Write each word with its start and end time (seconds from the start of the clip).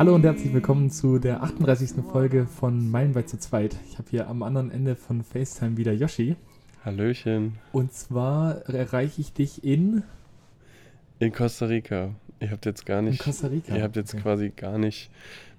Hallo 0.00 0.14
und 0.14 0.24
herzlich 0.24 0.54
willkommen 0.54 0.88
zu 0.88 1.18
der 1.18 1.42
38. 1.42 2.02
Folge 2.10 2.46
von 2.46 2.90
Meilenweit 2.90 3.28
zu 3.28 3.38
zweit. 3.38 3.76
Ich 3.86 3.98
habe 3.98 4.08
hier 4.08 4.28
am 4.28 4.42
anderen 4.42 4.70
Ende 4.70 4.96
von 4.96 5.22
FaceTime 5.22 5.76
wieder 5.76 5.92
Yoshi. 5.92 6.36
Hallöchen. 6.82 7.58
Und 7.70 7.92
zwar 7.92 8.66
erreiche 8.66 9.20
ich 9.20 9.34
dich 9.34 9.62
in. 9.62 10.02
In 11.18 11.32
Costa 11.32 11.66
Rica. 11.66 12.14
Ihr 12.40 12.50
habt 12.50 12.64
jetzt 12.64 12.86
gar 12.86 13.02
nicht. 13.02 13.20
In 13.20 13.24
Costa 13.26 13.48
Rica. 13.48 13.76
Ihr 13.76 13.82
habt 13.82 13.96
jetzt 13.96 14.14
okay. 14.14 14.22
quasi 14.22 14.48
gar 14.56 14.78
nicht 14.78 15.10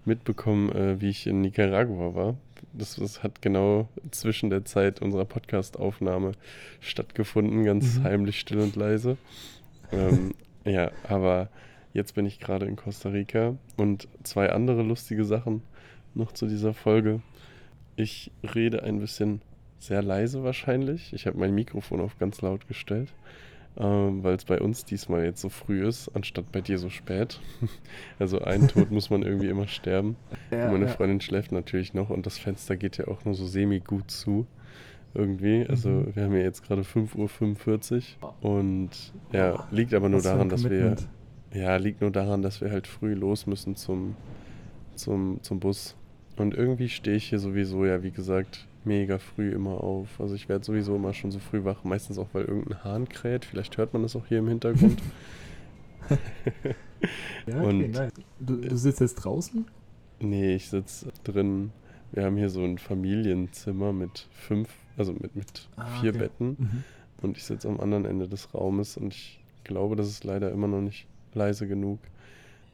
mitbekommen, 0.06 0.72
äh, 0.72 1.00
wie 1.00 1.10
ich 1.10 1.28
in 1.28 1.42
Nicaragua 1.42 2.16
war. 2.16 2.36
Das, 2.74 2.96
das, 2.96 3.22
hat 3.22 3.44
genau 3.44 3.90
zwischen 4.10 4.50
der 4.50 4.66
Zeit 4.66 5.04
unserer 5.04 5.26
Podcast-Aufnahme 5.26 6.32
stattgefunden, 6.80 7.64
ganz 7.64 8.00
mhm. 8.00 8.04
heimlich, 8.06 8.40
still 8.40 8.62
und 8.62 8.76
leise. 8.76 9.18
Ähm, 9.92 10.34
ja, 10.66 10.90
aber 11.08 11.50
jetzt 11.94 12.16
bin 12.16 12.26
ich 12.26 12.40
gerade 12.40 12.66
in 12.66 12.76
Costa 12.76 13.10
Rica 13.10 13.58
und 13.78 14.08
zwei 14.24 14.52
andere 14.52 14.84
lustige 14.84 15.26
Sachen 15.26 15.62
noch 16.14 16.32
zu 16.32 16.48
dieser 16.48 16.74
Folge. 16.74 17.22
Ich 17.96 18.32
rede 18.56 18.84
ein 18.84 19.00
bisschen 19.00 19.42
sehr 19.80 20.02
leise 20.02 20.44
wahrscheinlich. 20.44 21.14
Ich 21.14 21.28
habe 21.28 21.38
mein 21.38 21.54
Mikrofon 21.54 22.02
auf 22.02 22.18
ganz 22.20 22.42
laut 22.42 22.68
gestellt 22.68 23.14
ähm, 23.78 24.24
weil 24.24 24.36
es 24.36 24.46
bei 24.46 24.60
uns 24.60 24.84
diesmal 24.86 25.24
jetzt 25.24 25.42
so 25.42 25.50
früh 25.50 25.86
ist, 25.86 26.10
anstatt 26.10 26.52
bei 26.52 26.62
dir 26.62 26.78
so 26.78 26.90
spät. 26.90 27.40
also 28.20 28.40
einen 28.40 28.68
Tod 28.68 28.92
muss 28.92 29.10
man 29.10 29.24
irgendwie 29.24 29.48
immer 29.48 29.68
sterben. 29.68 30.18
Ja, 30.52 30.70
meine 30.70 30.86
ja. 30.86 30.92
Freundin 30.92 31.22
schläft 31.22 31.52
natürlich 31.52 31.94
noch 31.94 32.10
und 32.10 32.26
das 32.26 32.38
Fenster 32.38 32.76
geht 32.76 32.98
ja 32.98 33.08
auch 33.08 33.24
nur 33.24 33.34
so 33.34 33.46
semi 33.46 33.80
gut 33.80 34.12
zu. 34.12 34.46
Irgendwie. 35.14 35.66
Also 35.68 35.90
mhm. 35.90 36.16
wir 36.16 36.24
haben 36.24 36.36
ja 36.36 36.42
jetzt 36.42 36.64
gerade 36.64 36.84
5.45 36.84 38.04
Uhr 38.22 38.34
und 38.42 38.90
ja, 39.34 39.68
liegt 39.72 39.94
aber 39.94 40.08
nur 40.08 40.20
Was 40.20 40.24
daran, 40.24 40.50
dass 40.50 40.70
wir. 40.70 40.96
Ja, 41.54 41.76
liegt 41.78 42.02
nur 42.02 42.12
daran, 42.12 42.42
dass 42.42 42.62
wir 42.62 42.72
halt 42.72 42.88
früh 42.88 43.14
los 43.14 43.46
müssen 43.46 43.76
zum, 43.76 44.16
zum, 44.96 45.40
zum 45.42 45.60
Bus. 45.60 45.96
Und 46.38 46.54
irgendwie 46.54 46.90
stehe 46.90 47.18
ich 47.18 47.30
hier 47.30 47.40
sowieso, 47.40 47.86
ja, 47.86 48.04
wie 48.04 48.12
gesagt, 48.12 48.68
mega 48.86 49.18
früh 49.18 49.52
immer 49.52 49.84
auf. 49.84 50.20
Also 50.20 50.34
ich 50.36 50.50
werde 50.50 50.64
sowieso 50.64 50.96
immer 50.96 51.14
schon 51.14 51.32
so 51.32 51.40
früh 51.40 51.64
wach, 51.64 51.84
meistens 51.84 52.18
auch, 52.18 52.30
weil 52.34 52.46
irgendein 52.46 52.84
Hahn 52.84 53.10
kräht. 53.10 53.46
Vielleicht 53.46 53.78
hört 53.78 53.94
man 53.94 54.02
das 54.02 54.16
auch 54.16 54.26
hier 54.28 54.40
im 54.40 54.48
Hintergrund. 54.48 55.02
ja, 57.48 57.58
okay, 57.58 57.68
Und 57.68 57.92
nice. 57.92 58.12
Du, 58.40 58.58
du 58.58 58.78
sitzt 58.78 59.02
jetzt 59.02 59.16
draußen? 59.16 59.66
Nee, 60.20 60.56
ich 60.56 60.70
sitze 60.70 61.12
drin. 61.24 61.72
Wir 62.12 62.26
haben 62.26 62.38
hier 62.38 62.50
so 62.50 62.64
ein 62.64 62.78
Familienzimmer 62.78 63.94
mit 63.94 64.28
fünf, 64.32 64.70
also 64.98 65.14
mit, 65.14 65.36
mit 65.36 65.70
ah, 65.78 65.86
vier 66.00 66.12
okay. 66.12 66.20
Betten. 66.20 66.48
Mhm. 66.60 66.84
Und 67.22 67.38
ich 67.38 67.44
sitze 67.44 67.70
am 67.70 67.80
anderen 67.80 68.06
Ende 68.06 68.28
des 68.28 68.54
Raumes 68.54 68.98
und 68.98 69.14
ich 69.14 69.40
glaube, 69.64 69.96
das 69.96 70.08
ist 70.08 70.24
leider 70.24 70.52
immer 70.52 70.68
noch 70.68 70.82
nicht 70.82 71.08
leise 71.36 71.68
genug. 71.68 72.00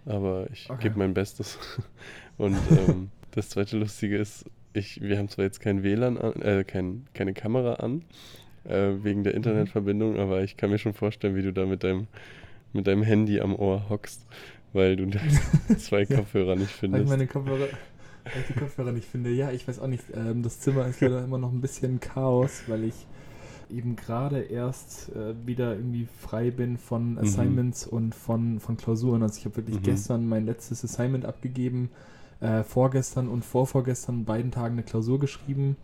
Aber 0.06 0.48
ich 0.52 0.70
okay. 0.70 0.84
gebe 0.84 1.00
mein 1.00 1.14
Bestes. 1.14 1.58
Und 2.38 2.58
ähm, 2.72 3.10
das 3.32 3.50
zweite 3.50 3.78
Lustige 3.78 4.18
ist, 4.18 4.46
ich, 4.74 5.02
wir 5.02 5.18
haben 5.18 5.28
zwar 5.28 5.46
jetzt 5.46 5.60
kein 5.60 5.84
WLAN 5.84 6.18
an, 6.18 6.42
äh, 6.42 6.64
kein, 6.64 7.08
keine 7.14 7.34
Kamera 7.34 7.76
an, 7.76 8.04
äh, 8.66 8.94
wegen 9.02 9.24
der 9.24 9.34
mhm. 9.34 9.38
Internetverbindung, 9.38 10.18
aber 10.18 10.44
ich 10.44 10.58
kann 10.58 10.70
mir 10.70 10.78
schon 10.78 10.94
vorstellen, 10.94 11.36
wie 11.36 11.42
du 11.42 11.52
da 11.52 11.66
mit 11.66 11.84
deinem, 11.84 12.08
mit 12.74 12.88
deinem 12.88 13.04
Handy 13.04 13.42
am 13.42 13.56
Ohr 13.56 13.90
hockst, 13.90 14.26
weil 14.74 14.96
du 14.96 15.10
zwei 15.78 16.06
Kopfhörer 16.06 16.56
nicht 16.56 16.72
findest. 16.72 17.00
Weil 17.00 17.04
ich 17.04 17.10
meine 17.10 17.28
Kopfhörer, 17.28 17.68
weil 17.68 18.42
ich 18.42 18.48
die 18.48 18.60
Kopfhörer 18.60 18.92
nicht 18.92 19.08
finde. 19.08 19.32
Ja, 19.32 19.52
ich 19.52 19.68
weiß 19.68 19.80
auch 19.80 19.88
nicht. 19.88 20.04
Ähm, 20.14 20.44
das 20.44 20.60
Zimmer 20.60 20.88
ist 20.88 21.02
leider 21.02 21.24
immer 21.24 21.38
noch 21.38 21.52
ein 21.52 21.62
bisschen 21.62 22.00
Chaos, 22.00 22.64
weil 22.68 22.84
ich 22.84 23.08
eben 23.70 23.96
gerade 23.96 24.42
erst 24.42 25.10
äh, 25.16 25.34
wieder 25.46 25.76
irgendwie 25.76 26.08
frei 26.20 26.52
bin 26.52 26.78
von 26.78 27.12
mhm. 27.12 27.20
Assignments 27.20 27.88
mhm. 27.88 27.98
und 27.98 28.16
von, 28.16 28.60
von 28.60 28.78
Klausuren. 28.78 29.24
Also 29.24 29.40
ich 29.40 29.46
habe 29.46 29.58
wirklich 29.58 29.78
mhm. 29.78 29.84
gestern 29.84 30.28
mein 30.28 30.46
letztes 30.46 30.84
Assignment 30.84 31.26
abgegeben 31.26 31.90
äh, 32.40 32.64
vorgestern 32.64 33.28
und 33.28 33.44
vorvorgestern 33.44 34.26
beiden 34.26 34.52
Tagen 34.52 34.74
eine 34.74 34.84
Klausur 34.84 35.20
geschrieben. 35.20 35.78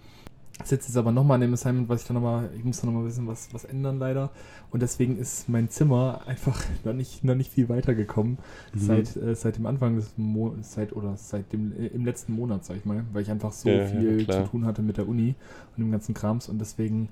Sitze 0.63 0.89
jetzt 0.89 0.97
aber 0.97 1.11
nochmal 1.11 1.35
an 1.35 1.41
dem 1.41 1.53
Assignment, 1.53 1.89
was 1.89 2.01
ich 2.01 2.07
dann 2.07 2.13
nochmal, 2.13 2.51
ich 2.55 2.63
muss 2.63 2.79
da 2.79 2.85
nochmal 2.85 3.01
ein 3.01 3.07
bisschen 3.07 3.27
was, 3.27 3.51
was 3.53 3.65
ändern 3.65 3.97
leider. 3.97 4.29
Und 4.69 4.81
deswegen 4.81 5.17
ist 5.17 5.49
mein 5.49 5.69
Zimmer 5.69 6.21
einfach 6.27 6.63
noch 6.83 6.93
nicht, 6.93 7.23
noch 7.23 7.35
nicht 7.35 7.51
viel 7.51 7.69
weitergekommen 7.69 8.37
mhm. 8.73 8.79
seit, 8.79 9.15
äh, 9.15 9.35
seit 9.35 9.57
dem 9.57 9.65
Anfang 9.65 9.95
des 9.95 10.11
Monats, 10.17 10.73
seit 10.73 10.93
oder 10.93 11.17
seit 11.17 11.51
dem 11.53 11.73
äh, 11.73 11.87
im 11.87 12.05
letzten 12.05 12.33
Monat, 12.33 12.65
sag 12.65 12.77
ich 12.77 12.85
mal, 12.85 13.03
weil 13.13 13.23
ich 13.23 13.31
einfach 13.31 13.51
so 13.51 13.67
ja, 13.67 13.87
viel 13.87 14.21
ja, 14.27 14.43
zu 14.43 14.51
tun 14.51 14.65
hatte 14.65 14.83
mit 14.83 14.97
der 14.97 15.07
Uni 15.07 15.33
und 15.75 15.83
dem 15.83 15.91
ganzen 15.91 16.13
Krams 16.13 16.47
und 16.49 16.59
deswegen 16.59 17.09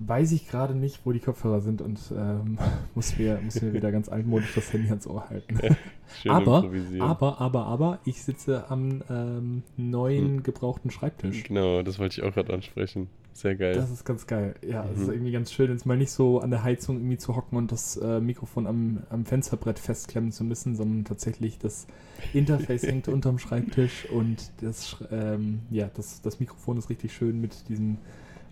weiß 0.00 0.32
ich 0.32 0.48
gerade 0.48 0.74
nicht, 0.74 1.00
wo 1.04 1.12
die 1.12 1.20
Kopfhörer 1.20 1.60
sind 1.60 1.82
und 1.82 1.98
ähm, 2.16 2.58
muss, 2.94 3.16
mir, 3.18 3.38
muss 3.42 3.60
mir 3.60 3.72
wieder 3.72 3.92
ganz 3.92 4.08
altmodisch 4.08 4.54
das 4.54 4.72
Handy 4.72 4.88
ans 4.88 5.06
Ohr 5.06 5.28
halten. 5.28 5.58
aber, 6.28 6.64
aber, 6.98 7.40
aber, 7.40 7.66
aber, 7.66 7.98
ich 8.04 8.22
sitze 8.22 8.70
am 8.70 9.02
ähm, 9.08 9.62
neuen 9.76 10.36
hm. 10.36 10.42
gebrauchten 10.42 10.90
Schreibtisch. 10.90 11.44
Genau, 11.44 11.82
das 11.82 11.98
wollte 11.98 12.20
ich 12.20 12.26
auch 12.26 12.34
gerade 12.34 12.52
ansprechen. 12.52 13.08
Sehr 13.32 13.54
geil. 13.54 13.74
Das 13.74 13.90
ist 13.90 14.04
ganz 14.04 14.26
geil. 14.26 14.54
Ja, 14.66 14.84
es 14.84 14.96
mhm. 14.96 15.02
ist 15.02 15.08
irgendwie 15.10 15.32
ganz 15.32 15.52
schön, 15.52 15.70
jetzt 15.70 15.86
mal 15.86 15.96
nicht 15.96 16.10
so 16.10 16.40
an 16.40 16.50
der 16.50 16.62
Heizung 16.62 16.96
irgendwie 16.96 17.16
zu 17.16 17.36
hocken 17.36 17.56
und 17.56 17.72
das 17.72 17.96
äh, 17.96 18.20
Mikrofon 18.20 18.66
am, 18.66 19.02
am 19.08 19.24
Fensterbrett 19.24 19.78
festklemmen 19.78 20.32
zu 20.32 20.44
müssen, 20.44 20.74
sondern 20.74 21.04
tatsächlich 21.04 21.58
das 21.58 21.86
Interface 22.34 22.82
hängt 22.82 23.08
unterm 23.08 23.38
Schreibtisch 23.38 24.06
und 24.10 24.50
das, 24.60 24.96
ähm, 25.10 25.60
ja, 25.70 25.88
das, 25.94 26.20
das 26.20 26.40
Mikrofon 26.40 26.76
ist 26.76 26.90
richtig 26.90 27.14
schön 27.14 27.40
mit 27.40 27.68
diesem 27.68 27.98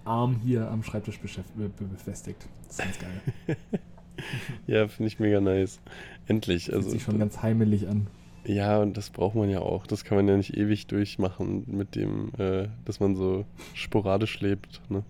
Arm 0.09 0.41
hier 0.45 0.71
am 0.71 0.83
Schreibtisch 0.83 1.21
befestigt. 1.21 2.49
Das 2.67 2.79
ist 2.79 2.85
ganz 2.85 2.99
geil. 2.99 3.57
ja, 4.67 4.89
finde 4.89 5.09
ich 5.09 5.21
mega 5.21 5.41
nice. 5.41 5.81
Endlich. 6.27 6.67
Fühlt 6.67 6.77
also, 6.77 6.91
sich 6.91 7.03
schon 7.03 7.19
ganz 7.19 7.43
heimelig 7.43 7.89
an. 7.89 8.09
Ja, 8.45 8.79
und 8.81 8.97
das 8.97 9.11
braucht 9.11 9.35
man 9.35 9.51
ja 9.51 9.61
auch. 9.61 9.87
Das 9.87 10.05
kann 10.05 10.17
man 10.17 10.27
ja 10.27 10.37
nicht 10.37 10.57
ewig 10.57 10.87
durchmachen 10.87 11.65
mit 11.67 11.95
dem, 11.95 12.33
äh, 12.39 12.69
dass 12.85 12.99
man 12.99 13.15
so 13.15 13.45
sporadisch 13.75 14.41
lebt. 14.41 14.81
Ne? 14.89 15.03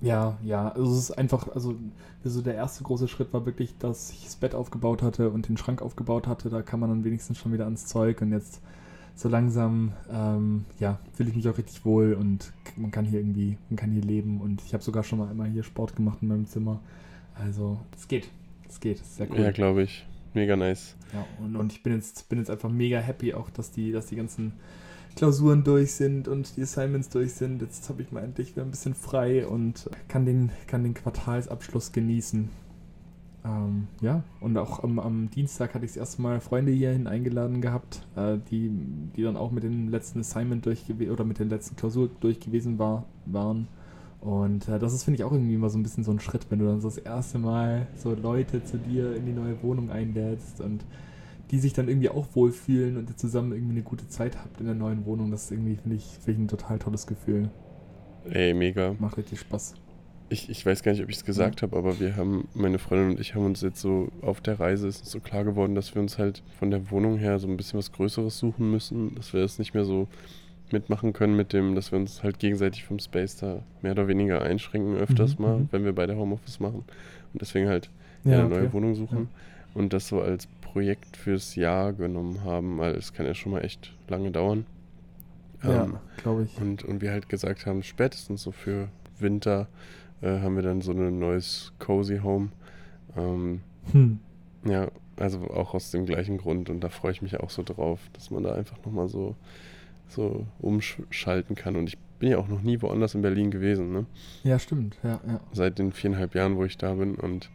Ja, 0.00 0.38
ja. 0.42 0.70
Also 0.70 0.92
es 0.92 0.98
ist 0.98 1.10
einfach, 1.12 1.48
also, 1.54 1.74
also 2.24 2.40
der 2.42 2.54
erste 2.54 2.84
große 2.84 3.08
Schritt 3.08 3.32
war 3.32 3.44
wirklich, 3.44 3.76
dass 3.78 4.10
ich 4.10 4.24
das 4.24 4.36
Bett 4.36 4.54
aufgebaut 4.54 5.02
hatte 5.02 5.30
und 5.30 5.48
den 5.48 5.56
Schrank 5.56 5.82
aufgebaut 5.82 6.26
hatte. 6.26 6.48
Da 6.48 6.62
kann 6.62 6.80
man 6.80 6.88
dann 6.88 7.04
wenigstens 7.04 7.38
schon 7.38 7.52
wieder 7.52 7.64
ans 7.64 7.86
Zeug 7.86 8.22
und 8.22 8.32
jetzt 8.32 8.62
so 9.16 9.30
langsam, 9.30 9.92
ähm, 10.12 10.66
ja, 10.78 11.00
fühle 11.14 11.30
ich 11.30 11.36
mich 11.36 11.48
auch 11.48 11.56
richtig 11.56 11.84
wohl 11.84 12.12
und 12.12 12.52
man 12.76 12.90
kann 12.90 13.06
hier 13.06 13.18
irgendwie, 13.18 13.56
man 13.70 13.76
kann 13.76 13.90
hier 13.90 14.02
leben 14.02 14.42
und 14.42 14.62
ich 14.62 14.74
habe 14.74 14.84
sogar 14.84 15.02
schon 15.02 15.18
mal 15.18 15.30
immer 15.30 15.46
hier 15.46 15.62
Sport 15.62 15.96
gemacht 15.96 16.18
in 16.20 16.28
meinem 16.28 16.46
Zimmer. 16.46 16.80
Also, 17.34 17.80
es 17.96 18.06
geht. 18.06 18.28
Es 18.68 18.78
geht. 18.78 18.96
Es 19.00 19.06
ist 19.06 19.16
sehr 19.16 19.30
cool. 19.30 19.40
Ja, 19.40 19.50
glaube 19.50 19.82
ich. 19.82 20.06
Mega 20.34 20.54
nice. 20.54 20.96
Ja, 21.14 21.24
und, 21.42 21.56
und 21.56 21.72
ich 21.72 21.82
bin 21.82 21.94
jetzt, 21.94 22.28
bin 22.28 22.38
jetzt 22.38 22.50
einfach 22.50 22.68
mega 22.68 22.98
happy 22.98 23.32
auch, 23.32 23.48
dass 23.48 23.70
die, 23.70 23.90
dass 23.90 24.06
die 24.06 24.16
ganzen 24.16 24.52
Klausuren 25.16 25.64
durch 25.64 25.92
sind 25.92 26.28
und 26.28 26.58
die 26.58 26.62
Assignments 26.62 27.08
durch 27.08 27.32
sind. 27.32 27.62
Jetzt 27.62 27.88
habe 27.88 28.02
ich 28.02 28.12
mal 28.12 28.22
endlich 28.22 28.50
wieder 28.50 28.62
ein 28.62 28.70
bisschen 28.70 28.94
frei 28.94 29.46
und 29.46 29.88
kann 30.08 30.26
den, 30.26 30.50
kann 30.66 30.82
den 30.82 30.92
Quartalsabschluss 30.92 31.92
genießen. 31.92 32.50
Ähm, 33.46 33.86
ja, 34.00 34.22
und 34.40 34.56
auch 34.58 34.82
am, 34.82 34.98
am 34.98 35.30
Dienstag 35.30 35.74
hatte 35.74 35.84
ich 35.84 35.92
das 35.92 35.98
erste 35.98 36.22
Mal 36.22 36.40
Freunde 36.40 36.72
hierhin 36.72 37.06
eingeladen 37.06 37.60
gehabt, 37.60 38.04
äh, 38.16 38.38
die, 38.50 38.70
die 39.16 39.22
dann 39.22 39.36
auch 39.36 39.52
mit 39.52 39.62
dem 39.62 39.88
letzten 39.88 40.20
Assignment 40.20 40.66
durch 40.66 40.84
oder 40.90 41.24
mit 41.24 41.38
der 41.38 41.46
letzten 41.46 41.76
Klausur 41.76 42.10
durch 42.20 42.40
gewesen 42.40 42.78
war, 42.78 43.04
waren. 43.26 43.68
Und 44.20 44.68
äh, 44.68 44.78
das 44.78 44.92
ist, 44.92 45.04
finde 45.04 45.18
ich, 45.18 45.24
auch 45.24 45.32
irgendwie 45.32 45.54
immer 45.54 45.70
so 45.70 45.78
ein 45.78 45.82
bisschen 45.82 46.02
so 46.02 46.10
ein 46.10 46.18
Schritt, 46.18 46.46
wenn 46.50 46.58
du 46.58 46.64
dann 46.64 46.80
so 46.80 46.88
das 46.88 46.98
erste 46.98 47.38
Mal 47.38 47.86
so 47.94 48.14
Leute 48.14 48.64
zu 48.64 48.78
dir 48.78 49.14
in 49.14 49.26
die 49.26 49.32
neue 49.32 49.62
Wohnung 49.62 49.90
einlädst 49.90 50.60
und 50.60 50.84
die 51.52 51.60
sich 51.60 51.72
dann 51.72 51.88
irgendwie 51.88 52.08
auch 52.08 52.26
wohlfühlen 52.34 52.96
und 52.96 53.08
ihr 53.08 53.16
zusammen 53.16 53.52
irgendwie 53.52 53.74
eine 53.74 53.82
gute 53.82 54.08
Zeit 54.08 54.36
habt 54.36 54.58
in 54.58 54.66
der 54.66 54.74
neuen 54.74 55.04
Wohnung. 55.06 55.30
Das 55.30 55.44
ist 55.44 55.50
irgendwie, 55.52 55.76
finde 55.76 55.96
ich, 55.96 56.04
find 56.04 56.38
ich 56.38 56.44
ein 56.44 56.48
total 56.48 56.80
tolles 56.80 57.06
Gefühl. 57.06 57.50
Ey, 58.24 58.52
mega. 58.54 58.96
Macht 58.98 59.18
richtig 59.18 59.38
Spaß 59.38 59.74
ich, 60.28 60.50
ich 60.50 60.66
weiß 60.66 60.82
gar 60.82 60.92
nicht, 60.92 61.02
ob 61.02 61.08
ich 61.08 61.16
es 61.16 61.24
gesagt 61.24 61.62
habe, 61.62 61.76
aber 61.76 62.00
wir 62.00 62.16
haben, 62.16 62.48
meine 62.54 62.78
Freundin 62.78 63.10
und 63.10 63.20
ich 63.20 63.34
haben 63.34 63.44
uns 63.44 63.60
jetzt 63.60 63.80
so 63.80 64.08
auf 64.22 64.40
der 64.40 64.58
Reise 64.58 64.88
ist 64.88 65.00
uns 65.00 65.10
so 65.10 65.20
klar 65.20 65.44
geworden, 65.44 65.74
dass 65.74 65.94
wir 65.94 66.02
uns 66.02 66.18
halt 66.18 66.42
von 66.58 66.70
der 66.70 66.90
Wohnung 66.90 67.16
her 67.16 67.38
so 67.38 67.46
ein 67.46 67.56
bisschen 67.56 67.78
was 67.78 67.92
Größeres 67.92 68.38
suchen 68.38 68.70
müssen, 68.70 69.14
dass 69.14 69.32
wir 69.32 69.40
das 69.40 69.58
nicht 69.58 69.74
mehr 69.74 69.84
so 69.84 70.08
mitmachen 70.72 71.12
können 71.12 71.36
mit 71.36 71.52
dem, 71.52 71.74
dass 71.76 71.92
wir 71.92 71.98
uns 71.98 72.24
halt 72.24 72.38
gegenseitig 72.38 72.84
vom 72.84 72.98
Space 72.98 73.36
da 73.36 73.62
mehr 73.82 73.92
oder 73.92 74.08
weniger 74.08 74.42
einschränken 74.42 74.96
öfters 74.96 75.38
mhm, 75.38 75.44
mal, 75.44 75.58
mhm. 75.58 75.68
wenn 75.70 75.84
wir 75.84 75.94
beide 75.94 76.16
Homeoffice 76.16 76.58
machen 76.58 76.84
und 77.32 77.40
deswegen 77.40 77.68
halt 77.68 77.88
ja, 78.24 78.32
eine 78.32 78.46
okay. 78.46 78.54
neue 78.54 78.72
Wohnung 78.72 78.94
suchen 78.96 79.28
ja. 79.32 79.80
und 79.80 79.92
das 79.92 80.08
so 80.08 80.20
als 80.20 80.48
Projekt 80.60 81.16
fürs 81.16 81.54
Jahr 81.54 81.92
genommen 81.92 82.42
haben, 82.42 82.78
weil 82.78 82.96
es 82.96 83.12
kann 83.12 83.26
ja 83.26 83.34
schon 83.34 83.52
mal 83.52 83.64
echt 83.64 83.94
lange 84.08 84.32
dauern. 84.32 84.66
Ja, 85.62 85.84
ähm, 85.84 85.98
glaube 86.18 86.44
ich. 86.44 86.60
Und, 86.60 86.84
und 86.84 87.00
wir 87.00 87.12
halt 87.12 87.28
gesagt 87.28 87.64
haben, 87.64 87.82
spätestens 87.82 88.42
so 88.42 88.52
für 88.52 88.88
Winter 89.18 89.68
äh, 90.22 90.40
haben 90.40 90.56
wir 90.56 90.62
dann 90.62 90.80
so 90.80 90.92
ein 90.92 91.18
neues 91.18 91.72
Cozy 91.78 92.18
Home. 92.18 92.48
Ähm, 93.16 93.60
hm. 93.92 94.18
Ja, 94.64 94.88
also 95.16 95.40
auch 95.50 95.74
aus 95.74 95.90
dem 95.90 96.06
gleichen 96.06 96.38
Grund 96.38 96.68
und 96.70 96.80
da 96.80 96.88
freue 96.88 97.12
ich 97.12 97.22
mich 97.22 97.38
auch 97.38 97.50
so 97.50 97.62
drauf, 97.62 98.00
dass 98.12 98.30
man 98.30 98.42
da 98.42 98.54
einfach 98.54 98.76
nochmal 98.84 99.08
so, 99.08 99.34
so 100.08 100.46
umschalten 100.60 101.54
kann. 101.54 101.76
Und 101.76 101.88
ich 101.88 101.98
bin 102.18 102.30
ja 102.30 102.38
auch 102.38 102.48
noch 102.48 102.62
nie 102.62 102.80
woanders 102.82 103.14
in 103.14 103.22
Berlin 103.22 103.50
gewesen, 103.50 103.92
ne? 103.92 104.06
Ja, 104.42 104.58
stimmt, 104.58 104.96
ja, 105.02 105.20
ja. 105.26 105.40
Seit 105.52 105.78
den 105.78 105.92
viereinhalb 105.92 106.34
Jahren, 106.34 106.56
wo 106.56 106.64
ich 106.64 106.78
da 106.78 106.94
bin 106.94 107.14
und 107.14 107.50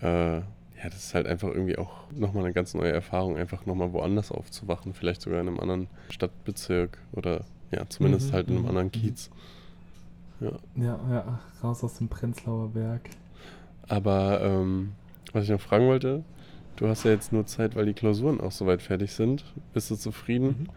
äh, 0.00 0.38
ja, 0.84 0.90
das 0.90 1.06
ist 1.06 1.14
halt 1.14 1.26
einfach 1.26 1.48
irgendwie 1.48 1.78
auch 1.78 2.10
nochmal 2.12 2.44
eine 2.44 2.52
ganz 2.52 2.74
neue 2.74 2.92
Erfahrung, 2.92 3.38
einfach 3.38 3.64
nochmal 3.64 3.92
woanders 3.94 4.30
aufzuwachen, 4.30 4.92
vielleicht 4.92 5.22
sogar 5.22 5.40
in 5.40 5.48
einem 5.48 5.60
anderen 5.60 5.88
Stadtbezirk 6.10 6.98
oder 7.12 7.44
ja, 7.70 7.88
zumindest 7.88 8.28
mhm, 8.28 8.32
halt 8.34 8.48
in 8.48 8.54
einem 8.54 8.62
mhm, 8.64 8.68
anderen 8.68 8.86
mhm. 8.88 8.92
Ja, 10.40 10.52
ja, 10.76 11.00
ja 11.10 11.40
raus 11.62 11.84
aus 11.84 11.98
dem 11.98 12.08
Prenzlauer 12.08 12.68
Berg. 12.70 13.10
Aber 13.88 14.40
ähm, 14.42 14.92
was 15.32 15.44
ich 15.44 15.50
noch 15.50 15.60
fragen 15.60 15.86
wollte, 15.86 16.24
du 16.76 16.88
hast 16.88 17.04
ja 17.04 17.10
jetzt 17.10 17.32
nur 17.32 17.46
Zeit, 17.46 17.76
weil 17.76 17.86
die 17.86 17.94
Klausuren 17.94 18.40
auch 18.40 18.52
soweit 18.52 18.82
fertig 18.82 19.12
sind. 19.12 19.44
Bist 19.72 19.90
du 19.90 19.96
zufrieden? 19.96 20.46
Mhm. 20.46 20.68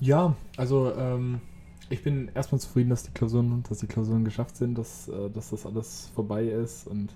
Ja, 0.00 0.34
also 0.56 0.92
ähm, 0.94 1.40
ich 1.90 2.02
bin 2.02 2.30
erstmal 2.34 2.60
zufrieden, 2.60 2.88
dass 2.88 3.02
die 3.02 3.10
Klausuren, 3.10 3.62
dass 3.68 3.78
die 3.78 3.86
Klausuren 3.86 4.24
geschafft 4.24 4.56
sind, 4.56 4.78
dass, 4.78 5.08
äh, 5.08 5.28
dass 5.30 5.50
das 5.50 5.66
alles 5.66 6.10
vorbei 6.14 6.44
ist 6.44 6.86
und 6.86 7.14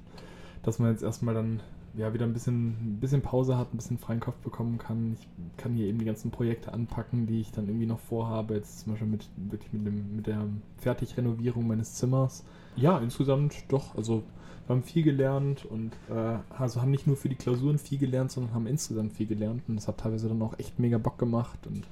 dass 0.62 0.78
man 0.78 0.90
jetzt 0.90 1.02
erstmal 1.02 1.34
dann 1.34 1.60
ja 1.96 2.12
wieder 2.12 2.24
ein 2.24 2.32
bisschen, 2.32 2.70
ein 2.70 2.98
bisschen 3.00 3.22
Pause 3.22 3.56
hat, 3.56 3.72
ein 3.72 3.76
bisschen 3.76 3.98
freien 3.98 4.20
Kopf 4.20 4.36
bekommen 4.36 4.78
kann. 4.78 5.16
Ich 5.18 5.28
kann 5.56 5.74
hier 5.74 5.86
eben 5.86 5.98
die 5.98 6.04
ganzen 6.04 6.30
Projekte 6.30 6.72
anpacken, 6.72 7.26
die 7.26 7.40
ich 7.40 7.52
dann 7.52 7.68
irgendwie 7.68 7.86
noch 7.86 8.00
vorhabe. 8.00 8.54
Jetzt 8.54 8.80
zum 8.80 8.92
Beispiel 8.92 9.08
mit, 9.08 9.28
wirklich 9.36 9.72
mit, 9.72 9.86
dem, 9.86 10.16
mit 10.16 10.26
der 10.26 10.44
Fertigrenovierung 10.78 11.66
meines 11.66 11.94
Zimmers. 11.94 12.44
Ja, 12.76 12.98
insgesamt 12.98 13.54
doch. 13.68 13.94
Also 13.96 14.24
wir 14.66 14.74
haben 14.74 14.82
viel 14.82 15.02
gelernt 15.02 15.64
und 15.64 15.92
äh, 16.10 16.38
also 16.58 16.80
haben 16.80 16.90
nicht 16.90 17.06
nur 17.06 17.16
für 17.16 17.28
die 17.28 17.36
Klausuren 17.36 17.78
viel 17.78 17.98
gelernt, 17.98 18.32
sondern 18.32 18.54
haben 18.54 18.66
insgesamt 18.66 19.12
viel 19.12 19.26
gelernt. 19.26 19.62
Und 19.68 19.76
das 19.76 19.86
hat 19.86 19.98
teilweise 19.98 20.28
dann 20.28 20.42
auch 20.42 20.58
echt 20.58 20.78
mega 20.78 20.98
Bock 20.98 21.18
gemacht. 21.18 21.66
Und 21.66 21.86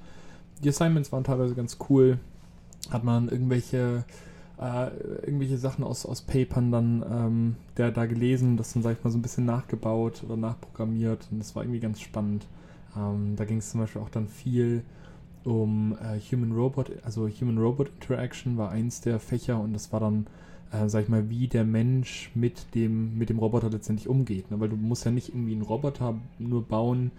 die 0.65 0.69
Assignments 0.69 1.13
waren 1.13 1.25
teilweise 1.25 1.55
ganz 1.55 1.79
cool. 1.89 2.19
Hat 2.91 3.05
man 3.05 3.29
irgendwelche 3.29 4.05
äh, 4.61 4.91
irgendwelche 5.25 5.59
Sachen 5.59 5.85
aus, 5.85 6.07
aus 6.07 6.23
Papern 6.23 6.71
dann 6.71 7.05
ähm, 7.11 7.57
der, 7.77 7.91
da 7.91 8.07
gelesen, 8.07 8.57
das 8.57 8.73
dann, 8.73 8.83
sag 8.83 8.99
ich 8.99 9.05
mal, 9.05 9.11
so 9.11 9.19
ein 9.19 9.23
bisschen 9.23 9.45
nachgebaut 9.45 10.23
oder 10.25 10.37
nachprogrammiert 10.37 11.29
und 11.31 11.39
das 11.39 11.55
war 11.55 11.63
irgendwie 11.63 11.81
ganz 11.81 12.01
spannend. 12.01 12.47
Ähm, 12.97 13.37
da 13.37 13.45
ging 13.45 13.59
es 13.59 13.71
zum 13.71 13.81
Beispiel 13.81 14.03
auch 14.03 14.11
dann 14.11 14.29
viel 14.29 14.83
um 15.45 15.97
äh, 16.01 16.19
Human-Robot, 16.21 16.93
also 17.05 17.29
Human-Robot-Interaction 17.29 18.57
war 18.57 18.71
eins 18.71 19.01
der 19.01 19.19
Fächer 19.19 19.59
und 19.59 19.73
das 19.73 19.93
war 19.93 20.01
dann, 20.01 20.27
äh, 20.73 20.89
sag 20.89 21.05
ich 21.05 21.09
mal, 21.09 21.29
wie 21.31 21.49
der 21.49 21.65
Mensch 21.65 22.31
mit 22.35 22.75
dem, 22.75 23.19
mit 23.19 23.29
dem 23.29 23.39
Roboter 23.39 23.71
letztendlich 23.71 24.09
umgeht. 24.09 24.51
Ne? 24.51 24.61
Weil 24.61 24.69
du 24.69 24.77
musst 24.77 25.05
ja 25.05 25.11
nicht 25.11 25.31
irgendwie 25.31 25.53
einen 25.53 25.63
Roboter 25.63 26.15
nur 26.39 26.63
bauen, 26.63 27.11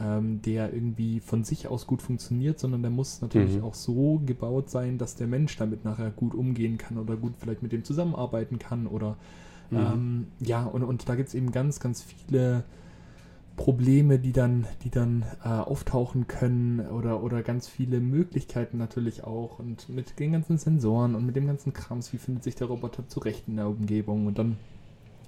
ähm, 0.00 0.40
der 0.42 0.72
irgendwie 0.72 1.20
von 1.20 1.44
sich 1.44 1.68
aus 1.68 1.86
gut 1.86 2.02
funktioniert, 2.02 2.58
sondern 2.58 2.82
der 2.82 2.90
muss 2.90 3.20
natürlich 3.20 3.56
mhm. 3.56 3.64
auch 3.64 3.74
so 3.74 4.20
gebaut 4.24 4.70
sein, 4.70 4.98
dass 4.98 5.16
der 5.16 5.26
Mensch 5.26 5.56
damit 5.56 5.84
nachher 5.84 6.10
gut 6.10 6.34
umgehen 6.34 6.78
kann 6.78 6.98
oder 6.98 7.16
gut 7.16 7.34
vielleicht 7.38 7.62
mit 7.62 7.72
dem 7.72 7.84
zusammenarbeiten 7.84 8.58
kann 8.58 8.86
oder 8.86 9.16
mhm. 9.70 9.78
ähm, 9.78 10.26
ja, 10.40 10.64
und, 10.64 10.82
und 10.82 11.08
da 11.08 11.14
gibt 11.14 11.28
es 11.28 11.34
eben 11.34 11.52
ganz, 11.52 11.80
ganz 11.80 12.02
viele 12.02 12.64
Probleme, 13.56 14.18
die 14.18 14.32
dann, 14.32 14.66
die 14.82 14.90
dann 14.90 15.24
äh, 15.44 15.48
auftauchen 15.48 16.26
können 16.26 16.80
oder, 16.80 17.22
oder 17.22 17.42
ganz 17.42 17.68
viele 17.68 18.00
Möglichkeiten 18.00 18.78
natürlich 18.78 19.24
auch 19.24 19.58
und 19.58 19.88
mit 19.88 20.18
den 20.18 20.32
ganzen 20.32 20.58
Sensoren 20.58 21.14
und 21.14 21.26
mit 21.26 21.36
dem 21.36 21.46
ganzen 21.46 21.72
Krams, 21.72 22.12
wie 22.12 22.18
findet 22.18 22.44
sich 22.44 22.54
der 22.54 22.68
Roboter 22.68 23.06
zurecht 23.08 23.44
in 23.48 23.56
der 23.56 23.68
Umgebung 23.68 24.26
und 24.26 24.38
dann, 24.38 24.56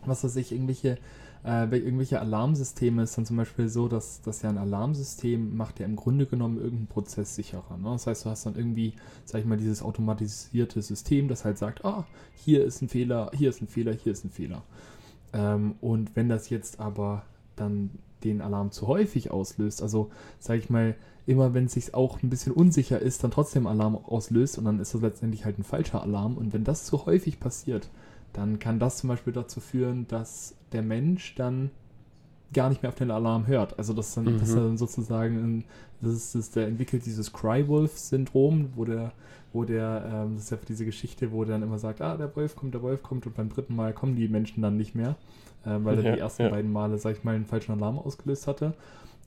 was 0.06 0.24
weiß 0.24 0.36
ich, 0.36 0.52
irgendwelche 0.52 0.98
äh, 1.44 1.64
irgendwelche 1.76 2.20
Alarmsysteme 2.20 3.02
ist 3.02 3.18
dann 3.18 3.26
zum 3.26 3.36
Beispiel 3.36 3.68
so, 3.68 3.86
dass, 3.86 4.22
dass 4.22 4.40
ja 4.42 4.48
ein 4.48 4.56
Alarmsystem 4.56 5.56
macht 5.56 5.78
ja 5.78 5.84
im 5.84 5.94
Grunde 5.94 6.26
genommen 6.26 6.56
irgendeinen 6.56 6.86
Prozess 6.86 7.34
sicherer. 7.34 7.76
Ne? 7.76 7.90
Das 7.90 8.06
heißt, 8.06 8.24
du 8.24 8.30
hast 8.30 8.46
dann 8.46 8.56
irgendwie, 8.56 8.94
sag 9.26 9.40
ich 9.40 9.46
mal, 9.46 9.58
dieses 9.58 9.82
automatisierte 9.82 10.80
System, 10.80 11.28
das 11.28 11.44
halt 11.44 11.58
sagt, 11.58 11.84
ah, 11.84 12.06
hier 12.34 12.64
ist 12.64 12.80
ein 12.80 12.88
Fehler, 12.88 13.30
hier 13.34 13.50
ist 13.50 13.60
ein 13.60 13.68
Fehler, 13.68 13.92
hier 13.92 14.12
ist 14.12 14.24
ein 14.24 14.30
Fehler. 14.30 14.62
Ähm, 15.34 15.74
und 15.82 16.16
wenn 16.16 16.30
das 16.30 16.48
jetzt 16.48 16.80
aber 16.80 17.24
dann 17.56 17.90
den 18.24 18.40
Alarm 18.40 18.70
zu 18.70 18.86
häufig 18.86 19.30
auslöst, 19.30 19.82
also 19.82 20.10
sag 20.38 20.58
ich 20.58 20.70
mal, 20.70 20.94
immer 21.26 21.52
wenn 21.52 21.66
es 21.66 21.72
sich 21.72 21.94
auch 21.94 22.22
ein 22.22 22.30
bisschen 22.30 22.52
unsicher 22.52 23.00
ist, 23.00 23.22
dann 23.22 23.30
trotzdem 23.30 23.66
Alarm 23.66 23.96
auslöst 23.96 24.56
und 24.56 24.64
dann 24.64 24.80
ist 24.80 24.94
das 24.94 25.02
letztendlich 25.02 25.44
halt 25.44 25.58
ein 25.58 25.64
falscher 25.64 26.02
Alarm. 26.02 26.38
Und 26.38 26.54
wenn 26.54 26.64
das 26.64 26.84
zu 26.84 27.04
häufig 27.04 27.38
passiert, 27.38 27.90
dann 28.34 28.58
kann 28.58 28.78
das 28.78 28.98
zum 28.98 29.08
Beispiel 29.08 29.32
dazu 29.32 29.60
führen, 29.60 30.06
dass 30.08 30.54
der 30.72 30.82
Mensch 30.82 31.34
dann 31.36 31.70
gar 32.52 32.68
nicht 32.68 32.82
mehr 32.82 32.90
auf 32.90 32.96
den 32.96 33.10
Alarm 33.10 33.46
hört. 33.46 33.78
Also 33.78 33.94
dass 33.94 34.14
dann, 34.14 34.24
mhm. 34.24 34.38
dass 34.38 34.50
er 34.50 34.62
dann 34.62 34.76
sozusagen, 34.76 35.64
das 36.00 36.12
ist, 36.12 36.34
das, 36.34 36.50
der 36.50 36.66
entwickelt 36.66 37.06
dieses 37.06 37.32
Cry-Wolf-Syndrom, 37.32 38.70
wo 38.74 38.84
der, 38.84 39.12
wo 39.52 39.64
der, 39.64 40.24
ähm, 40.26 40.34
das 40.34 40.44
ist 40.44 40.50
ja 40.50 40.58
diese 40.68 40.84
Geschichte, 40.84 41.32
wo 41.32 41.44
der 41.44 41.54
dann 41.54 41.62
immer 41.62 41.78
sagt, 41.78 42.00
ah, 42.00 42.16
der 42.16 42.34
Wolf 42.36 42.56
kommt, 42.56 42.74
der 42.74 42.82
Wolf 42.82 43.02
kommt 43.02 43.26
und 43.26 43.34
beim 43.36 43.48
dritten 43.48 43.74
Mal 43.74 43.92
kommen 43.92 44.16
die 44.16 44.28
Menschen 44.28 44.62
dann 44.62 44.76
nicht 44.76 44.94
mehr, 44.94 45.16
äh, 45.64 45.78
weil 45.82 45.98
er 45.98 46.04
ja, 46.04 46.12
die 46.14 46.20
ersten 46.20 46.42
ja. 46.42 46.48
beiden 46.48 46.72
Male, 46.72 46.98
sag 46.98 47.16
ich 47.16 47.24
mal, 47.24 47.34
einen 47.34 47.46
falschen 47.46 47.72
Alarm 47.72 47.98
ausgelöst 47.98 48.46
hatte. 48.46 48.74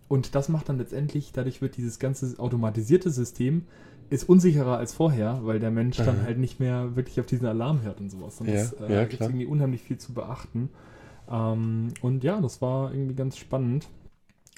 Und 0.07 0.35
das 0.35 0.49
macht 0.49 0.69
dann 0.69 0.77
letztendlich, 0.77 1.31
dadurch 1.33 1.61
wird 1.61 1.77
dieses 1.77 1.99
ganze 1.99 2.39
automatisierte 2.39 3.09
System 3.09 3.63
ist 4.09 4.29
unsicherer 4.29 4.77
als 4.77 4.93
vorher, 4.93 5.41
weil 5.43 5.59
der 5.59 5.71
Mensch 5.71 5.97
dann 5.97 6.21
halt 6.23 6.37
nicht 6.37 6.59
mehr 6.59 6.95
wirklich 6.95 7.19
auf 7.19 7.25
diesen 7.25 7.45
Alarm 7.45 7.81
hört 7.81 7.99
und 7.99 8.09
sowas. 8.09 8.39
Und 8.39 8.47
ja, 8.47 8.53
das 8.53 8.73
äh, 8.73 8.93
ja, 8.93 9.03
gibt 9.05 9.21
irgendwie 9.21 9.45
unheimlich 9.45 9.81
viel 9.81 9.97
zu 9.97 10.13
beachten. 10.13 10.69
Ähm, 11.29 11.93
und 12.01 12.23
ja, 12.23 12.39
das 12.39 12.61
war 12.61 12.93
irgendwie 12.93 13.15
ganz 13.15 13.37
spannend. 13.37 13.87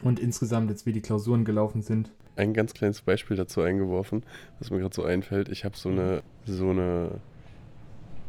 Und 0.03 0.19
insgesamt, 0.19 0.69
jetzt 0.69 0.85
wie 0.85 0.93
die 0.93 1.01
Klausuren 1.01 1.43
gelaufen 1.45 1.81
sind. 1.81 2.11
Ein 2.35 2.53
ganz 2.53 2.73
kleines 2.73 3.01
Beispiel 3.01 3.35
dazu 3.35 3.61
eingeworfen, 3.61 4.23
was 4.59 4.69
mir 4.69 4.79
gerade 4.79 4.95
so 4.95 5.03
einfällt. 5.03 5.49
Ich 5.49 5.65
habe 5.65 5.75
so 5.75 5.89
eine, 5.89 6.21
so 6.45 6.69
eine, 6.69 7.19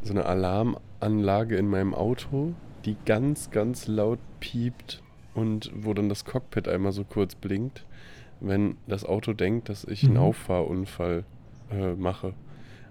so 0.03 0.11
eine 0.11 0.25
Alarmanlage 0.25 1.55
in 1.55 1.67
meinem 1.67 1.93
Auto, 1.93 2.53
die 2.83 2.97
ganz, 3.05 3.51
ganz 3.51 3.87
laut 3.87 4.19
piept 4.39 5.01
und 5.33 5.71
wo 5.73 5.93
dann 5.93 6.09
das 6.09 6.25
Cockpit 6.25 6.67
einmal 6.67 6.91
so 6.91 7.03
kurz 7.03 7.35
blinkt 7.35 7.85
wenn 8.41 8.75
das 8.87 9.05
Auto 9.05 9.33
denkt, 9.33 9.69
dass 9.69 9.85
ich 9.85 10.03
einen 10.03 10.13
mhm. 10.13 10.21
Auffahrunfall 10.21 11.23
äh, 11.71 11.93
mache. 11.93 12.33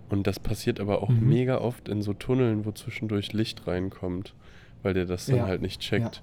Und 0.08 0.26
das 0.26 0.40
passiert 0.40 0.80
aber 0.80 1.02
auch 1.02 1.10
mhm. 1.10 1.28
mega 1.28 1.58
oft 1.58 1.88
in 1.88 2.02
so 2.02 2.14
Tunneln, 2.14 2.64
wo 2.64 2.72
zwischendurch 2.72 3.32
Licht 3.32 3.66
reinkommt, 3.66 4.34
weil 4.82 4.94
der 4.94 5.04
das 5.04 5.26
dann 5.26 5.36
ja. 5.36 5.46
halt 5.46 5.60
nicht 5.60 5.80
checkt. 5.80 6.16
Ja. 6.16 6.22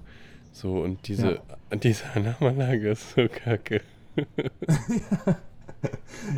So, 0.52 0.80
und 0.82 1.06
diese, 1.08 1.40
ja. 1.70 1.76
diese 1.82 2.04
Alarmanlage 2.14 2.90
ist 2.90 3.14
so 3.14 3.28
kacke. 3.28 3.82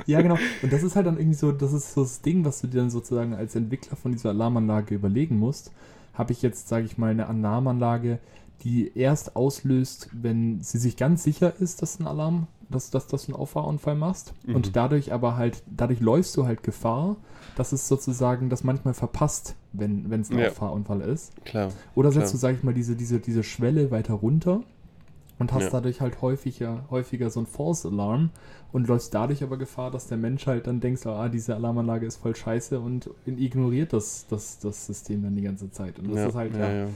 ja, 0.06 0.20
genau. 0.20 0.36
Und 0.62 0.72
das 0.72 0.82
ist 0.82 0.96
halt 0.96 1.06
dann 1.06 1.16
irgendwie 1.16 1.38
so, 1.38 1.52
das 1.52 1.72
ist 1.72 1.94
so 1.94 2.02
das 2.02 2.20
Ding, 2.20 2.44
was 2.44 2.60
du 2.60 2.66
dir 2.66 2.78
dann 2.78 2.90
sozusagen 2.90 3.34
als 3.34 3.54
Entwickler 3.54 3.96
von 3.96 4.12
dieser 4.12 4.30
Alarmanlage 4.30 4.94
überlegen 4.94 5.38
musst. 5.38 5.72
Habe 6.12 6.32
ich 6.32 6.42
jetzt, 6.42 6.68
sage 6.68 6.86
ich 6.86 6.98
mal, 6.98 7.12
eine 7.12 7.28
Alarmanlage, 7.28 8.18
die 8.62 8.96
erst 8.96 9.36
auslöst, 9.36 10.08
wenn 10.12 10.62
sie 10.62 10.78
sich 10.78 10.96
ganz 10.96 11.22
sicher 11.22 11.54
ist, 11.60 11.82
dass 11.82 11.98
ein 11.98 12.06
Alarm 12.06 12.46
dass, 12.70 12.90
dass, 12.90 13.06
dass 13.06 13.26
du 13.26 13.32
einen 13.32 13.40
Auffahrunfall 13.40 13.96
machst. 13.96 14.32
Mhm. 14.46 14.56
Und 14.56 14.76
dadurch 14.76 15.12
aber 15.12 15.36
halt, 15.36 15.62
dadurch 15.66 16.00
läufst 16.00 16.36
du 16.36 16.46
halt 16.46 16.62
Gefahr, 16.62 17.16
dass 17.56 17.72
es 17.72 17.88
sozusagen 17.88 18.48
das 18.48 18.64
manchmal 18.64 18.94
verpasst, 18.94 19.56
wenn 19.72 20.10
es 20.12 20.30
ein 20.30 20.38
ja. 20.38 20.48
Auffahrunfall 20.48 21.00
ist. 21.00 21.32
Klar. 21.44 21.72
Oder 21.94 22.12
setzt 22.12 22.26
klar. 22.26 22.32
du, 22.32 22.38
sag 22.38 22.54
ich 22.56 22.62
mal, 22.62 22.74
diese, 22.74 22.96
diese, 22.96 23.18
diese 23.18 23.42
Schwelle 23.42 23.90
weiter 23.90 24.14
runter 24.14 24.62
und 25.38 25.52
hast 25.52 25.64
ja. 25.64 25.70
dadurch 25.70 26.00
halt 26.00 26.22
häufiger, 26.22 26.84
häufiger 26.90 27.30
so 27.30 27.40
ein 27.40 27.46
False 27.46 27.88
Alarm 27.88 28.30
und 28.72 28.86
läufst 28.86 29.12
dadurch 29.14 29.42
aber 29.42 29.56
Gefahr, 29.56 29.90
dass 29.90 30.06
der 30.06 30.18
Mensch 30.18 30.46
halt 30.46 30.66
dann 30.66 30.80
denkt, 30.80 31.04
ah, 31.06 31.28
diese 31.28 31.56
Alarmanlage 31.56 32.06
ist 32.06 32.16
voll 32.16 32.36
scheiße 32.36 32.78
und 32.78 33.10
ignoriert 33.26 33.92
das, 33.92 34.26
das, 34.28 34.58
das 34.60 34.86
System 34.86 35.22
dann 35.22 35.34
die 35.34 35.42
ganze 35.42 35.70
Zeit. 35.70 35.98
Und 35.98 36.08
das 36.10 36.18
ja, 36.18 36.26
ist 36.28 36.34
halt, 36.34 36.54
ja, 36.54 36.72
ja, 36.72 36.88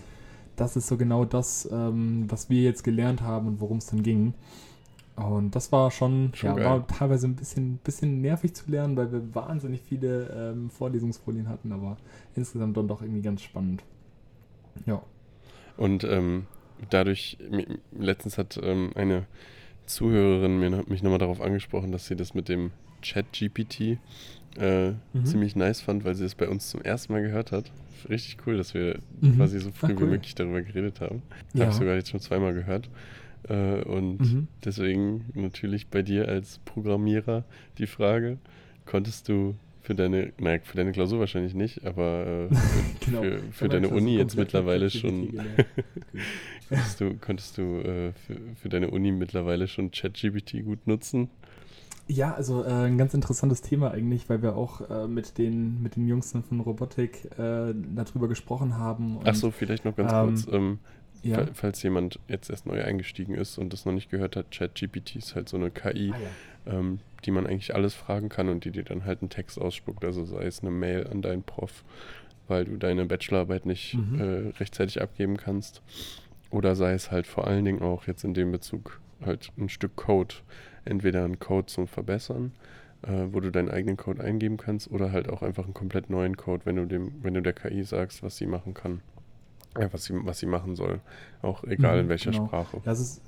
das 0.56 0.76
ist 0.76 0.86
so 0.86 0.96
genau 0.96 1.24
das, 1.24 1.68
ähm, 1.72 2.26
was 2.28 2.50
wir 2.50 2.62
jetzt 2.62 2.82
gelernt 2.82 3.22
haben 3.22 3.48
und 3.48 3.60
worum 3.60 3.78
es 3.78 3.86
dann 3.86 4.02
ging. 4.02 4.34
Und 5.16 5.54
das 5.54 5.70
war 5.70 5.90
schon, 5.90 6.32
schon 6.34 6.58
ja, 6.58 6.64
war 6.64 6.86
teilweise 6.88 7.28
ein 7.28 7.36
bisschen, 7.36 7.78
bisschen 7.78 8.20
nervig 8.20 8.54
zu 8.54 8.68
lernen, 8.68 8.96
weil 8.96 9.12
wir 9.12 9.34
wahnsinnig 9.34 9.80
viele 9.82 10.52
ähm, 10.52 10.70
Vorlesungsfolien 10.70 11.48
hatten, 11.48 11.70
aber 11.70 11.96
insgesamt 12.34 12.76
dann 12.76 12.88
doch 12.88 13.00
irgendwie 13.00 13.22
ganz 13.22 13.42
spannend. 13.42 13.84
Ja. 14.86 15.02
Und 15.76 16.02
ähm, 16.04 16.46
dadurch, 16.90 17.38
letztens 17.92 18.38
hat 18.38 18.58
ähm, 18.62 18.90
eine 18.96 19.26
Zuhörerin 19.86 20.58
mir, 20.58 20.84
mich 20.88 21.02
nochmal 21.02 21.18
darauf 21.18 21.40
angesprochen, 21.40 21.92
dass 21.92 22.06
sie 22.06 22.16
das 22.16 22.34
mit 22.34 22.48
dem 22.48 22.72
Chat-GPT 23.02 23.98
äh, 24.58 24.90
mhm. 25.12 25.24
ziemlich 25.24 25.56
nice 25.56 25.80
fand, 25.80 26.04
weil 26.04 26.14
sie 26.14 26.24
es 26.24 26.34
bei 26.34 26.48
uns 26.48 26.70
zum 26.70 26.82
ersten 26.82 27.12
Mal 27.12 27.22
gehört 27.22 27.52
hat. 27.52 27.70
Richtig 28.08 28.38
cool, 28.46 28.56
dass 28.56 28.74
wir 28.74 28.98
mhm. 29.20 29.36
quasi 29.36 29.58
so 29.60 29.70
früh 29.70 29.92
Ach, 29.92 30.00
cool. 30.00 30.06
wie 30.06 30.10
möglich 30.12 30.34
darüber 30.34 30.62
geredet 30.62 31.00
haben. 31.00 31.22
Ja. 31.54 31.62
Habe 31.62 31.70
ich 31.72 31.76
sogar 31.78 31.94
jetzt 31.94 32.10
schon 32.10 32.20
zweimal 32.20 32.54
gehört. 32.54 32.88
Äh, 33.48 33.82
und 33.82 34.20
mhm. 34.20 34.48
deswegen 34.64 35.26
natürlich 35.34 35.88
bei 35.88 36.02
dir 36.02 36.28
als 36.28 36.60
Programmierer 36.64 37.44
die 37.78 37.86
Frage, 37.86 38.38
konntest 38.86 39.28
du 39.28 39.54
für 39.84 39.94
deine, 39.94 40.32
nein, 40.38 40.60
für 40.62 40.78
deine 40.78 40.92
Klausur 40.92 41.20
wahrscheinlich 41.20 41.54
nicht, 41.54 41.84
aber 41.84 42.48
äh, 42.50 42.54
genau. 43.04 43.22
für, 43.22 43.38
für 43.52 43.68
deine 43.68 43.88
Uni 43.90 44.16
jetzt 44.16 44.34
mittlerweile 44.34 44.88
schon, 44.88 45.38
konntest 46.70 47.00
du, 47.00 47.14
konntest 47.18 47.58
du 47.58 47.62
äh, 47.80 48.12
für, 48.12 48.36
für 48.62 48.68
deine 48.70 48.90
Uni 48.90 49.12
mittlerweile 49.12 49.68
schon 49.68 49.90
ChatGPT 49.90 50.64
gut 50.64 50.86
nutzen? 50.86 51.28
Ja, 52.06 52.34
also 52.34 52.64
äh, 52.64 52.68
ein 52.68 52.98
ganz 52.98 53.14
interessantes 53.14 53.62
Thema 53.62 53.90
eigentlich, 53.90 54.28
weil 54.28 54.42
wir 54.42 54.56
auch 54.56 54.88
äh, 54.90 55.08
mit, 55.08 55.38
den, 55.38 55.82
mit 55.82 55.96
den 55.96 56.06
Jungs 56.06 56.32
von 56.32 56.60
Robotik 56.60 57.24
äh, 57.38 57.72
darüber 57.94 58.28
gesprochen 58.28 58.76
haben. 58.76 59.16
Und, 59.16 59.28
Ach 59.28 59.34
so, 59.34 59.50
vielleicht 59.50 59.84
noch 59.84 59.96
ganz 59.96 60.12
ähm, 60.12 60.26
kurz. 60.26 60.46
Ähm, 60.52 60.78
ja. 61.22 61.46
falls 61.54 61.82
jemand 61.82 62.18
jetzt 62.28 62.50
erst 62.50 62.66
neu 62.66 62.82
eingestiegen 62.84 63.34
ist 63.34 63.56
und 63.56 63.72
das 63.72 63.86
noch 63.86 63.92
nicht 63.94 64.10
gehört 64.10 64.36
hat, 64.36 64.50
ChatGPT 64.50 65.16
ist 65.16 65.34
halt 65.34 65.48
so 65.48 65.56
eine 65.56 65.70
KI, 65.70 66.12
ah, 66.12 66.18
ja. 66.66 66.78
ähm, 66.78 67.00
die 67.24 67.30
man 67.30 67.46
eigentlich 67.46 67.74
alles 67.74 67.94
fragen 67.94 68.28
kann 68.28 68.50
und 68.50 68.64
die 68.64 68.70
dir 68.70 68.84
dann 68.84 69.06
halt 69.06 69.22
einen 69.22 69.30
Text 69.30 69.58
ausspuckt, 69.58 70.04
also 70.04 70.24
sei 70.24 70.44
es 70.44 70.60
eine 70.60 70.70
Mail 70.70 71.06
an 71.06 71.22
deinen 71.22 71.42
Prof, 71.42 71.84
weil 72.46 72.66
du 72.66 72.76
deine 72.76 73.06
Bachelorarbeit 73.06 73.64
nicht 73.64 73.94
mhm. 73.94 74.20
äh, 74.20 74.48
rechtzeitig 74.58 75.00
abgeben 75.00 75.38
kannst 75.38 75.80
oder 76.50 76.76
sei 76.76 76.92
es 76.92 77.10
halt 77.10 77.26
vor 77.26 77.46
allen 77.46 77.64
Dingen 77.64 77.82
auch 77.82 78.06
jetzt 78.06 78.24
in 78.24 78.34
dem 78.34 78.52
Bezug 78.52 79.00
halt 79.24 79.50
ein 79.56 79.70
Stück 79.70 79.96
Code, 79.96 80.34
entweder 80.84 81.24
ein 81.24 81.38
Code 81.38 81.66
zum 81.66 81.86
Verbessern, 81.86 82.52
äh, 83.02 83.26
wo 83.30 83.40
du 83.40 83.50
deinen 83.50 83.70
eigenen 83.70 83.96
Code 83.96 84.22
eingeben 84.22 84.56
kannst, 84.56 84.90
oder 84.90 85.12
halt 85.12 85.28
auch 85.28 85.42
einfach 85.42 85.64
einen 85.64 85.74
komplett 85.74 86.10
neuen 86.10 86.36
Code, 86.36 86.62
wenn 86.64 86.76
du 86.76 86.86
dem, 86.86 87.12
wenn 87.22 87.34
du 87.34 87.42
der 87.42 87.52
KI 87.52 87.82
sagst, 87.84 88.22
was 88.22 88.36
sie 88.36 88.46
machen 88.46 88.74
kann. 88.74 89.00
Ja, 89.78 89.92
was 89.92 90.04
sie, 90.04 90.14
was 90.24 90.38
sie 90.38 90.46
machen 90.46 90.76
soll. 90.76 91.00
Auch 91.42 91.64
egal 91.64 91.96
mhm, 91.96 92.02
in 92.02 92.08
welcher 92.08 92.30
genau. 92.30 92.46
Sprache. 92.46 92.80
Ja, 92.84 92.92
es 92.92 93.00
ist, 93.00 93.22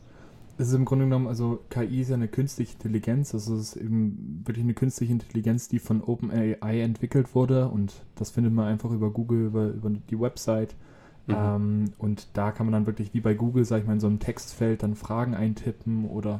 es 0.58 0.68
ist 0.68 0.74
im 0.74 0.84
Grunde 0.84 1.04
genommen, 1.04 1.26
also 1.26 1.60
KI 1.68 2.00
ist 2.00 2.08
ja 2.08 2.14
eine 2.14 2.28
künstliche 2.28 2.72
Intelligenz, 2.74 3.34
also 3.34 3.56
es 3.56 3.74
ist 3.74 3.82
eben 3.82 4.42
wirklich 4.46 4.64
eine 4.64 4.74
künstliche 4.74 5.12
Intelligenz, 5.12 5.68
die 5.68 5.78
von 5.78 6.02
OpenAI 6.02 6.80
entwickelt 6.80 7.34
wurde 7.34 7.68
und 7.68 7.92
das 8.14 8.30
findet 8.30 8.52
man 8.52 8.66
einfach 8.66 8.90
über 8.90 9.10
Google, 9.10 9.46
über, 9.46 9.66
über 9.68 9.90
die 9.90 10.18
Website. 10.18 10.74
Mhm. 11.26 11.34
Ähm, 11.36 11.84
und 11.98 12.28
da 12.34 12.52
kann 12.52 12.66
man 12.66 12.72
dann 12.72 12.86
wirklich 12.86 13.12
wie 13.12 13.20
bei 13.20 13.34
Google, 13.34 13.64
sag 13.64 13.80
ich 13.80 13.86
mal, 13.86 13.94
in 13.94 14.00
so 14.00 14.06
einem 14.06 14.20
Textfeld 14.20 14.82
dann 14.82 14.94
Fragen 14.94 15.34
eintippen 15.34 16.06
oder 16.06 16.38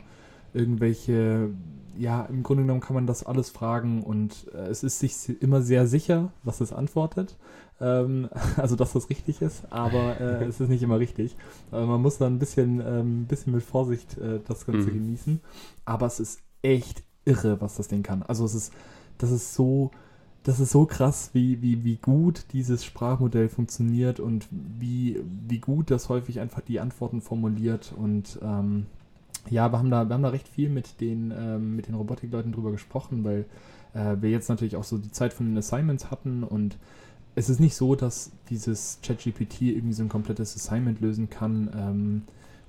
irgendwelche, 0.56 1.50
ja, 1.98 2.24
im 2.24 2.42
Grunde 2.42 2.62
genommen 2.62 2.80
kann 2.80 2.94
man 2.94 3.06
das 3.06 3.24
alles 3.24 3.50
fragen 3.50 4.02
und 4.02 4.46
äh, 4.54 4.68
es 4.68 4.82
ist 4.82 4.98
sich 4.98 5.40
immer 5.42 5.62
sehr 5.62 5.86
sicher, 5.86 6.32
was 6.42 6.60
es 6.60 6.72
antwortet. 6.72 7.36
Ähm, 7.80 8.28
also, 8.56 8.76
dass 8.76 8.92
das 8.92 9.10
richtig 9.10 9.42
ist, 9.42 9.70
aber 9.70 10.20
äh, 10.20 10.44
es 10.48 10.60
ist 10.60 10.68
nicht 10.68 10.82
immer 10.82 10.98
richtig. 10.98 11.36
Also 11.70 11.86
man 11.86 12.02
muss 12.02 12.18
dann 12.18 12.34
ein 12.34 12.38
bisschen, 12.38 12.82
ähm, 12.84 13.26
bisschen 13.26 13.52
mit 13.52 13.62
Vorsicht 13.62 14.18
äh, 14.18 14.40
das 14.46 14.66
Ganze 14.66 14.90
mhm. 14.90 14.94
genießen. 14.94 15.40
Aber 15.84 16.06
es 16.06 16.20
ist 16.20 16.40
echt 16.62 17.02
irre, 17.24 17.60
was 17.60 17.76
das 17.76 17.88
Ding 17.88 18.02
kann. 18.02 18.22
Also, 18.22 18.44
es 18.44 18.54
ist, 18.54 18.72
das 19.18 19.30
ist 19.30 19.54
so 19.54 19.90
das 20.46 20.60
ist 20.60 20.70
so 20.70 20.86
krass, 20.86 21.30
wie, 21.32 21.60
wie, 21.60 21.82
wie 21.82 21.96
gut 21.96 22.44
dieses 22.52 22.84
Sprachmodell 22.84 23.48
funktioniert 23.48 24.20
und 24.20 24.46
wie, 24.52 25.20
wie 25.48 25.58
gut 25.58 25.90
das 25.90 26.08
häufig 26.08 26.38
einfach 26.38 26.60
die 26.60 26.78
Antworten 26.78 27.20
formuliert. 27.20 27.92
Und 27.96 28.38
ähm, 28.42 28.86
ja, 29.50 29.72
wir 29.72 29.78
haben, 29.78 29.90
da, 29.90 30.08
wir 30.08 30.14
haben 30.14 30.22
da 30.22 30.28
recht 30.30 30.48
viel 30.48 30.68
mit 30.68 31.00
den, 31.00 31.32
ähm, 31.36 31.76
mit 31.76 31.88
den 31.88 31.94
Robotikleuten 31.94 32.52
drüber 32.52 32.72
gesprochen, 32.72 33.24
weil 33.24 33.44
äh, 33.94 34.16
wir 34.20 34.30
jetzt 34.30 34.48
natürlich 34.48 34.76
auch 34.76 34.84
so 34.84 34.98
die 34.98 35.10
Zeit 35.10 35.32
von 35.32 35.46
den 35.46 35.58
Assignments 35.58 36.10
hatten 36.10 36.42
und 36.42 36.76
es 37.34 37.50
ist 37.50 37.60
nicht 37.60 37.76
so, 37.76 37.94
dass 37.94 38.32
dieses 38.48 38.98
ChatGPT 39.02 39.62
irgendwie 39.62 39.92
so 39.92 40.02
ein 40.02 40.08
komplettes 40.08 40.56
Assignment 40.56 41.00
lösen 41.00 41.28
kann. 41.28 41.70
Ähm, 41.76 42.22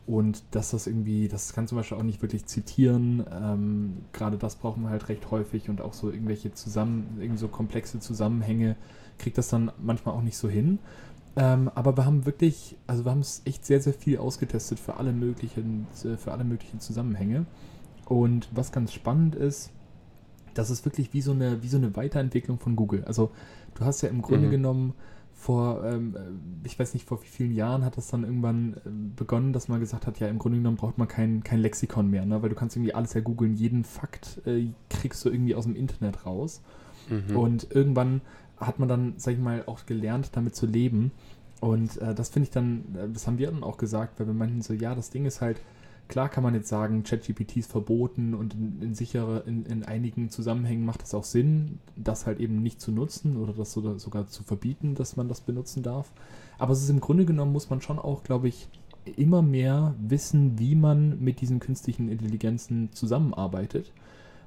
und 0.07 0.43
dass 0.51 0.71
das 0.71 0.87
irgendwie, 0.87 1.27
das 1.27 1.53
kann 1.53 1.67
zum 1.67 1.77
Beispiel 1.77 1.97
auch 1.97 2.03
nicht 2.03 2.21
wirklich 2.21 2.45
zitieren. 2.45 3.25
Ähm, 3.29 3.97
Gerade 4.13 4.37
das 4.37 4.55
brauchen 4.55 4.83
wir 4.83 4.89
halt 4.89 5.09
recht 5.09 5.31
häufig 5.31 5.69
und 5.69 5.81
auch 5.81 5.93
so 5.93 6.09
irgendwelche 6.09 6.53
zusammen, 6.53 7.17
irgendwie 7.19 7.39
so 7.39 7.49
komplexe 7.49 7.99
Zusammenhänge 7.99 8.77
kriegt 9.17 9.37
das 9.37 9.49
dann 9.49 9.71
manchmal 9.81 10.15
auch 10.15 10.21
nicht 10.21 10.37
so 10.37 10.47
hin. 10.47 10.79
Ähm, 11.37 11.69
aber 11.75 11.95
wir 11.95 12.05
haben 12.05 12.25
wirklich, 12.25 12.75
also 12.87 13.05
wir 13.05 13.11
haben 13.11 13.19
es 13.19 13.43
echt 13.45 13.65
sehr, 13.65 13.79
sehr 13.79 13.93
viel 13.93 14.17
ausgetestet 14.17 14.79
für 14.79 14.97
alle 14.97 15.13
möglichen, 15.13 15.85
für 15.93 16.31
alle 16.31 16.43
möglichen 16.43 16.79
Zusammenhänge. 16.79 17.45
Und 18.05 18.49
was 18.53 18.71
ganz 18.71 18.91
spannend 18.91 19.35
ist, 19.35 19.71
das 20.55 20.71
ist 20.71 20.83
wirklich 20.85 21.13
wie 21.13 21.21
so 21.21 21.31
eine, 21.31 21.61
wie 21.61 21.67
so 21.67 21.77
eine 21.77 21.95
Weiterentwicklung 21.95 22.57
von 22.57 22.75
Google. 22.75 23.03
Also 23.05 23.29
du 23.75 23.85
hast 23.85 24.01
ja 24.01 24.09
im 24.09 24.23
Grunde 24.23 24.47
mhm. 24.47 24.51
genommen 24.51 24.93
vor, 25.37 25.85
ähm, 25.85 26.15
äh, 26.15 26.67
ich 26.67 26.79
weiß 26.79 26.95
nicht, 26.95 27.07
vor 27.07 27.21
wie 27.21 27.27
vielen 27.27 27.51
Jahren 27.51 27.85
hat 27.85 27.95
das 27.95 28.07
dann 28.07 28.23
irgendwann 28.23 28.73
äh, 28.73 28.89
begonnen, 29.15 29.53
dass 29.53 29.67
man 29.67 29.79
gesagt 29.79 30.07
hat, 30.07 30.19
ja, 30.19 30.27
im 30.27 30.39
Grunde 30.39 30.57
genommen 30.57 30.77
braucht 30.77 30.97
man 30.97 31.07
kein, 31.07 31.43
kein 31.43 31.59
Lexikon 31.59 32.09
mehr, 32.09 32.25
ne? 32.25 32.41
weil 32.41 32.49
du 32.49 32.55
kannst 32.55 32.75
irgendwie 32.75 32.95
alles 32.95 33.13
ja 33.13 33.21
googeln, 33.21 33.53
jeden 33.53 33.83
Fakt 33.83 34.41
äh, 34.47 34.69
kriegst 34.89 35.23
du 35.23 35.29
irgendwie 35.29 35.53
aus 35.53 35.65
dem 35.65 35.75
Internet 35.75 36.25
raus. 36.25 36.61
Mhm. 37.09 37.37
Und 37.37 37.67
irgendwann 37.69 38.21
hat 38.57 38.79
man 38.79 38.89
dann, 38.89 39.13
sag 39.17 39.33
ich 39.33 39.39
mal, 39.39 39.63
auch 39.65 39.85
gelernt, 39.85 40.29
damit 40.33 40.55
zu 40.55 40.65
leben. 40.65 41.11
Und 41.59 41.97
äh, 41.97 42.13
das 42.13 42.29
finde 42.29 42.47
ich 42.47 42.51
dann, 42.51 42.83
äh, 42.95 43.09
das 43.09 43.27
haben 43.27 43.37
wir 43.37 43.51
dann 43.51 43.63
auch 43.63 43.77
gesagt, 43.77 44.19
weil 44.19 44.27
wir 44.27 44.33
meinten 44.33 44.61
so, 44.61 44.73
ja, 44.73 44.95
das 44.95 45.09
Ding 45.09 45.25
ist 45.25 45.41
halt, 45.41 45.59
Klar 46.07 46.29
kann 46.29 46.43
man 46.43 46.53
jetzt 46.53 46.69
sagen, 46.69 47.03
ChatGPT 47.03 47.57
ist 47.57 47.71
verboten 47.71 48.33
und 48.33 48.53
in, 48.53 48.81
in 48.81 48.95
sichere, 48.95 49.43
in, 49.45 49.65
in, 49.65 49.83
einigen 49.83 50.29
Zusammenhängen 50.29 50.85
macht 50.85 51.03
es 51.03 51.13
auch 51.13 51.25
Sinn, 51.25 51.79
das 51.97 52.25
halt 52.25 52.39
eben 52.39 52.63
nicht 52.63 52.79
zu 52.79 52.91
nutzen 52.91 53.35
oder 53.35 53.51
das 53.51 53.73
sogar, 53.73 53.99
sogar 53.99 54.27
zu 54.27 54.43
verbieten, 54.43 54.95
dass 54.95 55.17
man 55.17 55.27
das 55.27 55.41
benutzen 55.41 55.83
darf. 55.83 56.09
Aber 56.59 56.71
es 56.71 56.81
ist 56.81 56.89
im 56.89 57.01
Grunde 57.01 57.25
genommen, 57.25 57.51
muss 57.51 57.69
man 57.69 57.81
schon 57.81 57.99
auch, 57.99 58.23
glaube 58.23 58.47
ich, 58.47 58.69
immer 59.17 59.41
mehr 59.41 59.95
wissen, 59.99 60.57
wie 60.59 60.75
man 60.75 61.19
mit 61.19 61.41
diesen 61.41 61.59
künstlichen 61.59 62.09
Intelligenzen 62.09 62.89
zusammenarbeitet, 62.93 63.91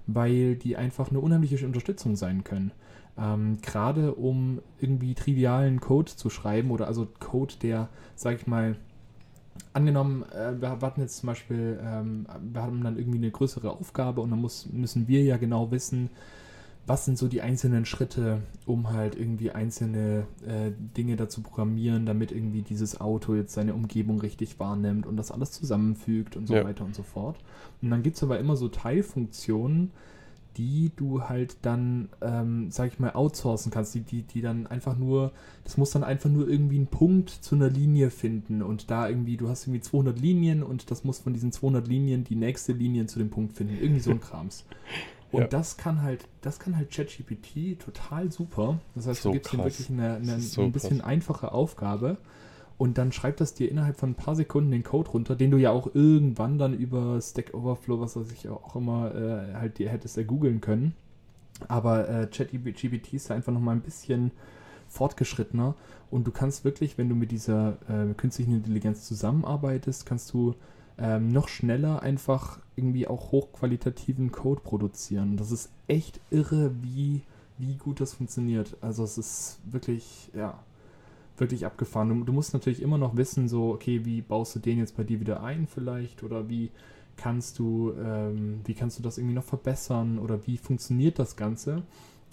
weil 0.06 0.56
die 0.56 0.76
einfach 0.76 1.10
eine 1.10 1.20
unheimliche 1.20 1.64
Unterstützung 1.66 2.16
sein 2.16 2.42
können. 2.42 2.72
Ähm, 3.20 3.58
Gerade 3.60 4.14
um 4.14 4.60
irgendwie 4.80 5.14
trivialen 5.14 5.80
Code 5.80 6.12
zu 6.14 6.30
schreiben 6.30 6.70
oder 6.70 6.86
also 6.86 7.06
Code, 7.18 7.54
der, 7.60 7.88
sag 8.14 8.36
ich 8.36 8.46
mal, 8.46 8.76
angenommen, 9.72 10.24
äh, 10.32 10.60
wir 10.60 10.70
hatten 10.70 11.00
jetzt 11.00 11.18
zum 11.18 11.26
Beispiel, 11.28 11.78
ähm, 11.82 12.26
wir 12.52 12.62
haben 12.62 12.82
dann 12.82 12.96
irgendwie 12.96 13.18
eine 13.18 13.30
größere 13.30 13.70
Aufgabe 13.70 14.20
und 14.20 14.30
dann 14.30 14.40
muss, 14.40 14.66
müssen 14.72 15.06
wir 15.06 15.22
ja 15.22 15.36
genau 15.36 15.70
wissen, 15.70 16.10
was 16.86 17.04
sind 17.04 17.18
so 17.18 17.28
die 17.28 17.42
einzelnen 17.42 17.84
Schritte, 17.84 18.40
um 18.66 18.90
halt 18.90 19.14
irgendwie 19.14 19.50
einzelne 19.50 20.26
äh, 20.46 20.72
Dinge 20.96 21.16
dazu 21.16 21.42
programmieren, 21.42 22.06
damit 22.06 22.32
irgendwie 22.32 22.62
dieses 22.62 23.00
Auto 23.00 23.34
jetzt 23.34 23.52
seine 23.52 23.74
Umgebung 23.74 24.20
richtig 24.20 24.58
wahrnimmt 24.58 25.06
und 25.06 25.16
das 25.16 25.30
alles 25.30 25.52
zusammenfügt 25.52 26.36
und 26.36 26.48
so 26.48 26.54
ja. 26.54 26.64
weiter 26.64 26.84
und 26.84 26.94
so 26.94 27.02
fort. 27.02 27.36
Und 27.82 27.90
dann 27.90 28.02
gibt 28.02 28.16
es 28.16 28.22
aber 28.22 28.38
immer 28.38 28.56
so 28.56 28.68
Teilfunktionen, 28.68 29.92
die 30.56 30.90
du 30.96 31.22
halt 31.22 31.56
dann, 31.62 32.08
ähm, 32.20 32.70
sag 32.70 32.92
ich 32.92 32.98
mal, 32.98 33.12
outsourcen 33.12 33.70
kannst, 33.70 33.94
die, 33.94 34.00
die, 34.00 34.22
die 34.22 34.40
dann 34.40 34.66
einfach 34.66 34.96
nur, 34.96 35.32
das 35.64 35.76
muss 35.76 35.90
dann 35.90 36.04
einfach 36.04 36.30
nur 36.30 36.48
irgendwie 36.48 36.76
einen 36.76 36.86
Punkt 36.86 37.30
zu 37.30 37.54
einer 37.54 37.70
Linie 37.70 38.10
finden 38.10 38.62
und 38.62 38.90
da 38.90 39.08
irgendwie, 39.08 39.36
du 39.36 39.48
hast 39.48 39.66
irgendwie 39.66 39.80
200 39.80 40.18
Linien 40.18 40.62
und 40.62 40.90
das 40.90 41.04
muss 41.04 41.20
von 41.20 41.32
diesen 41.32 41.52
200 41.52 41.86
Linien 41.86 42.24
die 42.24 42.36
nächste 42.36 42.72
Linie 42.72 43.06
zu 43.06 43.18
dem 43.18 43.30
Punkt 43.30 43.54
finden, 43.54 43.78
irgendwie 43.80 44.00
so 44.00 44.10
ein 44.10 44.20
Krams. 44.20 44.64
Und 45.32 45.42
ja. 45.42 45.46
das 45.46 45.76
kann 45.76 46.02
halt, 46.02 46.26
das 46.40 46.58
kann 46.58 46.76
halt 46.76 46.90
ChatGPT 46.90 47.78
total 47.78 48.32
super. 48.32 48.80
Das 48.96 49.06
heißt, 49.06 49.22
so 49.22 49.28
du 49.28 49.34
gibst 49.34 49.54
ihm 49.54 49.58
wirklich 49.58 49.88
eine, 49.88 50.16
eine 50.16 50.40
so 50.40 50.62
ein 50.62 50.72
bisschen 50.72 50.98
krass. 50.98 51.06
einfache 51.06 51.52
Aufgabe 51.52 52.16
und 52.80 52.96
dann 52.96 53.12
schreibt 53.12 53.42
das 53.42 53.52
dir 53.52 53.70
innerhalb 53.70 53.98
von 53.98 54.12
ein 54.12 54.14
paar 54.14 54.34
Sekunden 54.34 54.70
den 54.70 54.82
Code 54.82 55.10
runter, 55.10 55.36
den 55.36 55.50
du 55.50 55.58
ja 55.58 55.70
auch 55.70 55.94
irgendwann 55.94 56.56
dann 56.56 56.72
über 56.72 57.20
Stack 57.20 57.52
Overflow, 57.52 58.00
was 58.00 58.16
weiß 58.16 58.32
ich 58.32 58.48
auch 58.48 58.74
immer, 58.74 59.14
äh, 59.14 59.54
halt 59.54 59.76
dir 59.76 59.90
hättest 59.90 60.16
ergoogeln 60.16 60.62
können. 60.62 60.94
Aber 61.68 62.08
äh, 62.08 62.26
ChatGPT 62.26 63.12
ist 63.12 63.28
da 63.28 63.34
einfach 63.34 63.52
nochmal 63.52 63.76
ein 63.76 63.82
bisschen 63.82 64.30
fortgeschrittener 64.88 65.74
und 66.10 66.26
du 66.26 66.30
kannst 66.30 66.64
wirklich, 66.64 66.96
wenn 66.96 67.10
du 67.10 67.14
mit 67.14 67.32
dieser 67.32 67.76
äh, 67.86 68.14
künstlichen 68.14 68.54
Intelligenz 68.54 69.06
zusammenarbeitest, 69.06 70.06
kannst 70.06 70.32
du 70.32 70.54
ähm, 70.96 71.28
noch 71.28 71.48
schneller 71.48 72.00
einfach 72.00 72.60
irgendwie 72.76 73.06
auch 73.06 73.30
hochqualitativen 73.30 74.32
Code 74.32 74.62
produzieren. 74.62 75.36
Das 75.36 75.50
ist 75.50 75.68
echt 75.86 76.18
irre, 76.30 76.72
wie, 76.80 77.20
wie 77.58 77.74
gut 77.74 78.00
das 78.00 78.14
funktioniert. 78.14 78.78
Also 78.80 79.04
es 79.04 79.18
ist 79.18 79.58
wirklich, 79.70 80.30
ja, 80.34 80.58
wirklich 81.40 81.66
abgefahren. 81.66 82.08
Du, 82.08 82.24
du, 82.24 82.32
musst 82.32 82.52
natürlich 82.52 82.82
immer 82.82 82.98
noch 82.98 83.16
wissen, 83.16 83.48
so, 83.48 83.72
okay, 83.72 84.04
wie 84.04 84.20
baust 84.20 84.54
du 84.54 84.58
den 84.58 84.78
jetzt 84.78 84.96
bei 84.96 85.04
dir 85.04 85.20
wieder 85.20 85.42
ein 85.42 85.66
vielleicht 85.66 86.22
oder 86.22 86.48
wie 86.48 86.70
kannst 87.16 87.58
du, 87.58 87.92
ähm, 88.02 88.60
wie 88.64 88.74
kannst 88.74 88.98
du 88.98 89.02
das 89.02 89.18
irgendwie 89.18 89.34
noch 89.34 89.44
verbessern 89.44 90.18
oder 90.18 90.46
wie 90.46 90.56
funktioniert 90.56 91.18
das 91.18 91.36
Ganze. 91.36 91.82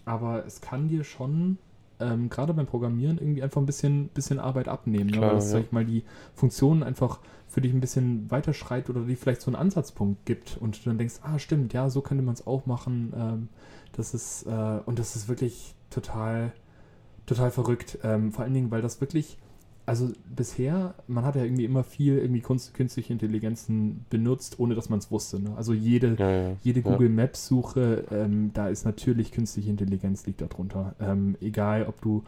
Aber 0.06 0.46
es 0.46 0.62
kann 0.62 0.88
dir 0.88 1.04
schon 1.04 1.58
ähm, 2.00 2.30
gerade 2.30 2.54
beim 2.54 2.66
Programmieren 2.66 3.18
irgendwie 3.18 3.44
einfach 3.44 3.62
ein 3.62 3.66
bisschen, 3.66 4.10
bisschen 4.10 4.40
Arbeit 4.40 4.68
abnehmen, 4.68 5.08
ne? 5.08 5.18
Klar, 5.18 5.22
ne? 5.22 5.28
weil 5.28 5.36
das, 5.36 5.46
ja. 5.46 5.52
sag 5.52 5.64
ich 5.64 5.72
mal, 5.72 5.86
die 5.86 6.04
Funktionen 6.36 6.84
einfach 6.84 7.20
für 7.48 7.62
dich 7.62 7.74
ein 7.74 7.80
bisschen 7.80 8.30
weiterschreitet 8.30 8.96
oder 8.96 9.06
die 9.06 9.16
vielleicht 9.16 9.42
so 9.42 9.50
einen 9.50 9.56
Ansatzpunkt 9.56 10.26
gibt 10.26 10.58
und 10.60 10.78
du 10.78 10.90
dann 10.90 10.98
denkst, 10.98 11.16
ah, 11.24 11.40
stimmt, 11.40 11.74
ja, 11.74 11.90
so 11.90 12.02
könnte 12.02 12.24
man 12.24 12.34
es 12.34 12.46
auch 12.46 12.66
machen. 12.66 13.14
Ähm, 13.16 13.48
das 13.94 14.14
ist, 14.14 14.44
äh, 14.44 14.80
und 14.86 15.00
das 15.00 15.16
ist 15.16 15.28
wirklich 15.28 15.76
total 15.90 16.52
total 17.28 17.52
verrückt. 17.52 18.00
Ähm, 18.04 18.32
vor 18.32 18.44
allen 18.44 18.56
Dingen, 18.56 18.72
weil 18.72 18.82
das 18.82 19.00
wirklich, 19.00 19.38
also 19.86 20.10
bisher, 20.36 20.96
man 21.08 21.24
hat 21.24 21.36
ja 21.36 21.44
irgendwie 21.44 21.66
immer 21.66 21.84
viel 21.84 22.18
irgendwie 22.18 22.42
Kunst, 22.42 22.74
künstliche 22.74 23.14
Intelligenzen 23.14 24.06
benutzt, 24.10 24.60
ohne 24.60 24.74
dass 24.74 24.90
man 24.90 24.98
es 24.98 25.12
wusste. 25.12 25.40
Ne? 25.40 25.52
Also 25.56 25.74
jede, 25.74 26.16
ja, 26.18 26.32
ja. 26.32 26.56
jede 26.64 26.82
Google 26.82 27.10
Maps 27.10 27.48
Suche, 27.48 28.06
ähm, 28.10 28.52
da 28.56 28.70
ist 28.70 28.86
natürlich 28.86 29.32
künstliche 29.32 29.70
Intelligenz 29.70 30.26
liegt 30.26 30.42
darunter. 30.42 30.96
Ähm, 31.00 31.36
egal, 31.40 31.86
ob 31.88 32.02
du 32.02 32.24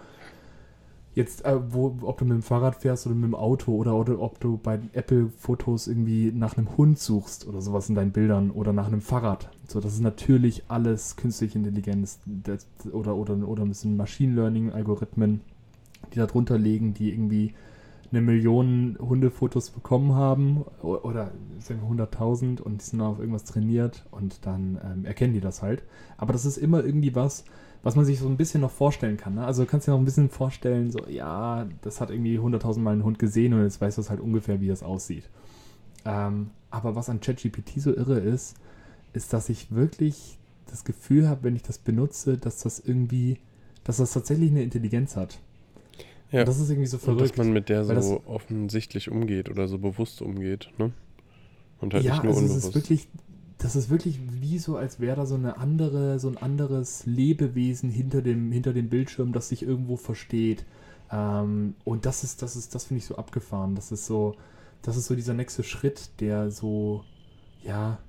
jetzt, 1.15 1.45
äh, 1.45 1.57
wo, 1.73 1.97
ob 2.01 2.17
du 2.17 2.25
mit 2.25 2.35
dem 2.35 2.41
Fahrrad 2.41 2.75
fährst 2.75 3.05
oder 3.05 3.15
mit 3.15 3.25
dem 3.25 3.35
Auto 3.35 3.73
oder, 3.75 3.95
oder 3.95 4.19
ob 4.19 4.39
du 4.39 4.57
bei 4.57 4.79
Apple-Fotos 4.93 5.87
irgendwie 5.87 6.31
nach 6.31 6.57
einem 6.57 6.77
Hund 6.77 6.99
suchst 6.99 7.47
oder 7.47 7.61
sowas 7.61 7.89
in 7.89 7.95
deinen 7.95 8.11
Bildern 8.11 8.51
oder 8.51 8.73
nach 8.73 8.87
einem 8.87 9.01
Fahrrad. 9.01 9.49
So, 9.67 9.79
das 9.79 9.93
ist 9.93 10.01
natürlich 10.01 10.63
alles 10.67 11.15
künstliche 11.15 11.57
Intelligenz 11.57 12.19
das, 12.25 12.67
oder, 12.91 13.15
oder, 13.15 13.35
oder 13.47 13.63
ein 13.63 13.69
bisschen 13.69 13.97
Machine 13.97 14.35
Learning-Algorithmen, 14.35 15.41
die 16.13 16.17
darunter 16.17 16.57
liegen, 16.57 16.93
die 16.93 17.11
irgendwie 17.11 17.53
eine 18.11 18.21
Million 18.21 18.97
Hundefotos 18.99 19.69
bekommen 19.69 20.13
haben 20.13 20.63
oder 20.81 21.31
sagen 21.59 21.81
wir 21.81 22.05
100.000 22.05 22.59
und 22.61 22.81
die 22.81 22.85
sind 22.85 23.01
auf 23.01 23.19
irgendwas 23.19 23.43
trainiert 23.43 24.05
und 24.11 24.45
dann 24.45 24.79
ähm, 24.83 25.05
erkennen 25.05 25.33
die 25.33 25.41
das 25.41 25.61
halt. 25.61 25.83
Aber 26.17 26.33
das 26.33 26.45
ist 26.45 26.57
immer 26.57 26.83
irgendwie 26.83 27.13
was, 27.13 27.43
was 27.83 27.95
man 27.95 28.05
sich 28.05 28.19
so 28.19 28.27
ein 28.27 28.37
bisschen 28.37 28.61
noch 28.61 28.71
vorstellen 28.71 29.17
kann. 29.17 29.35
Ne? 29.35 29.45
Also 29.45 29.63
du 29.63 29.69
kannst 29.69 29.87
dir 29.87 29.91
noch 29.91 29.99
ein 29.99 30.05
bisschen 30.05 30.29
vorstellen, 30.29 30.91
so 30.91 30.99
ja, 31.07 31.67
das 31.81 32.01
hat 32.01 32.09
irgendwie 32.09 32.37
100.000 32.37 32.79
Mal 32.79 32.95
ein 32.95 33.03
Hund 33.03 33.19
gesehen 33.19 33.53
und 33.53 33.63
jetzt 33.63 33.79
weiß 33.79 33.95
das 33.95 34.09
halt 34.09 34.19
ungefähr, 34.19 34.59
wie 34.61 34.67
das 34.67 34.83
aussieht. 34.83 35.29
Ähm, 36.05 36.51
aber 36.69 36.95
was 36.95 37.09
an 37.09 37.21
ChatGPT 37.21 37.81
so 37.81 37.95
irre 37.95 38.19
ist, 38.19 38.57
ist, 39.13 39.33
dass 39.33 39.49
ich 39.49 39.71
wirklich 39.71 40.37
das 40.67 40.83
Gefühl 40.83 41.27
habe, 41.27 41.43
wenn 41.43 41.55
ich 41.55 41.63
das 41.63 41.77
benutze, 41.77 42.37
dass 42.37 42.61
das 42.61 42.79
irgendwie, 42.79 43.37
dass 43.83 43.97
das 43.97 44.11
tatsächlich 44.11 44.51
eine 44.51 44.61
Intelligenz 44.61 45.15
hat. 45.15 45.39
Ja. 46.31 46.41
Und 46.41 46.47
das 46.47 46.59
ist 46.59 46.69
irgendwie 46.69 46.87
so 46.87 46.97
verrückt. 46.97 47.21
Und 47.21 47.29
dass 47.29 47.37
man 47.37 47.53
mit 47.53 47.69
der 47.69 47.85
so 48.01 48.21
offensichtlich 48.25 49.09
umgeht 49.09 49.49
oder 49.49 49.67
so 49.67 49.79
bewusst 49.79 50.21
umgeht, 50.21 50.71
ne? 50.77 50.91
Und 51.79 51.93
halt 51.93 52.03
ja, 52.03 52.13
nicht 52.13 52.23
nur 52.23 52.33
also 52.33 52.45
es 52.45 52.51
unbewusst. 52.51 52.67
ist 52.67 52.75
wirklich, 52.75 53.07
das 53.59 53.75
ist 53.75 53.89
wirklich 53.89 54.19
wie 54.31 54.57
so, 54.57 54.77
als 54.77 55.01
wäre 55.01 55.17
da 55.17 55.25
so 55.25 55.35
eine 55.35 55.57
andere, 55.57 56.17
so 56.17 56.29
ein 56.29 56.37
anderes 56.37 57.05
Lebewesen 57.05 57.89
hinter 57.89 58.21
dem, 58.21 58.51
hinter 58.53 58.73
dem 58.73 58.89
Bildschirm, 58.89 59.33
das 59.33 59.49
sich 59.49 59.63
irgendwo 59.63 59.97
versteht. 59.97 60.65
Ähm, 61.11 61.75
und 61.83 62.05
das 62.05 62.23
ist, 62.23 62.41
das 62.41 62.55
ist, 62.55 62.73
das 62.73 62.85
finde 62.85 62.99
ich 62.99 63.05
so 63.05 63.17
abgefahren. 63.17 63.75
Das 63.75 63.91
ist 63.91 64.05
so, 64.05 64.35
das 64.81 64.95
ist 64.95 65.07
so 65.07 65.15
dieser 65.15 65.33
nächste 65.33 65.63
Schritt, 65.63 66.09
der 66.21 66.51
so, 66.51 67.03
ja, 67.61 67.99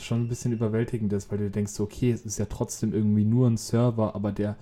schon 0.00 0.22
ein 0.22 0.28
bisschen 0.28 0.52
überwältigend 0.52 1.12
ist, 1.12 1.32
weil 1.32 1.38
du 1.38 1.50
denkst, 1.50 1.72
so, 1.72 1.82
okay, 1.82 2.12
es 2.12 2.24
ist 2.24 2.38
ja 2.38 2.46
trotzdem 2.46 2.94
irgendwie 2.94 3.24
nur 3.24 3.48
ein 3.48 3.56
Server, 3.56 4.14
aber 4.14 4.30
der, 4.30 4.56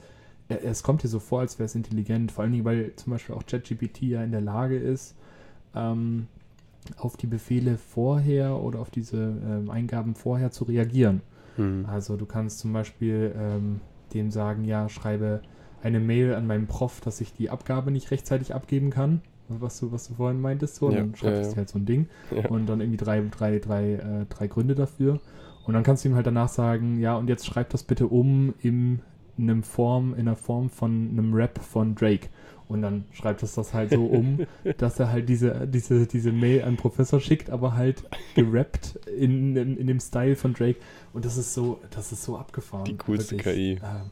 er, 0.48 0.64
es 0.64 0.82
kommt 0.82 1.02
dir 1.02 1.08
so 1.08 1.20
vor, 1.20 1.40
als 1.40 1.58
wäre 1.58 1.66
es 1.66 1.74
intelligent, 1.74 2.32
vor 2.32 2.44
allen 2.44 2.52
Dingen, 2.52 2.64
weil 2.64 2.94
zum 2.96 3.10
Beispiel 3.12 3.34
auch 3.34 3.44
ChatGPT 3.44 4.02
ja 4.02 4.24
in 4.24 4.30
der 4.30 4.40
Lage 4.40 4.78
ist, 4.78 5.14
ähm, 5.74 6.26
auf 6.96 7.16
die 7.16 7.26
Befehle 7.26 7.76
vorher 7.76 8.56
oder 8.56 8.80
auf 8.80 8.90
diese 8.90 9.16
ähm, 9.16 9.70
Eingaben 9.70 10.14
vorher 10.14 10.50
zu 10.50 10.64
reagieren. 10.64 11.20
Hm. 11.56 11.86
Also 11.86 12.16
du 12.16 12.26
kannst 12.26 12.60
zum 12.60 12.72
Beispiel 12.72 13.34
ähm, 13.36 13.80
dem 14.14 14.30
sagen, 14.30 14.64
ja, 14.64 14.88
schreibe 14.88 15.42
eine 15.82 16.00
Mail 16.00 16.34
an 16.34 16.46
meinen 16.46 16.66
Prof, 16.66 17.00
dass 17.00 17.20
ich 17.20 17.32
die 17.34 17.50
Abgabe 17.50 17.90
nicht 17.90 18.10
rechtzeitig 18.10 18.54
abgeben 18.54 18.90
kann. 18.90 19.20
Was 19.48 19.80
du, 19.80 19.92
was 19.92 20.08
du 20.08 20.14
vorhin 20.14 20.40
meintest, 20.40 20.76
so, 20.76 20.86
und 20.86 20.92
Ja, 20.92 20.98
dann 21.00 21.14
schreibst 21.14 21.36
ja, 21.36 21.42
du 21.42 21.50
ja. 21.50 21.56
halt 21.56 21.68
so 21.70 21.78
ein 21.78 21.86
Ding 21.86 22.06
Ja. 22.34 22.48
und 22.50 22.66
dann 22.66 22.80
irgendwie 22.80 22.98
drei, 22.98 23.22
drei, 23.30 23.58
drei, 23.58 23.94
äh, 23.94 24.26
drei 24.28 24.46
Gründe 24.46 24.74
dafür. 24.74 25.20
Und 25.66 25.74
dann 25.74 25.82
kannst 25.82 26.04
du 26.04 26.08
ihm 26.08 26.14
halt 26.14 26.26
danach 26.26 26.48
sagen, 26.48 26.98
ja, 26.98 27.16
und 27.16 27.28
jetzt 27.28 27.46
schreib 27.46 27.70
das 27.70 27.82
bitte 27.82 28.06
um 28.08 28.54
in 28.60 29.00
einem 29.38 29.62
Form, 29.62 30.12
in 30.14 30.20
einer 30.20 30.36
Form 30.36 30.68
von 30.68 31.08
einem 31.10 31.32
Rap 31.32 31.58
von 31.60 31.94
Drake. 31.94 32.28
Und 32.68 32.82
dann 32.82 33.04
schreibt 33.12 33.42
es 33.42 33.54
das 33.54 33.72
halt 33.72 33.90
so 33.90 34.04
um, 34.04 34.46
dass 34.78 35.00
er 35.00 35.10
halt 35.10 35.28
diese, 35.28 35.66
diese, 35.66 36.06
diese 36.06 36.32
Mail 36.32 36.64
an 36.64 36.76
Professor 36.76 37.18
schickt, 37.18 37.48
aber 37.48 37.74
halt 37.74 38.04
gerappt 38.34 38.96
in, 39.06 39.56
in, 39.56 39.76
in 39.78 39.86
dem 39.86 40.00
Style 40.00 40.36
von 40.36 40.52
Drake. 40.52 40.78
Und 41.14 41.24
das 41.24 41.38
ist 41.38 41.54
so, 41.54 41.80
das 41.90 42.12
ist 42.12 42.22
so 42.24 42.36
abgefahren. 42.36 42.84
Die 42.84 42.96
coolste 42.96 43.36
KI. 43.36 43.72
Ähm, 43.72 44.10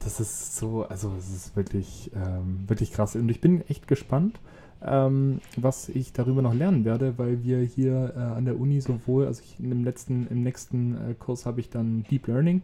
das 0.00 0.18
ist 0.18 0.56
so, 0.56 0.84
also 0.84 1.12
es 1.16 1.32
ist 1.32 1.56
wirklich, 1.56 2.10
ähm, 2.14 2.64
wirklich 2.66 2.92
krass. 2.92 3.14
Und 3.14 3.28
ich 3.28 3.40
bin 3.40 3.62
echt 3.68 3.86
gespannt, 3.86 4.40
ähm, 4.84 5.40
was 5.56 5.88
ich 5.88 6.12
darüber 6.12 6.42
noch 6.42 6.54
lernen 6.54 6.84
werde, 6.84 7.16
weil 7.18 7.44
wir 7.44 7.60
hier 7.60 8.12
äh, 8.16 8.18
an 8.18 8.44
der 8.44 8.58
Uni 8.58 8.80
sowohl, 8.80 9.26
also 9.26 9.42
ich, 9.44 9.56
dem 9.58 9.84
letzten, 9.84 10.26
im 10.28 10.42
nächsten 10.42 11.10
äh, 11.10 11.14
Kurs 11.14 11.46
habe 11.46 11.60
ich 11.60 11.70
dann 11.70 12.04
Deep 12.10 12.26
Learning, 12.26 12.62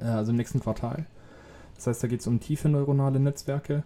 äh, 0.00 0.04
also 0.04 0.30
im 0.30 0.38
nächsten 0.38 0.60
Quartal. 0.60 1.04
Das 1.80 1.86
heißt, 1.86 2.02
da 2.02 2.08
geht 2.08 2.20
es 2.20 2.26
um 2.26 2.40
tiefe 2.40 2.68
neuronale 2.68 3.18
Netzwerke. 3.18 3.84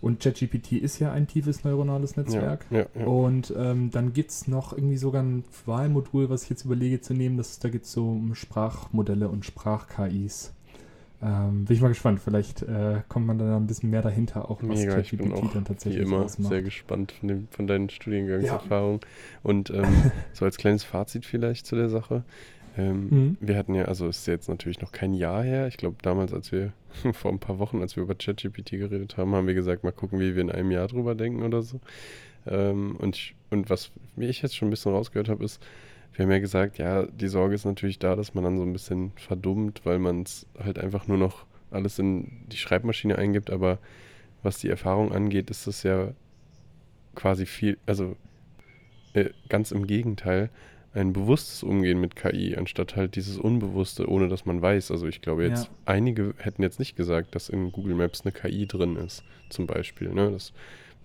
Und 0.00 0.20
ChatGPT 0.20 0.72
ist 0.72 1.00
ja 1.00 1.10
ein 1.10 1.26
tiefes 1.26 1.64
neuronales 1.64 2.16
Netzwerk. 2.16 2.64
Ja, 2.70 2.78
ja, 2.78 2.86
ja. 2.94 3.06
Und 3.06 3.52
ähm, 3.56 3.90
dann 3.90 4.12
gibt 4.12 4.30
es 4.30 4.46
noch 4.46 4.72
irgendwie 4.72 4.96
sogar 4.96 5.24
ein 5.24 5.44
Wahlmodul, 5.66 6.30
was 6.30 6.44
ich 6.44 6.50
jetzt 6.50 6.64
überlege 6.64 7.00
zu 7.00 7.14
nehmen. 7.14 7.36
Das, 7.36 7.58
da 7.58 7.68
geht 7.68 7.82
es 7.82 7.92
so 7.92 8.08
um 8.08 8.36
Sprachmodelle 8.36 9.28
und 9.28 9.44
Sprach-KIs. 9.44 10.52
Ähm, 11.20 11.64
bin 11.64 11.74
ich 11.74 11.82
mal 11.82 11.88
gespannt. 11.88 12.20
Vielleicht 12.20 12.62
äh, 12.62 13.02
kommt 13.08 13.26
man 13.26 13.38
da 13.38 13.56
ein 13.56 13.66
bisschen 13.66 13.90
mehr 13.90 14.02
dahinter, 14.02 14.48
auch 14.48 14.62
was 14.62 14.78
Mega, 14.78 14.98
ich 14.98 15.10
bin 15.10 15.30
ChatGPT 15.30 15.32
auch 15.32 15.52
dann 15.52 15.62
wie 15.62 15.66
tatsächlich 15.66 16.06
immer 16.06 16.18
ausmacht. 16.18 16.52
sehr 16.52 16.62
gespannt 16.62 17.10
von, 17.10 17.28
dem, 17.28 17.48
von 17.50 17.66
deinen 17.66 17.90
Studiengangserfahrungen. 17.90 19.00
Und 19.42 19.70
ähm, 19.70 20.12
so 20.32 20.44
als 20.44 20.58
kleines 20.58 20.84
Fazit 20.84 21.26
vielleicht 21.26 21.66
zu 21.66 21.74
der 21.74 21.88
Sache. 21.88 22.22
Ähm, 22.78 23.08
Mhm. 23.10 23.36
Wir 23.40 23.56
hatten 23.56 23.74
ja, 23.74 23.84
also 23.86 24.06
es 24.06 24.18
ist 24.18 24.26
jetzt 24.26 24.48
natürlich 24.48 24.80
noch 24.80 24.92
kein 24.92 25.12
Jahr 25.12 25.42
her. 25.42 25.66
Ich 25.66 25.76
glaube, 25.76 25.96
damals, 26.02 26.32
als 26.32 26.52
wir 26.52 26.72
vor 27.12 27.30
ein 27.32 27.38
paar 27.40 27.58
Wochen, 27.58 27.82
als 27.82 27.96
wir 27.96 28.04
über 28.04 28.14
ChatGPT 28.14 28.70
geredet 28.70 29.16
haben, 29.16 29.34
haben 29.34 29.46
wir 29.46 29.54
gesagt, 29.54 29.84
mal 29.84 29.92
gucken, 29.92 30.20
wie 30.20 30.34
wir 30.34 30.42
in 30.42 30.50
einem 30.50 30.70
Jahr 30.70 30.86
drüber 30.88 31.14
denken 31.14 31.42
oder 31.42 31.62
so. 31.62 31.80
Ähm, 32.46 32.96
und, 32.96 33.16
ich, 33.16 33.34
und 33.50 33.68
was 33.68 33.90
ich 34.16 34.42
jetzt 34.42 34.56
schon 34.56 34.68
ein 34.68 34.70
bisschen 34.70 34.92
rausgehört 34.92 35.28
habe, 35.28 35.44
ist, 35.44 35.62
wir 36.14 36.24
haben 36.24 36.32
ja 36.32 36.38
gesagt, 36.38 36.78
ja, 36.78 37.04
die 37.06 37.28
Sorge 37.28 37.54
ist 37.54 37.64
natürlich 37.64 37.98
da, 37.98 38.16
dass 38.16 38.34
man 38.34 38.44
dann 38.44 38.56
so 38.56 38.62
ein 38.62 38.72
bisschen 38.72 39.12
verdummt, 39.16 39.82
weil 39.84 39.98
man 39.98 40.22
es 40.22 40.46
halt 40.58 40.78
einfach 40.78 41.06
nur 41.06 41.18
noch 41.18 41.44
alles 41.70 41.98
in 41.98 42.28
die 42.50 42.56
Schreibmaschine 42.56 43.16
eingibt, 43.16 43.50
aber 43.50 43.78
was 44.42 44.58
die 44.58 44.70
Erfahrung 44.70 45.12
angeht, 45.12 45.50
ist 45.50 45.66
das 45.66 45.82
ja 45.82 46.12
quasi 47.14 47.44
viel, 47.44 47.76
also 47.86 48.16
äh, 49.12 49.30
ganz 49.48 49.70
im 49.72 49.86
Gegenteil, 49.86 50.50
ein 50.98 51.12
bewusstes 51.12 51.62
Umgehen 51.62 52.00
mit 52.00 52.16
KI, 52.16 52.56
anstatt 52.56 52.96
halt 52.96 53.14
dieses 53.16 53.38
Unbewusste, 53.38 54.08
ohne 54.08 54.28
dass 54.28 54.44
man 54.46 54.60
weiß. 54.60 54.90
Also 54.90 55.06
ich 55.06 55.20
glaube 55.22 55.44
jetzt, 55.44 55.64
Ja. 55.66 55.70
einige 55.86 56.34
hätten 56.38 56.62
jetzt 56.62 56.78
nicht 56.78 56.96
gesagt, 56.96 57.34
dass 57.34 57.48
in 57.48 57.72
Google 57.72 57.94
Maps 57.94 58.22
eine 58.22 58.32
KI 58.32 58.66
drin 58.66 58.96
ist, 58.96 59.22
zum 59.48 59.66
Beispiel. 59.66 60.08
Ne? 60.12 60.30
Das 60.30 60.52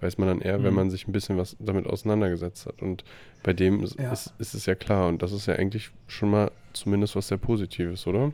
weiß 0.01 0.17
man 0.17 0.27
dann 0.27 0.41
eher, 0.41 0.61
wenn 0.63 0.71
Mhm. 0.71 0.75
man 0.75 0.89
sich 0.89 1.07
ein 1.07 1.11
bisschen 1.11 1.37
was 1.37 1.55
damit 1.59 1.85
auseinandergesetzt 1.87 2.65
hat. 2.65 2.81
Und 2.81 3.03
bei 3.43 3.53
dem 3.53 3.83
ist, 3.83 3.97
Ja. 3.99 4.11
ist, 4.11 4.33
ist 4.39 4.53
es 4.53 4.65
ja 4.65 4.75
klar. 4.75 5.07
Und 5.07 5.21
das 5.21 5.31
ist 5.31 5.45
ja 5.45 5.55
eigentlich 5.55 5.91
schon 6.07 6.29
mal 6.31 6.51
zumindest 6.73 7.15
was 7.15 7.27
sehr 7.27 7.37
Positives, 7.37 8.07
oder? 8.07 8.33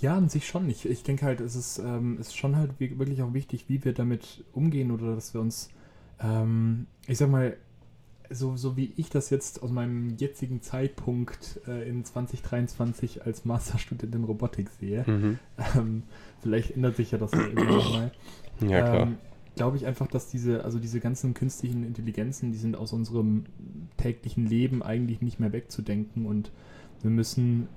Ja, 0.00 0.16
an 0.16 0.28
sich 0.28 0.46
schon. 0.46 0.68
Ich, 0.68 0.84
ich 0.88 1.02
denke 1.02 1.24
halt, 1.24 1.40
es 1.40 1.54
ist, 1.56 1.78
ähm, 1.78 2.18
ist 2.20 2.36
schon 2.36 2.56
halt 2.56 2.72
wi- 2.78 2.98
wirklich 2.98 3.22
auch 3.22 3.32
wichtig, 3.32 3.64
wie 3.68 3.84
wir 3.84 3.92
damit 3.92 4.44
umgehen 4.52 4.90
oder 4.90 5.14
dass 5.14 5.32
wir 5.32 5.40
uns, 5.40 5.70
ähm, 6.20 6.86
ich 7.06 7.18
sag 7.18 7.30
mal, 7.30 7.56
so, 8.34 8.56
so 8.56 8.76
wie 8.76 8.92
ich 8.96 9.08
das 9.08 9.30
jetzt 9.30 9.62
aus 9.62 9.70
meinem 9.70 10.16
jetzigen 10.18 10.60
Zeitpunkt 10.62 11.60
äh, 11.66 11.88
in 11.88 12.04
2023 12.04 13.24
als 13.24 13.44
Masterstudent 13.44 14.14
in 14.14 14.24
Robotik 14.24 14.68
sehe, 14.80 15.04
Mhm. 15.06 15.38
ähm, 15.76 16.02
vielleicht 16.42 16.72
ändert 16.72 16.96
sich 16.96 17.10
ja 17.10 17.18
das 17.18 17.32
ja 17.32 17.40
irgendwann 17.40 17.92
mal. 17.92 18.10
Ja, 18.60 18.82
klar. 18.82 19.02
Ähm, 19.02 19.16
Glaube 19.56 19.76
ich 19.76 19.86
einfach, 19.86 20.08
dass 20.08 20.28
diese, 20.28 20.64
also 20.64 20.80
diese 20.80 20.98
ganzen 20.98 21.32
künstlichen 21.32 21.84
Intelligenzen, 21.86 22.50
die 22.50 22.58
sind 22.58 22.74
aus 22.76 22.92
unserem 22.92 23.44
täglichen 23.96 24.46
Leben 24.48 24.82
eigentlich 24.82 25.22
nicht 25.22 25.38
mehr 25.38 25.52
wegzudenken 25.52 26.26
und 26.26 26.50
wir 27.02 27.10
müssen 27.10 27.68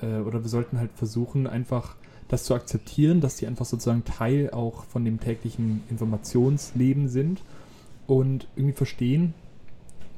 äh, 0.00 0.20
oder 0.20 0.42
wir 0.42 0.48
sollten 0.48 0.78
halt 0.78 0.90
versuchen, 0.94 1.46
einfach 1.46 1.96
das 2.28 2.44
zu 2.44 2.54
akzeptieren, 2.54 3.20
dass 3.20 3.36
die 3.36 3.46
einfach 3.46 3.66
sozusagen 3.66 4.04
Teil 4.04 4.50
auch 4.52 4.84
von 4.84 5.04
dem 5.04 5.20
täglichen 5.20 5.82
Informationsleben 5.90 7.08
sind 7.08 7.42
und 8.06 8.46
irgendwie 8.56 8.74
verstehen, 8.76 9.34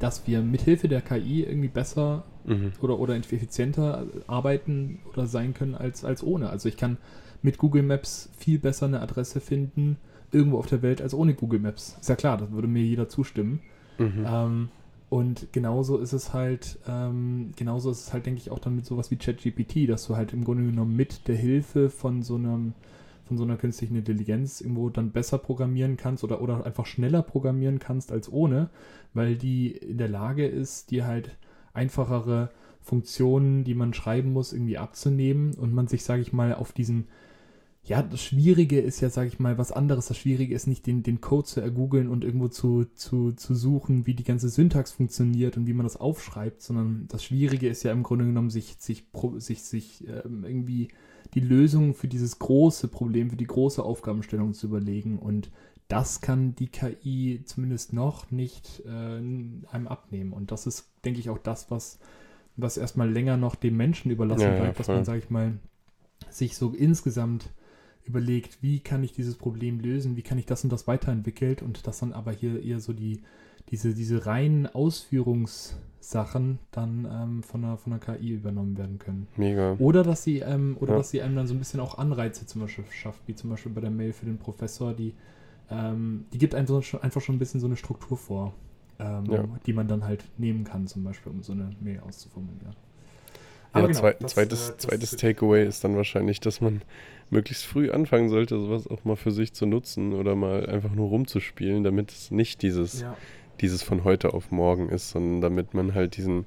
dass 0.00 0.26
wir 0.26 0.42
mithilfe 0.42 0.88
der 0.88 1.00
KI 1.00 1.44
irgendwie 1.44 1.68
besser 1.68 2.24
Mhm. 2.46 2.72
oder, 2.80 2.98
oder 2.98 3.14
effizienter 3.16 4.06
arbeiten 4.26 5.00
oder 5.12 5.26
sein 5.26 5.52
können 5.52 5.74
als, 5.74 6.04
als 6.06 6.24
ohne. 6.24 6.48
Also 6.48 6.70
ich 6.70 6.78
kann 6.78 6.96
mit 7.42 7.58
Google 7.58 7.82
Maps 7.82 8.30
viel 8.36 8.58
besser 8.58 8.86
eine 8.86 9.00
Adresse 9.00 9.40
finden 9.40 9.98
irgendwo 10.32 10.58
auf 10.58 10.66
der 10.66 10.80
Welt 10.80 11.02
als 11.02 11.12
ohne 11.12 11.34
Google 11.34 11.60
Maps. 11.60 11.96
Ist 12.00 12.08
ja 12.08 12.16
klar, 12.16 12.38
das 12.38 12.50
würde 12.50 12.66
mir 12.66 12.82
jeder 12.82 13.08
zustimmen. 13.10 13.60
Mhm. 13.98 14.24
Ähm, 14.26 14.68
und 15.10 15.48
genauso 15.52 15.98
ist 15.98 16.12
es 16.14 16.32
halt, 16.32 16.78
ähm, 16.88 17.50
genauso 17.56 17.90
ist 17.90 18.06
es 18.06 18.12
halt, 18.12 18.24
denke 18.26 18.40
ich, 18.40 18.50
auch 18.50 18.58
dann 18.60 18.76
mit 18.76 18.86
sowas 18.86 19.10
wie 19.10 19.16
ChatGPT, 19.16 19.88
dass 19.88 20.06
du 20.06 20.16
halt 20.16 20.32
im 20.32 20.44
Grunde 20.44 20.64
genommen 20.64 20.96
mit 20.96 21.28
der 21.28 21.36
Hilfe 21.36 21.90
von 21.90 22.22
so 22.22 22.36
einem, 22.36 22.72
von 23.30 23.38
so 23.38 23.44
einer 23.44 23.56
künstlichen 23.56 23.94
Intelligenz 23.94 24.60
irgendwo 24.60 24.90
dann 24.90 25.12
besser 25.12 25.38
programmieren 25.38 25.96
kannst 25.96 26.24
oder, 26.24 26.42
oder 26.42 26.66
einfach 26.66 26.84
schneller 26.84 27.22
programmieren 27.22 27.78
kannst 27.78 28.10
als 28.10 28.28
ohne, 28.28 28.70
weil 29.14 29.36
die 29.36 29.70
in 29.70 29.98
der 29.98 30.08
Lage 30.08 30.48
ist, 30.48 30.90
dir 30.90 31.06
halt 31.06 31.38
einfachere 31.72 32.50
Funktionen, 32.80 33.62
die 33.62 33.74
man 33.74 33.94
schreiben 33.94 34.32
muss, 34.32 34.52
irgendwie 34.52 34.78
abzunehmen 34.78 35.54
und 35.54 35.72
man 35.72 35.86
sich, 35.86 36.02
sage 36.02 36.22
ich 36.22 36.32
mal, 36.32 36.54
auf 36.54 36.72
diesen 36.72 37.06
ja, 37.84 38.02
das 38.02 38.20
Schwierige 38.20 38.80
ist 38.80 39.00
ja, 39.00 39.10
sage 39.10 39.28
ich 39.28 39.38
mal, 39.38 39.58
was 39.58 39.70
anderes. 39.70 40.08
Das 40.08 40.18
Schwierige 40.18 40.54
ist 40.56 40.66
nicht, 40.66 40.86
den, 40.86 41.04
den 41.04 41.20
Code 41.20 41.46
zu 41.46 41.60
ergoogeln 41.60 42.08
und 42.08 42.24
irgendwo 42.24 42.48
zu, 42.48 42.84
zu, 42.94 43.32
zu 43.32 43.54
suchen, 43.54 44.06
wie 44.06 44.14
die 44.14 44.24
ganze 44.24 44.48
Syntax 44.48 44.90
funktioniert 44.90 45.56
und 45.56 45.68
wie 45.68 45.72
man 45.72 45.86
das 45.86 45.96
aufschreibt, 45.96 46.62
sondern 46.62 47.06
das 47.08 47.24
Schwierige 47.24 47.68
ist 47.68 47.84
ja 47.84 47.92
im 47.92 48.02
Grunde 48.02 48.26
genommen, 48.26 48.50
sich, 48.50 48.76
sich, 48.78 49.04
sich, 49.38 49.62
sich 49.62 50.06
ähm, 50.08 50.44
irgendwie 50.44 50.88
die 51.34 51.40
Lösung 51.40 51.94
für 51.94 52.08
dieses 52.08 52.38
große 52.38 52.88
Problem, 52.88 53.30
für 53.30 53.36
die 53.36 53.46
große 53.46 53.82
Aufgabenstellung 53.82 54.54
zu 54.54 54.66
überlegen. 54.66 55.18
Und 55.18 55.50
das 55.88 56.20
kann 56.20 56.54
die 56.54 56.68
KI 56.68 57.42
zumindest 57.44 57.92
noch 57.92 58.30
nicht 58.30 58.82
äh, 58.86 58.88
einem 58.88 59.88
abnehmen. 59.88 60.32
Und 60.32 60.52
das 60.52 60.66
ist, 60.66 60.88
denke 61.04 61.20
ich, 61.20 61.30
auch 61.30 61.38
das, 61.38 61.70
was, 61.70 61.98
was 62.56 62.76
erstmal 62.76 63.10
länger 63.10 63.36
noch 63.36 63.54
dem 63.54 63.76
Menschen 63.76 64.10
überlassen 64.10 64.42
Ja, 64.42 64.54
ja, 64.54 64.60
bleibt, 64.60 64.78
dass 64.78 64.86
voll. 64.86 64.96
man, 64.96 65.04
sage 65.04 65.18
ich 65.18 65.30
mal, 65.30 65.58
sich 66.28 66.56
so 66.56 66.70
insgesamt 66.70 67.50
überlegt, 68.04 68.62
wie 68.62 68.80
kann 68.80 69.04
ich 69.04 69.12
dieses 69.12 69.36
Problem 69.36 69.80
lösen, 69.80 70.16
wie 70.16 70.22
kann 70.22 70.38
ich 70.38 70.46
das 70.46 70.64
und 70.64 70.72
das 70.72 70.86
weiterentwickelt 70.86 71.62
und 71.62 71.86
das 71.86 71.98
dann 71.98 72.12
aber 72.12 72.32
hier 72.32 72.62
eher 72.62 72.80
so 72.80 72.92
die, 72.92 73.22
diese, 73.70 73.94
diese 73.94 74.26
reinen 74.26 74.66
Ausführungssachen 74.66 76.58
dann 76.70 77.08
ähm, 77.10 77.42
von, 77.42 77.62
der, 77.62 77.76
von 77.76 77.92
der 77.92 78.00
KI 78.00 78.30
übernommen 78.30 78.76
werden 78.76 78.98
können. 78.98 79.26
Mega. 79.36 79.76
Oder 79.78 80.02
dass 80.02 80.24
sie, 80.24 80.38
ähm, 80.40 80.76
oder 80.80 80.92
Ja. 80.92 80.98
dass 80.98 81.10
sie 81.10 81.22
einem 81.22 81.36
dann 81.36 81.46
so 81.46 81.54
ein 81.54 81.58
bisschen 81.58 81.80
auch 81.80 81.98
Anreize 81.98 82.46
zum 82.46 82.62
Beispiel 82.62 82.84
schafft, 82.90 83.20
wie 83.26 83.34
zum 83.34 83.50
Beispiel 83.50 83.72
bei 83.72 83.80
der 83.80 83.90
Mail 83.90 84.12
für 84.12 84.26
den 84.26 84.38
Professor, 84.38 84.92
die, 84.92 85.14
ähm, 85.70 86.24
die 86.32 86.38
gibt 86.38 86.54
einfach 86.54 86.82
schon, 86.82 87.02
einfach 87.02 87.20
schon 87.20 87.36
ein 87.36 87.38
bisschen 87.38 87.60
so 87.60 87.66
eine 87.66 87.76
Struktur 87.76 88.16
vor, 88.16 88.54
ähm, 88.98 89.24
Ja. 89.30 89.44
die 89.66 89.72
man 89.72 89.88
dann 89.88 90.04
halt 90.04 90.24
nehmen 90.38 90.64
kann, 90.64 90.86
zum 90.86 91.04
Beispiel, 91.04 91.30
um 91.32 91.42
so 91.42 91.52
eine 91.52 91.70
Mail 91.80 92.00
auszuformulieren. 92.00 92.74
Ja, 93.72 93.86
genau, 93.86 94.00
zwei, 94.00 94.12
das, 94.14 94.32
zweites, 94.32 94.68
äh, 94.68 94.72
das 94.72 94.76
zweites 94.78 95.10
Takeaway 95.16 95.64
ist 95.64 95.84
dann 95.84 95.94
wahrscheinlich, 95.94 96.40
dass 96.40 96.60
man 96.60 96.82
möglichst 97.30 97.64
früh 97.64 97.88
anfangen 97.92 98.28
sollte, 98.28 98.58
sowas 98.58 98.88
auch 98.88 99.04
mal 99.04 99.14
für 99.14 99.30
sich 99.30 99.52
zu 99.52 99.64
nutzen 99.64 100.12
oder 100.12 100.34
mal 100.34 100.66
einfach 100.66 100.90
nur 100.92 101.08
rumzuspielen, 101.08 101.84
damit 101.84 102.10
es 102.10 102.32
nicht 102.32 102.62
dieses, 102.62 103.02
Ja, 103.02 103.16
dieses 103.60 103.82
von 103.82 104.04
heute 104.04 104.34
auf 104.34 104.50
morgen 104.50 104.88
ist, 104.88 105.10
sondern 105.10 105.40
damit 105.40 105.74
man 105.74 105.94
halt 105.94 106.16
diesen, 106.16 106.46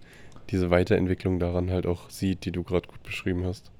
diese 0.49 0.69
Weiterentwicklung 0.69 1.39
daran 1.39 1.71
halt 1.71 1.85
auch 1.87 2.09
sieht, 2.09 2.45
die 2.45 2.51
du 2.51 2.63
gerade 2.63 2.87
gut 2.87 3.03
beschrieben 3.03 3.45
hast. 3.45 3.71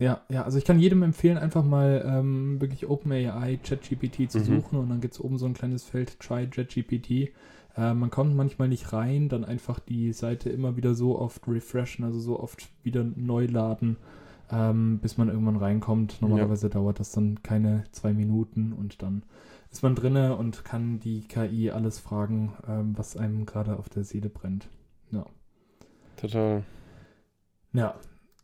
Ja, 0.00 0.22
ja, 0.28 0.42
also 0.42 0.58
ich 0.58 0.64
kann 0.64 0.80
jedem 0.80 1.02
empfehlen, 1.02 1.38
einfach 1.38 1.64
mal 1.64 2.04
ähm, 2.06 2.60
wirklich 2.60 2.88
OpenAI, 2.88 3.58
ChatGPT 3.62 4.30
zu 4.30 4.40
Mhm. 4.40 4.44
suchen 4.44 4.78
und 4.78 4.88
dann 4.88 5.00
gibt 5.00 5.14
es 5.14 5.20
oben 5.20 5.38
so 5.38 5.46
ein 5.46 5.54
kleines 5.54 5.84
Feld, 5.84 6.18
Try 6.18 6.48
ChatGPT. 6.48 7.32
Äh, 7.76 7.94
man 7.94 8.10
kommt 8.10 8.34
manchmal 8.34 8.68
nicht 8.68 8.92
rein, 8.92 9.28
dann 9.28 9.44
einfach 9.44 9.78
die 9.78 10.12
Seite 10.12 10.50
immer 10.50 10.76
wieder 10.76 10.94
so 10.94 11.18
oft 11.18 11.46
refreshen, 11.46 12.04
also 12.04 12.18
so 12.18 12.40
oft 12.40 12.68
wieder 12.82 13.04
neu 13.04 13.46
laden, 13.46 13.96
ähm, 14.50 14.98
bis 15.00 15.16
man 15.16 15.28
irgendwann 15.28 15.56
reinkommt. 15.56 16.20
Normalerweise 16.20 16.68
dauert 16.70 16.98
das 16.98 17.12
dann 17.12 17.42
keine 17.44 17.84
zwei 17.92 18.12
Minuten 18.12 18.72
und 18.72 19.00
dann 19.00 19.22
ist 19.74 19.82
man 19.82 19.96
drinne 19.96 20.36
und 20.36 20.64
kann 20.64 21.00
die 21.00 21.22
KI 21.22 21.72
alles 21.72 21.98
fragen, 21.98 22.52
ähm, 22.68 22.96
was 22.96 23.16
einem 23.16 23.44
gerade 23.44 23.76
auf 23.76 23.88
der 23.88 24.04
Seele 24.04 24.28
brennt. 24.28 24.68
Ja. 25.10 25.26
Total. 26.16 26.62
Ja, 27.72 27.96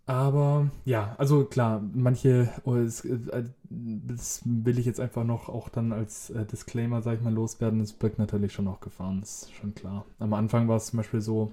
aber 0.07 0.73
ja, 0.85 1.15
also 1.19 1.45
klar, 1.45 1.85
manche, 1.95 2.49
oh, 2.65 2.75
es, 2.75 3.05
äh, 3.05 3.45
das 3.69 4.43
will 4.45 4.81
ich 4.81 4.87
jetzt 4.87 4.99
einfach 4.99 5.23
noch 5.23 5.49
auch 5.49 5.69
dann 5.69 5.93
als 5.93 6.31
äh, 6.31 6.45
Disclaimer, 6.45 7.01
sag 7.01 7.19
ich 7.19 7.23
mal, 7.23 7.33
loswerden. 7.33 7.81
Es 7.81 7.93
birgt 7.93 8.19
natürlich 8.19 8.53
schon 8.53 8.67
auch 8.67 8.81
Gefahren, 8.81 9.23
ist 9.23 9.53
schon 9.55 9.73
klar. 9.77 10.07
Am 10.19 10.35
Anfang 10.35 10.67
war 10.67 10.79
es 10.79 10.87
zum 10.87 10.97
Beispiel 10.97 11.21
so, 11.21 11.53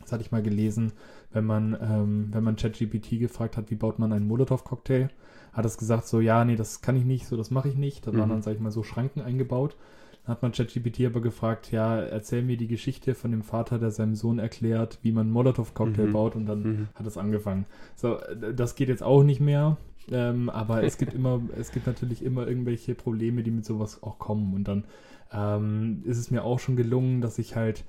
das 0.00 0.12
hatte 0.12 0.22
ich 0.22 0.30
mal 0.30 0.42
gelesen, 0.42 0.92
wenn 1.32 1.46
man, 1.46 1.76
ähm, 1.82 2.28
wenn 2.30 2.44
man 2.44 2.54
ChatGPT 2.54 3.18
gefragt 3.18 3.56
hat, 3.56 3.72
wie 3.72 3.76
baut 3.76 3.98
man 3.98 4.12
einen 4.12 4.28
Molotow-Cocktail, 4.28 5.10
hat 5.52 5.64
es 5.64 5.78
gesagt 5.78 6.06
so, 6.06 6.20
ja, 6.20 6.44
nee, 6.44 6.56
das 6.56 6.80
kann 6.80 6.96
ich 6.96 7.04
nicht, 7.04 7.26
so 7.26 7.36
das 7.36 7.50
mache 7.50 7.68
ich 7.68 7.76
nicht. 7.76 8.06
Da 8.06 8.14
waren 8.16 8.28
Mhm. 8.28 8.32
dann, 8.34 8.42
sag 8.42 8.54
ich 8.54 8.60
mal, 8.60 8.70
so 8.70 8.82
Schranken 8.82 9.20
eingebaut. 9.20 9.76
Dann 10.24 10.32
hat 10.34 10.42
man 10.42 10.52
ChatGPT 10.52 11.06
aber 11.06 11.20
gefragt, 11.20 11.72
ja, 11.72 11.98
erzähl 11.98 12.42
mir 12.42 12.56
die 12.56 12.68
Geschichte 12.68 13.14
von 13.14 13.30
dem 13.30 13.42
Vater, 13.42 13.78
der 13.78 13.90
seinem 13.90 14.14
Sohn 14.14 14.38
erklärt, 14.38 14.98
wie 15.02 15.12
man 15.12 15.30
Molotow-Cocktail 15.30 16.06
Mhm. 16.06 16.12
baut 16.12 16.36
und 16.36 16.46
dann 16.46 16.60
Mhm. 16.62 16.88
hat 16.94 17.06
es 17.06 17.16
angefangen. 17.16 17.66
So, 17.96 18.18
das 18.54 18.74
geht 18.74 18.88
jetzt 18.88 19.02
auch 19.02 19.22
nicht 19.22 19.40
mehr. 19.40 19.76
Ähm, 20.10 20.48
aber 20.50 20.82
es 20.84 20.98
gibt 20.98 21.14
immer, 21.14 21.40
es 21.58 21.72
gibt 21.72 21.86
natürlich 21.86 22.22
immer 22.24 22.46
irgendwelche 22.46 22.94
Probleme, 22.94 23.42
die 23.42 23.50
mit 23.50 23.64
sowas 23.64 24.02
auch 24.02 24.18
kommen. 24.18 24.54
Und 24.54 24.68
dann 24.68 24.84
ähm, 25.32 26.02
ist 26.04 26.18
es 26.18 26.30
mir 26.30 26.44
auch 26.44 26.58
schon 26.58 26.76
gelungen, 26.76 27.20
dass 27.20 27.38
ich 27.38 27.56
halt 27.56 27.84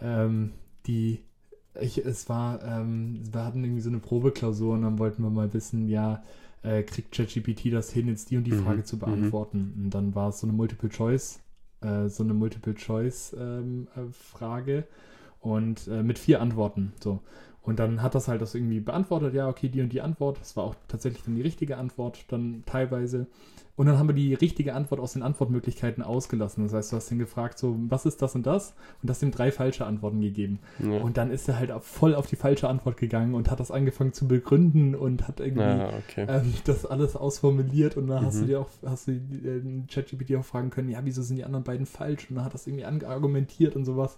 ähm, 0.00 0.52
die, 0.86 1.20
ich, 1.80 1.98
es 2.04 2.28
war, 2.28 2.62
ähm, 2.64 3.20
wir 3.32 3.44
hatten 3.44 3.64
irgendwie 3.64 3.82
so 3.82 3.90
eine 3.90 3.98
Probeklausur 3.98 4.74
und 4.74 4.82
dann 4.82 4.98
wollten 4.98 5.22
wir 5.22 5.30
mal 5.30 5.52
wissen, 5.52 5.88
ja, 5.88 6.22
äh, 6.66 6.82
kriegt 6.84 7.12
ChatGPT 7.14 7.72
das 7.72 7.90
hin, 7.92 8.08
jetzt 8.08 8.30
die 8.30 8.38
und 8.38 8.44
die 8.44 8.50
Mhm, 8.50 8.56
Frage 8.64 8.84
zu 8.84 8.98
mhm. 9.04 9.36
beantworten. 9.36 9.74
Und 9.78 9.90
dann 9.90 10.14
war 10.16 10.30
es 10.30 10.40
so 10.40 10.48
eine 10.48 10.56
Multiple 10.56 10.90
Choice, 10.90 11.40
äh, 11.82 12.08
so 12.08 12.24
eine 12.24 12.34
Multiple 12.34 12.74
Choice 12.74 13.36
ähm, 13.38 13.88
äh, 13.96 14.12
Frage 14.12 14.86
und 15.40 15.88
äh, 15.88 16.02
mit 16.02 16.18
vier 16.18 16.40
Antworten. 16.42 16.92
So. 17.02 17.20
Und 17.62 17.78
dann 17.80 18.02
hat 18.02 18.14
das 18.14 18.28
halt 18.28 18.42
das 18.42 18.54
irgendwie 18.54 18.80
beantwortet, 18.80 19.34
ja, 19.34 19.48
okay, 19.48 19.68
die 19.68 19.82
und 19.82 19.92
die 19.92 20.00
Antwort. 20.02 20.40
Das 20.40 20.56
war 20.56 20.64
auch 20.64 20.76
tatsächlich 20.88 21.24
dann 21.24 21.36
die 21.36 21.42
richtige 21.42 21.78
Antwort, 21.78 22.24
dann 22.28 22.62
teilweise. 22.66 23.26
Und 23.76 23.86
dann 23.86 23.98
haben 23.98 24.08
wir 24.08 24.14
die 24.14 24.32
richtige 24.32 24.74
Antwort 24.74 25.00
aus 25.00 25.12
den 25.12 25.22
Antwortmöglichkeiten 25.22 26.02
ausgelassen. 26.02 26.64
Das 26.64 26.72
heißt, 26.72 26.92
du 26.92 26.96
hast 26.96 27.10
ihn 27.12 27.18
gefragt, 27.18 27.58
so, 27.58 27.76
was 27.88 28.06
ist 28.06 28.22
das 28.22 28.34
und 28.34 28.46
das? 28.46 28.74
Und 29.02 29.10
hast 29.10 29.22
ihm 29.22 29.30
drei 29.30 29.52
falsche 29.52 29.84
Antworten 29.84 30.20
gegeben. 30.22 30.60
Ja. 30.82 30.98
Und 31.02 31.18
dann 31.18 31.30
ist 31.30 31.46
er 31.48 31.58
halt 31.58 31.70
voll 31.82 32.14
auf 32.14 32.26
die 32.26 32.36
falsche 32.36 32.68
Antwort 32.70 32.96
gegangen 32.96 33.34
und 33.34 33.50
hat 33.50 33.60
das 33.60 33.70
angefangen 33.70 34.14
zu 34.14 34.26
begründen 34.26 34.94
und 34.94 35.28
hat 35.28 35.40
irgendwie 35.40 35.62
Ah, 35.62 35.90
okay. 35.98 36.24
ähm, 36.26 36.54
das 36.64 36.86
alles 36.86 37.16
ausformuliert 37.16 37.98
und 37.98 38.06
dann 38.06 38.24
hast 38.24 38.38
du 38.38 38.44
Mhm. 38.44 38.46
dir 38.46 38.60
auch, 38.60 38.70
hast 38.84 39.08
du 39.08 39.12
äh, 39.12 39.60
ChatGPT 39.88 40.36
auch 40.36 40.44
fragen 40.44 40.70
können, 40.70 40.88
ja, 40.88 41.00
wieso 41.04 41.20
sind 41.20 41.36
die 41.36 41.44
anderen 41.44 41.64
beiden 41.64 41.84
falsch? 41.84 42.30
Und 42.30 42.36
dann 42.36 42.46
hat 42.46 42.54
das 42.54 42.66
irgendwie 42.66 42.84
argumentiert 43.04 43.76
und 43.76 43.84
sowas. 43.84 44.16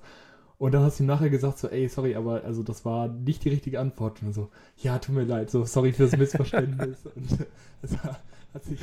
Und 0.58 0.72
dann 0.72 0.82
hast 0.82 0.98
du 1.00 1.04
ihm 1.04 1.08
nachher 1.08 1.30
gesagt, 1.30 1.58
so, 1.58 1.66
ey, 1.68 1.88
sorry, 1.88 2.14
aber 2.14 2.44
also 2.44 2.62
das 2.62 2.84
war 2.84 3.08
nicht 3.08 3.44
die 3.44 3.48
richtige 3.48 3.80
Antwort. 3.80 4.22
Und 4.22 4.32
so, 4.34 4.50
ja, 4.76 4.98
tut 5.00 5.16
mir 5.16 5.24
leid, 5.24 5.50
so, 5.50 5.64
sorry 5.64 5.92
fürs 5.92 6.12
Missverständnis. 6.16 7.06
und 7.06 7.46
es 7.82 7.96
hat 8.02 8.64
sich, 8.64 8.80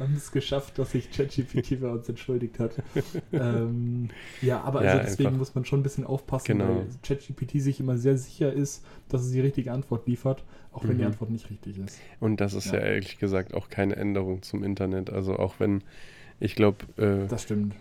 haben 0.00 0.14
es 0.16 0.32
geschafft, 0.32 0.78
dass 0.78 0.92
sich 0.92 1.10
ChatGPT 1.10 1.80
bei 1.80 1.88
uns 1.88 2.08
entschuldigt 2.08 2.58
hat. 2.58 2.72
ähm, 3.32 4.08
ja, 4.42 4.60
aber 4.62 4.84
Ja, 4.84 4.92
also 4.92 5.02
deswegen 5.04 5.28
einfach. 5.28 5.38
muss 5.38 5.54
man 5.54 5.64
schon 5.64 5.80
ein 5.80 5.82
bisschen 5.82 6.04
aufpassen, 6.04 6.58
Genau. 6.58 6.68
weil 6.76 6.86
ChatGPT 7.02 7.60
sich 7.60 7.78
immer 7.80 7.96
sehr 7.98 8.16
sicher 8.16 8.52
ist, 8.52 8.84
dass 9.08 9.22
es 9.22 9.30
die 9.32 9.40
richtige 9.40 9.72
Antwort 9.72 10.06
liefert, 10.06 10.44
auch 10.72 10.82
wenn 10.84 10.96
die 10.96 11.02
Mhm. 11.04 11.08
Antwort 11.10 11.30
nicht 11.30 11.50
richtig 11.50 11.78
ist. 11.78 11.98
Und 12.18 12.40
das 12.40 12.54
ist 12.54 12.66
ja. 12.66 12.74
Ja. 12.74 12.86
ehrlich 12.86 13.18
gesagt 13.18 13.54
auch 13.54 13.68
keine 13.68 13.96
Änderung 13.96 14.42
zum 14.42 14.64
Internet. 14.64 15.10
Also 15.10 15.36
auch 15.38 15.54
wenn, 15.58 15.82
ich 16.38 16.54
glaube, 16.54 16.78
äh, 16.96 17.26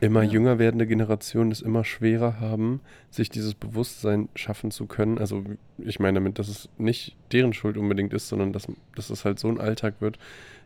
immer 0.05 0.23
ja. 0.23 0.31
jünger 0.31 0.59
werdende 0.59 0.85
Generationen 0.87 1.51
es 1.51 1.61
immer 1.61 1.85
schwerer 1.85 2.39
haben, 2.41 2.81
sich 3.09 3.29
dieses 3.29 3.53
Bewusstsein 3.53 4.27
schaffen 4.35 4.71
zu 4.71 4.85
können. 4.85 5.17
Also 5.17 5.43
ich 5.77 5.99
meine 5.99 6.15
damit, 6.19 6.39
dass 6.39 6.49
es 6.49 6.67
nicht 6.77 7.15
deren 7.31 7.53
Schuld 7.53 7.77
unbedingt 7.77 8.13
ist, 8.13 8.27
sondern 8.27 8.51
dass, 8.51 8.67
dass 8.95 9.09
es 9.09 9.23
halt 9.23 9.39
so 9.39 9.47
ein 9.47 9.59
Alltag 9.59 9.95
wird, 10.01 10.19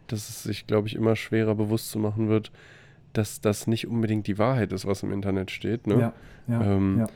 dass 0.08 0.30
es 0.30 0.44
sich, 0.44 0.68
glaube 0.68 0.88
ich, 0.88 0.96
immer 0.96 1.16
schwerer 1.16 1.56
bewusst 1.56 1.90
zu 1.92 2.00
machen 2.00 2.30
wird, 2.30 2.52
dass 3.14 3.42
das 3.42 3.68
nicht 3.68 3.88
unbedingt 3.88 4.28
die 4.28 4.38
Wahrheit 4.38 4.72
ist, 4.74 4.86
was 4.88 5.04
im 5.04 5.12
Internet 5.12 5.52
steht. 5.52 5.88
Ne? 5.88 6.00
Ja, 6.00 6.14
ja, 6.48 6.62
Ähm, 6.76 7.00
ja. 7.00 7.08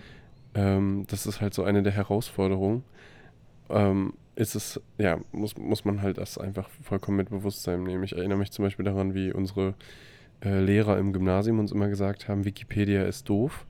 Ähm, 0.53 1.05
das 1.07 1.25
ist 1.25 1.41
halt 1.41 1.53
so 1.53 1.63
eine 1.63 1.83
der 1.83 1.93
Herausforderungen. 1.93 2.83
Ähm, 3.69 4.13
ist 4.35 4.55
es, 4.55 4.79
ja, 4.99 5.17
muss, 5.31 5.57
muss 5.57 5.83
man 5.85 6.01
halt 6.03 6.19
das 6.19 6.37
einfach 6.37 6.69
vollkommen 6.83 7.17
mit 7.17 7.29
Bewusstsein 7.29 7.83
nehmen. 7.83 8.03
Ich 8.03 8.15
erinnere 8.15 8.37
mich 8.37 8.51
zum 8.51 8.63
Beispiel 8.63 8.85
daran, 8.85 9.15
wie 9.15 9.31
unsere 9.33 9.73
äh, 10.45 10.59
Lehrer 10.59 10.99
im 10.99 11.11
Gymnasium 11.13 11.59
uns 11.59 11.71
immer 11.71 11.89
gesagt 11.89 12.27
haben, 12.27 12.45
Wikipedia 12.45 13.03
ist 13.03 13.27
doof. 13.29 13.65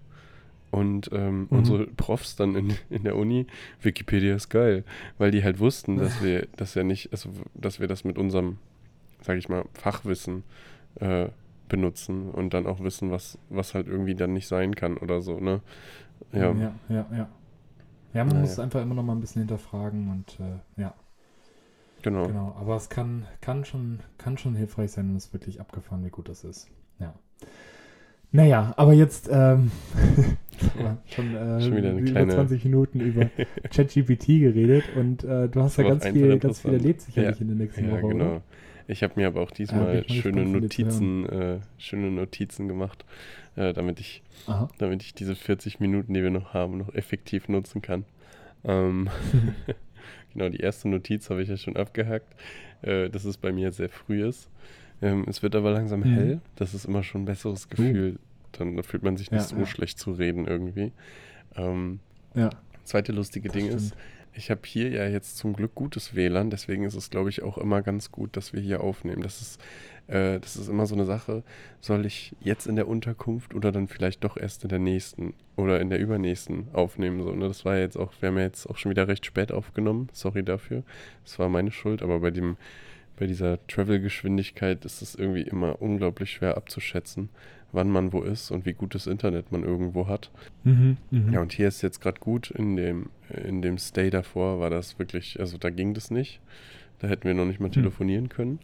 Und 0.69 1.10
ähm, 1.13 1.47
Mhm. 1.49 1.58
unsere 1.58 1.88
Profs 1.88 2.36
dann 2.36 2.53
in, 2.56 2.73
in 2.89 3.03
der 3.06 3.15
Uni, 3.15 3.47
Wikipedia 3.82 4.36
ist 4.36 4.49
geil, 4.49 4.84
weil 5.17 5.32
die 5.32 5.41
halt 5.45 5.60
wussten, 5.60 5.95
dass 5.97 6.21
wir 6.21 6.47
das 6.58 6.75
ja 6.75 6.84
nicht, 6.84 7.13
also 7.13 7.30
dass 7.53 7.80
wir 7.80 7.88
das 7.88 8.03
mit 8.03 8.17
unserem, 8.17 8.58
sag 9.27 9.37
ich 9.37 9.49
mal, 9.49 9.65
Fachwissen 9.73 10.43
äh, 11.01 11.27
benutzen 11.69 12.31
und 12.31 12.53
dann 12.53 12.65
auch 12.65 12.79
wissen, 12.81 13.11
was, 13.11 13.37
was 13.49 13.73
halt 13.75 13.87
irgendwie 13.87 14.15
dann 14.15 14.33
nicht 14.33 14.47
sein 14.47 14.73
kann 14.73 14.97
oder 14.97 15.21
so, 15.21 15.39
ne? 15.39 15.61
Ja, 16.31 16.53
ja, 16.53 16.73
ja, 16.89 17.05
ja. 17.11 17.29
Ja, 18.13 18.23
man 18.23 18.27
Naja. 18.29 18.39
muss 18.41 18.51
es 18.51 18.59
einfach 18.59 18.81
immer 18.81 18.95
noch 18.95 19.03
mal 19.03 19.13
ein 19.13 19.19
bisschen 19.19 19.41
hinterfragen 19.41 20.09
und 20.09 20.39
äh, 20.39 20.81
ja, 20.81 20.93
genau. 22.01 22.27
genau. 22.27 22.55
Aber 22.59 22.77
es 22.77 22.89
kann, 22.89 23.25
kann, 23.41 23.65
schon, 23.65 23.99
kann 24.17 24.37
schon 24.37 24.55
hilfreich 24.55 24.91
sein 24.91 25.09
und 25.09 25.17
es 25.17 25.25
ist 25.25 25.33
wirklich 25.33 25.59
abgefahren, 25.59 26.05
wie 26.05 26.09
gut 26.09 26.29
das 26.29 26.43
ist. 26.45 26.69
Ja. 26.99 27.13
Naja, 28.31 28.73
aber 28.77 28.93
jetzt 28.93 29.29
ähm, 29.31 29.71
schon, 31.15 31.35
äh, 31.35 31.61
Schon 31.61 31.75
wieder 31.75 31.89
eine 31.89 31.99
über 31.99 32.11
kleine- 32.11 32.33
20 32.33 32.63
Minuten 32.65 32.99
über 33.01 33.29
ChatGPT 33.69 34.27
geredet 34.39 34.85
und 34.95 35.23
äh, 35.23 35.47
du 35.49 35.61
hast 35.61 35.77
ja 35.77 35.83
ganz 35.87 36.05
viel, 36.07 36.39
ganz 36.39 36.61
viel 36.61 36.73
erlebt 36.73 37.01
sicherlich 37.01 37.35
Ja. 37.35 37.41
in 37.41 37.47
der 37.49 37.57
nächsten 37.57 37.85
Ja, 37.85 37.91
Woche, 38.01 38.07
genau. 38.13 38.25
oder? 38.25 38.41
Ich 38.88 39.04
habe 39.04 39.13
mir 39.17 39.28
aber 39.28 39.41
auch 39.41 39.52
Ja, 39.52 39.56
diesmal 39.58 39.86
mal 39.95 40.10
schöne 40.10 40.45
Notizen, 40.45 41.26
äh, 41.28 41.60
schöne 41.78 42.10
Notizen 42.10 42.67
gemacht, 42.67 43.06
äh, 43.56 43.73
damit 43.73 44.00
ich, 44.00 44.23
Aha. 44.47 44.69
damit 44.78 45.04
ich 45.04 45.13
diese 45.13 45.36
40 45.36 45.80
Minuten, 45.80 46.13
die 46.13 46.23
wir 46.23 46.30
noch 46.32 46.54
haben, 46.54 46.78
noch 46.78 46.93
effektiv 46.93 47.50
nutzen 47.50 47.82
kann. 47.82 48.06
Ähm, 48.63 49.10
genau, 50.34 50.50
die 50.50 50.60
erste 50.60 50.88
Notiz 50.89 51.30
habe 51.30 51.41
ich 51.43 51.50
ja 51.50 51.58
schon 51.58 51.76
abgehakt, 51.76 52.34
äh, 52.82 53.10
dass 53.10 53.26
es 53.26 53.38
bei 53.38 53.52
mir 53.52 53.71
sehr 53.71 53.89
früh 53.89 54.26
ist. 54.26 54.50
Ähm, 55.02 55.26
es 55.28 55.43
wird 55.43 55.56
aber 55.56 55.71
langsam 55.71 56.04
Mhm. 56.04 56.15
hell. 56.15 56.41
Das 56.56 56.73
ist 56.73 56.86
immer 56.86 57.04
schon 57.04 57.23
ein 57.23 57.26
besseres 57.26 57.69
Gefühl. 57.69 58.19
Dann 58.54 58.82
fühlt 58.84 59.04
man 59.04 59.17
sich 59.17 59.32
nicht 59.32 59.41
Ja, 59.41 59.47
so 59.47 59.56
ja. 59.58 59.65
schlecht 59.65 60.00
zu 60.00 60.12
reden 60.13 60.47
irgendwie. 60.47 60.91
Ähm, 61.56 62.00
Ja, 62.36 62.50
Zweite 62.86 63.12
lustige 63.12 63.50
das 63.50 63.54
Ding 63.54 63.65
stimmt. 63.65 63.82
ist, 63.82 63.95
ich 64.38 64.52
habe 64.52 64.62
hier 64.63 64.89
ja 64.89 65.08
jetzt 65.08 65.38
zum 65.38 65.54
Glück 65.54 65.73
gutes 65.73 66.15
WLAN, 66.15 66.50
deswegen 66.50 66.84
ist 66.84 66.93
es, 66.93 67.10
glaube 67.10 67.30
ich, 67.30 67.41
auch 67.41 67.58
immer 67.58 67.82
ganz 67.82 68.12
gut, 68.12 68.38
dass 68.38 68.54
wir 68.54 68.62
hier 68.62 68.82
aufnehmen. 68.82 69.21
Das 69.23 69.41
ist, 69.41 69.62
äh, 70.08 70.39
das 70.39 70.56
ist 70.56 70.67
immer 70.69 70.86
so 70.86 70.95
eine 70.95 71.06
Sache, 71.06 71.43
soll 71.82 72.06
ich 72.06 72.36
jetzt 72.39 72.67
in 72.67 72.76
der 72.76 72.88
Unterkunft 72.88 73.56
oder 73.56 73.71
dann 73.71 73.88
vielleicht 73.88 74.23
doch 74.23 74.38
erst 74.38 74.63
in 74.63 74.69
der 74.69 74.80
nächsten 74.80 75.34
oder 75.56 75.82
in 75.82 75.89
der 75.89 76.00
übernächsten 76.00 76.67
aufnehmen. 76.73 77.23
So, 77.23 77.32
ne? 77.32 77.47
Das 77.47 77.65
war 77.65 77.78
jetzt 77.78 77.97
auch, 77.97 78.13
wir 78.19 78.30
haben 78.30 78.38
ja 78.38 78.43
jetzt 78.43 78.67
auch 78.67 78.78
schon 78.78 78.91
wieder 78.91 79.08
recht 79.08 79.26
spät 79.26 79.52
aufgenommen, 79.52 80.10
sorry 80.13 80.43
dafür. 80.43 80.84
Das 81.23 81.39
war 81.39 81.50
meine 81.50 81.71
Schuld, 81.71 82.04
aber 82.04 82.19
bei 82.19 82.32
dem 82.32 82.58
bei 83.17 83.27
dieser 83.27 83.65
Travel-Geschwindigkeit 83.67 84.86
ist 84.86 85.01
es 85.01 85.15
irgendwie 85.15 85.41
immer 85.41 85.82
unglaublich 85.82 86.32
schwer 86.32 86.56
abzuschätzen, 86.58 87.30
wann 87.71 87.89
man 87.89 88.13
wo 88.13 88.21
ist 88.21 88.51
und 88.51 88.65
wie 88.65 88.73
gutes 88.73 89.08
Internet 89.08 89.51
man 89.51 89.63
irgendwo 89.63 90.08
hat. 90.08 90.32
Mhm, 90.63 90.97
mhm. 91.12 91.34
Ja, 91.34 91.41
und 91.41 91.51
hier 91.51 91.67
ist 91.67 91.82
jetzt 91.82 91.99
gerade 91.99 92.19
gut. 92.19 92.51
In 92.51 92.75
dem, 92.75 93.10
in 93.43 93.62
dem 93.62 93.77
Stay 93.77 94.10
davor 94.10 94.60
war 94.60 94.69
das 94.69 94.99
wirklich, 94.99 95.39
also 95.39 95.58
da 95.58 95.69
ging 95.69 95.93
das 95.93 96.12
nicht. 96.12 96.39
Da 96.99 97.08
hätten 97.08 97.25
wir 97.27 97.34
noch 97.34 97.45
nicht 97.45 97.60
mal 97.60 97.65
Hm. 97.67 97.73
telefonieren 97.73 98.30
können. 98.30 98.60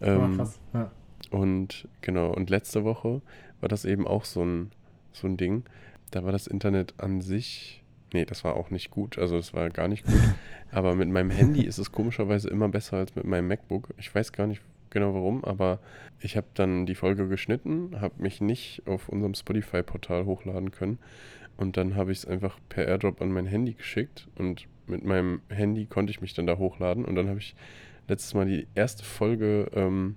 Ah, 0.00 0.06
Ähm, 0.06 0.36
krass. 0.36 0.60
Ja. 0.74 0.90
und 1.30 1.88
genau, 2.00 2.32
und 2.32 2.50
letzte 2.50 2.84
Woche 2.84 3.22
war 3.60 3.68
das 3.68 3.84
eben 3.84 4.06
auch 4.06 4.24
so 4.24 4.44
ein, 4.44 4.70
so 5.12 5.26
ein 5.28 5.36
Ding. 5.36 5.64
Da 6.10 6.24
war 6.24 6.32
das 6.32 6.46
Internet 6.46 6.94
an 6.98 7.20
sich, 7.20 7.81
nee, 8.12 8.24
das 8.24 8.44
war 8.44 8.56
auch 8.56 8.70
nicht 8.70 8.90
gut, 8.90 9.18
also 9.18 9.36
es 9.36 9.54
war 9.54 9.70
gar 9.70 9.88
nicht 9.88 10.04
gut. 10.04 10.14
Aber 10.70 10.94
mit 10.94 11.08
meinem 11.08 11.30
Handy 11.30 11.64
ist 11.64 11.78
es 11.78 11.92
komischerweise 11.92 12.48
immer 12.48 12.68
besser 12.68 12.96
als 12.96 13.14
mit 13.14 13.24
meinem 13.24 13.48
MacBook. 13.48 13.88
Ich 13.98 14.14
weiß 14.14 14.32
gar 14.32 14.46
nicht 14.46 14.62
genau 14.90 15.14
warum, 15.14 15.44
aber 15.44 15.80
ich 16.20 16.36
habe 16.36 16.46
dann 16.54 16.86
die 16.86 16.94
Folge 16.94 17.26
geschnitten, 17.26 18.00
habe 18.00 18.22
mich 18.22 18.40
nicht 18.40 18.82
auf 18.86 19.08
unserem 19.08 19.34
Spotify-Portal 19.34 20.26
hochladen 20.26 20.70
können. 20.70 20.98
Und 21.56 21.76
dann 21.76 21.96
habe 21.96 22.12
ich 22.12 22.18
es 22.18 22.26
einfach 22.26 22.58
per 22.68 22.86
AirDrop 22.86 23.20
an 23.20 23.32
mein 23.32 23.46
Handy 23.46 23.74
geschickt 23.74 24.28
und 24.36 24.66
mit 24.86 25.04
meinem 25.04 25.40
Handy 25.48 25.86
konnte 25.86 26.10
ich 26.10 26.20
mich 26.20 26.34
dann 26.34 26.46
da 26.46 26.58
hochladen. 26.58 27.04
Und 27.04 27.14
dann 27.14 27.28
habe 27.28 27.38
ich 27.38 27.54
letztes 28.08 28.34
Mal 28.34 28.46
die 28.46 28.66
erste 28.74 29.04
Folge 29.04 29.70
ähm, 29.74 30.16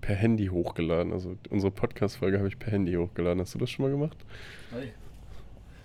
per 0.00 0.14
Handy 0.16 0.46
hochgeladen. 0.46 1.12
Also 1.12 1.36
unsere 1.50 1.70
Podcast-Folge 1.70 2.38
habe 2.38 2.48
ich 2.48 2.58
per 2.58 2.72
Handy 2.72 2.94
hochgeladen. 2.94 3.40
Hast 3.40 3.54
du 3.54 3.58
das 3.58 3.70
schon 3.70 3.84
mal 3.84 3.90
gemacht? 3.90 4.18
Das 4.70 4.80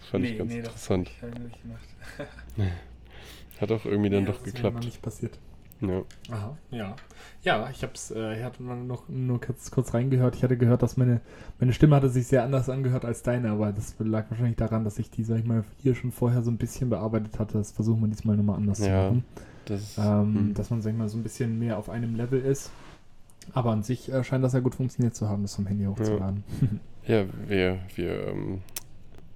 fand 0.07 0.25
ich 0.25 0.37
ganz 0.37 0.53
interessant. 0.53 1.09
Das 1.21 1.29
hab 1.29 1.37
ich 1.37 1.43
nicht 1.45 1.61
gemacht. 1.61 1.87
Hat 3.61 3.71
auch 3.71 3.85
irgendwie 3.85 4.09
dann 4.09 4.23
Nee, 4.23 4.27
doch 4.27 4.37
das 4.37 4.47
ist 4.47 4.53
mir 4.53 4.61
geklappt. 4.63 4.85
nicht 4.85 5.01
passiert. 5.01 5.39
Ja. 5.81 6.01
Aha, 6.31 6.57
ja. 6.71 6.95
Ja, 7.43 7.69
ich 7.69 7.83
hab's, 7.83 8.09
äh, 8.11 8.37
ich 8.39 8.43
hatte 8.43 8.63
noch 8.63 9.07
nur 9.09 9.39
kurz, 9.39 9.69
kurz 9.69 9.93
reingehört. 9.93 10.35
Ich 10.35 10.43
hatte 10.43 10.57
gehört, 10.57 10.81
dass 10.81 10.97
meine, 10.97 11.21
meine 11.59 11.71
Stimme 11.73 11.95
hatte 11.95 12.09
sich 12.09 12.25
sehr 12.27 12.43
anders 12.43 12.67
angehört 12.67 13.05
als 13.05 13.21
deine, 13.21 13.51
aber 13.51 13.71
das 13.71 13.95
lag 13.99 14.25
wahrscheinlich 14.29 14.57
daran, 14.57 14.83
dass 14.83 14.97
ich 14.97 15.11
die, 15.11 15.23
sag 15.23 15.37
ich 15.39 15.45
mal, 15.45 15.63
hier 15.77 15.93
schon 15.93 16.11
vorher 16.11 16.41
so 16.41 16.49
ein 16.49 16.57
bisschen 16.57 16.89
bearbeitet 16.89 17.37
hatte. 17.37 17.59
Das 17.59 17.71
versuchen 17.71 18.01
wir 18.01 18.07
diesmal 18.07 18.35
nochmal 18.37 18.57
anders 18.57 18.79
zu 18.79 18.87
Ja, 18.89 19.03
machen. 19.03 19.25
Das 19.65 19.97
Ähm, 19.99 20.03
hm. 20.35 20.53
Dass 20.55 20.69
man, 20.71 20.81
sag 20.81 20.91
ich 20.91 20.97
mal, 20.97 21.09
so 21.09 21.17
ein 21.17 21.23
bisschen 21.23 21.59
mehr 21.59 21.77
auf 21.77 21.89
einem 21.89 22.15
Level 22.15 22.41
ist. 22.41 22.71
Aber 23.53 23.71
an 23.71 23.83
sich 23.83 24.11
äh, 24.11 24.23
scheint 24.23 24.43
das 24.43 24.53
ja 24.53 24.59
gut 24.59 24.75
funktioniert 24.75 25.15
zu 25.15 25.29
haben, 25.29 25.43
das 25.43 25.55
vom 25.55 25.67
Handy 25.67 25.85
hochzuladen. 25.85 26.43
Ja, 27.07 27.23
wir, 27.47 27.79
wir, 27.95 28.27
ähm, 28.27 28.61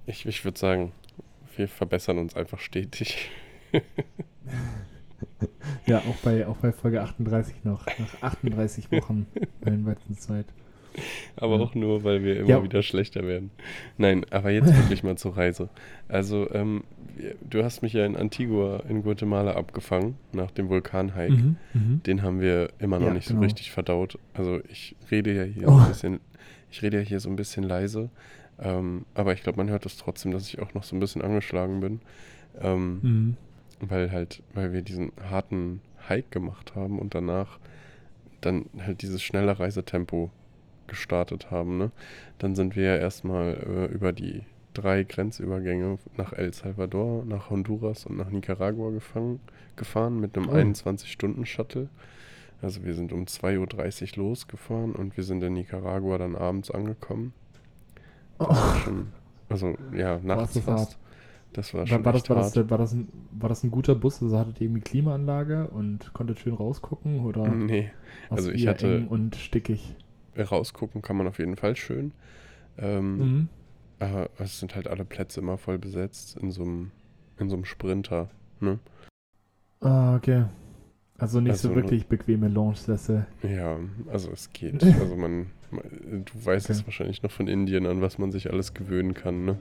ich, 0.06 0.26
ich 0.26 0.44
würde 0.44 0.58
sagen, 0.58 0.92
wir 1.56 1.68
verbessern 1.68 2.18
uns 2.18 2.34
einfach 2.36 2.58
stetig. 2.58 3.30
Ja, 5.86 5.98
auch 5.98 6.16
bei, 6.22 6.46
auch 6.46 6.56
bei 6.58 6.72
Folge 6.72 7.00
38 7.02 7.64
noch. 7.64 7.86
Nach 7.98 8.22
38 8.22 8.90
Wochen 8.92 9.26
wellenweiten 9.60 10.16
Zeit. 10.16 10.46
Aber 11.36 11.56
Ja. 11.56 11.62
auch 11.62 11.74
nur, 11.74 12.04
weil 12.04 12.22
wir 12.22 12.38
immer 12.40 12.48
Ja. 12.48 12.62
wieder 12.62 12.82
schlechter 12.82 13.26
werden. 13.26 13.50
Nein, 13.98 14.24
aber 14.30 14.50
jetzt 14.50 14.66
wirklich 14.76 15.02
mal 15.02 15.16
zur 15.16 15.36
Reise. 15.36 15.68
Also, 16.08 16.50
ähm, 16.52 16.84
du 17.48 17.62
hast 17.64 17.82
mich 17.82 17.92
ja 17.92 18.04
in 18.04 18.16
Antigua 18.16 18.82
in 18.88 19.02
Guatemala 19.02 19.54
abgefangen, 19.54 20.16
nach 20.32 20.50
dem 20.50 20.68
Vulkanhike. 20.68 21.32
Mhm, 21.32 21.56
mhm. 21.72 22.02
Den 22.04 22.22
haben 22.22 22.40
wir 22.40 22.70
immer 22.78 22.98
noch 22.98 23.06
Ja, 23.08 23.14
nicht 23.14 23.28
genau. 23.28 23.40
so 23.40 23.44
richtig 23.44 23.70
verdaut. 23.70 24.18
Also 24.34 24.60
ich 24.68 24.96
rede 25.10 25.32
ja 25.34 25.44
hier 25.44 25.68
Oh. 25.68 25.72
so 25.72 25.78
ein 25.82 25.88
bisschen, 25.88 26.20
ich 26.70 26.82
rede 26.82 26.98
ja 26.98 27.02
hier 27.04 27.20
so 27.20 27.30
ein 27.30 27.36
bisschen 27.36 27.64
leise. 27.64 28.10
Ähm, 28.62 29.04
aber 29.14 29.32
ich 29.32 29.42
glaube, 29.42 29.56
man 29.58 29.68
hört 29.68 29.84
es 29.86 29.96
trotzdem, 29.96 30.30
dass 30.32 30.46
ich 30.48 30.60
auch 30.60 30.72
noch 30.74 30.84
so 30.84 30.94
ein 30.96 31.00
bisschen 31.00 31.22
angeschlagen 31.22 31.80
bin. 31.80 32.00
Ähm, 32.60 33.00
Mhm. 33.02 33.36
weil 33.80 34.12
halt, 34.12 34.42
weil 34.54 34.72
wir 34.72 34.82
diesen 34.82 35.10
harten 35.28 35.80
Hike 36.08 36.28
gemacht 36.30 36.74
haben 36.76 36.98
und 37.00 37.14
danach 37.14 37.58
dann 38.40 38.66
halt 38.78 39.02
dieses 39.02 39.22
schnelle 39.22 39.58
Reisetempo 39.58 40.30
gestartet 40.86 41.50
haben. 41.50 41.78
Ne? 41.78 41.90
Dann 42.38 42.54
sind 42.54 42.76
wir 42.76 42.84
ja 42.84 42.96
erstmal 42.96 43.54
äh, 43.54 43.92
über 43.92 44.12
die 44.12 44.42
drei 44.74 45.02
Grenzübergänge 45.04 45.98
nach 46.16 46.32
El 46.32 46.52
Salvador, 46.54 47.24
nach 47.24 47.50
Honduras 47.50 48.06
und 48.06 48.16
nach 48.16 48.30
Nicaragua 48.30 48.90
gefangen, 48.90 49.40
gefahren 49.76 50.20
mit 50.20 50.36
einem 50.36 50.48
Oh. 50.48 50.52
21-Stunden-Shuttle. 50.52 51.88
Also 52.60 52.84
wir 52.84 52.94
sind 52.94 53.12
um 53.12 53.24
2.30 53.24 54.18
Uhr 54.18 54.24
losgefahren 54.28 54.92
und 54.92 55.16
wir 55.16 55.24
sind 55.24 55.42
in 55.42 55.54
Nicaragua 55.54 56.18
dann 56.18 56.36
abends 56.36 56.70
angekommen. 56.70 57.32
Das 58.48 58.58
war 58.58 58.76
schon, 58.80 59.06
also 59.48 59.74
ja, 59.94 60.18
nachts 60.22 60.54
so 60.54 60.60
fast. 60.60 60.98
Das 61.52 61.74
war 61.74 61.80
War, 61.80 61.86
schon 61.86 62.04
war, 62.04 62.12
das, 62.12 62.22
echt 62.22 62.30
war, 62.30 62.36
das, 62.36 62.56
war, 62.70 62.78
das 62.78 62.92
ein, 62.94 63.08
war 63.32 63.48
das 63.50 63.62
ein 63.62 63.70
guter 63.70 63.94
Bus? 63.94 64.22
Also 64.22 64.38
hattet 64.38 64.58
ihr 64.60 64.66
irgendwie 64.68 64.80
Klimaanlage 64.80 65.68
und 65.68 66.12
konntet 66.14 66.38
schön 66.38 66.54
rausgucken? 66.54 67.20
Oder 67.26 67.46
Nee, 67.48 67.90
war's 68.30 68.40
also 68.40 68.52
ich 68.52 68.66
hatte- 68.66 68.96
eng 68.98 69.08
und 69.08 69.36
stickig? 69.36 69.96
rausgucken 70.38 71.02
kann 71.02 71.16
man 71.18 71.26
auf 71.26 71.38
jeden 71.38 71.56
Fall 71.56 71.76
schön. 71.76 72.12
Ähm, 72.78 73.18
Mhm. 73.18 73.48
Aber 73.98 74.30
es 74.38 74.58
sind 74.58 74.74
halt 74.74 74.88
alle 74.88 75.04
Plätze 75.04 75.40
immer 75.40 75.58
voll 75.58 75.78
besetzt 75.78 76.36
in 76.38 76.50
so 76.50 76.62
einem, 76.62 76.90
in 77.38 77.48
so 77.50 77.54
einem 77.54 77.66
Sprinter. 77.66 78.30
Ne? 78.60 78.78
Ah, 79.80 80.16
okay. 80.16 80.44
Also 81.18 81.40
nicht 81.40 81.58
so 81.58 81.68
Also- 81.68 81.76
wirklich 81.82 82.06
bequeme 82.06 82.48
Lounge-Sessel. 82.48 83.26
Ja, 83.42 83.76
also 84.10 84.30
es 84.32 84.50
geht. 84.54 84.82
Also 85.00 85.16
man 85.16 85.46
du 85.72 86.44
weißt 86.46 86.70
es 86.70 86.78
Okay. 86.78 86.86
wahrscheinlich 86.86 87.22
noch 87.22 87.30
von 87.30 87.48
Indien, 87.48 87.86
an 87.86 88.00
was 88.00 88.18
man 88.18 88.30
sich 88.32 88.50
alles 88.52 88.74
gewöhnen 88.74 89.14
kann. 89.14 89.44
Ne? 89.44 89.56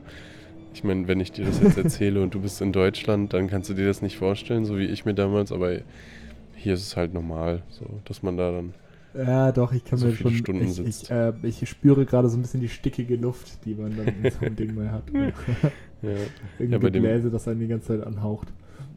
Ich 0.74 0.84
meine, 0.84 1.08
wenn 1.08 1.20
ich 1.20 1.32
dir 1.32 1.46
das 1.46 1.62
jetzt 1.62 1.78
erzähle 1.84 2.22
und 2.22 2.34
du 2.34 2.42
bist 2.42 2.62
in 2.62 2.72
Deutschland, 2.72 3.34
dann 3.34 3.48
kannst 3.48 3.70
du 3.70 3.74
dir 3.74 3.86
das 3.88 4.02
nicht 4.02 4.18
vorstellen, 4.18 4.66
so 4.66 4.78
wie 4.78 4.86
ich 4.86 5.06
mir 5.06 5.14
damals, 5.14 5.52
aber 5.52 5.80
hier 6.56 6.74
ist 6.74 6.82
es 6.86 6.96
halt 6.98 7.14
normal, 7.14 7.64
so, 7.70 7.86
dass 8.06 8.22
man 8.24 8.38
da 8.38 8.52
dann. 8.52 8.74
Ja, 9.14 9.52
doch, 9.52 9.74
ich 9.74 9.84
kann 9.84 10.00
So 10.00 10.08
mir 10.08 10.16
schon. 10.16 10.32
Stunden 10.34 10.64
ich, 10.64 10.80
ich, 11.04 11.12
äh, 11.12 11.34
ich 11.44 11.68
spüre 11.68 12.06
gerade 12.06 12.30
so 12.30 12.38
ein 12.38 12.42
bisschen 12.44 12.62
die 12.62 12.70
stickige 12.70 13.18
Luft, 13.18 13.66
die 13.66 13.76
man 13.76 13.98
dann 13.98 14.08
in 14.24 14.32
so 14.32 14.40
einem 14.46 14.56
Ding 14.56 14.76
mal 14.76 14.92
hat. 14.92 15.04
Ja. 16.04 16.10
Irgendwie 16.58 16.80
bei 16.80 16.90
dem- 16.90 17.04
Gebläse, 17.04 17.30
das 17.30 17.48
einen 17.48 17.60
die 17.60 17.68
ganze 17.68 17.90
Zeit 17.90 18.08
anhaucht. 18.08 18.48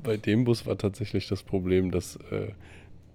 Bei 0.03 0.16
dem 0.16 0.44
Bus 0.44 0.64
war 0.66 0.79
tatsächlich 0.79 1.29
das 1.29 1.42
Problem, 1.42 1.90
dass, 1.90 2.16
äh, 2.31 2.48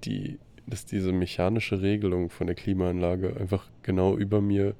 die, 0.04 0.38
dass 0.70 0.86
diese 0.86 1.12
mechanische 1.12 1.82
Regelung 1.82 2.30
von 2.30 2.48
der 2.48 2.56
Klimaanlage 2.56 3.36
einfach 3.40 3.68
genau 3.84 4.18
über 4.18 4.42
mir, 4.42 4.76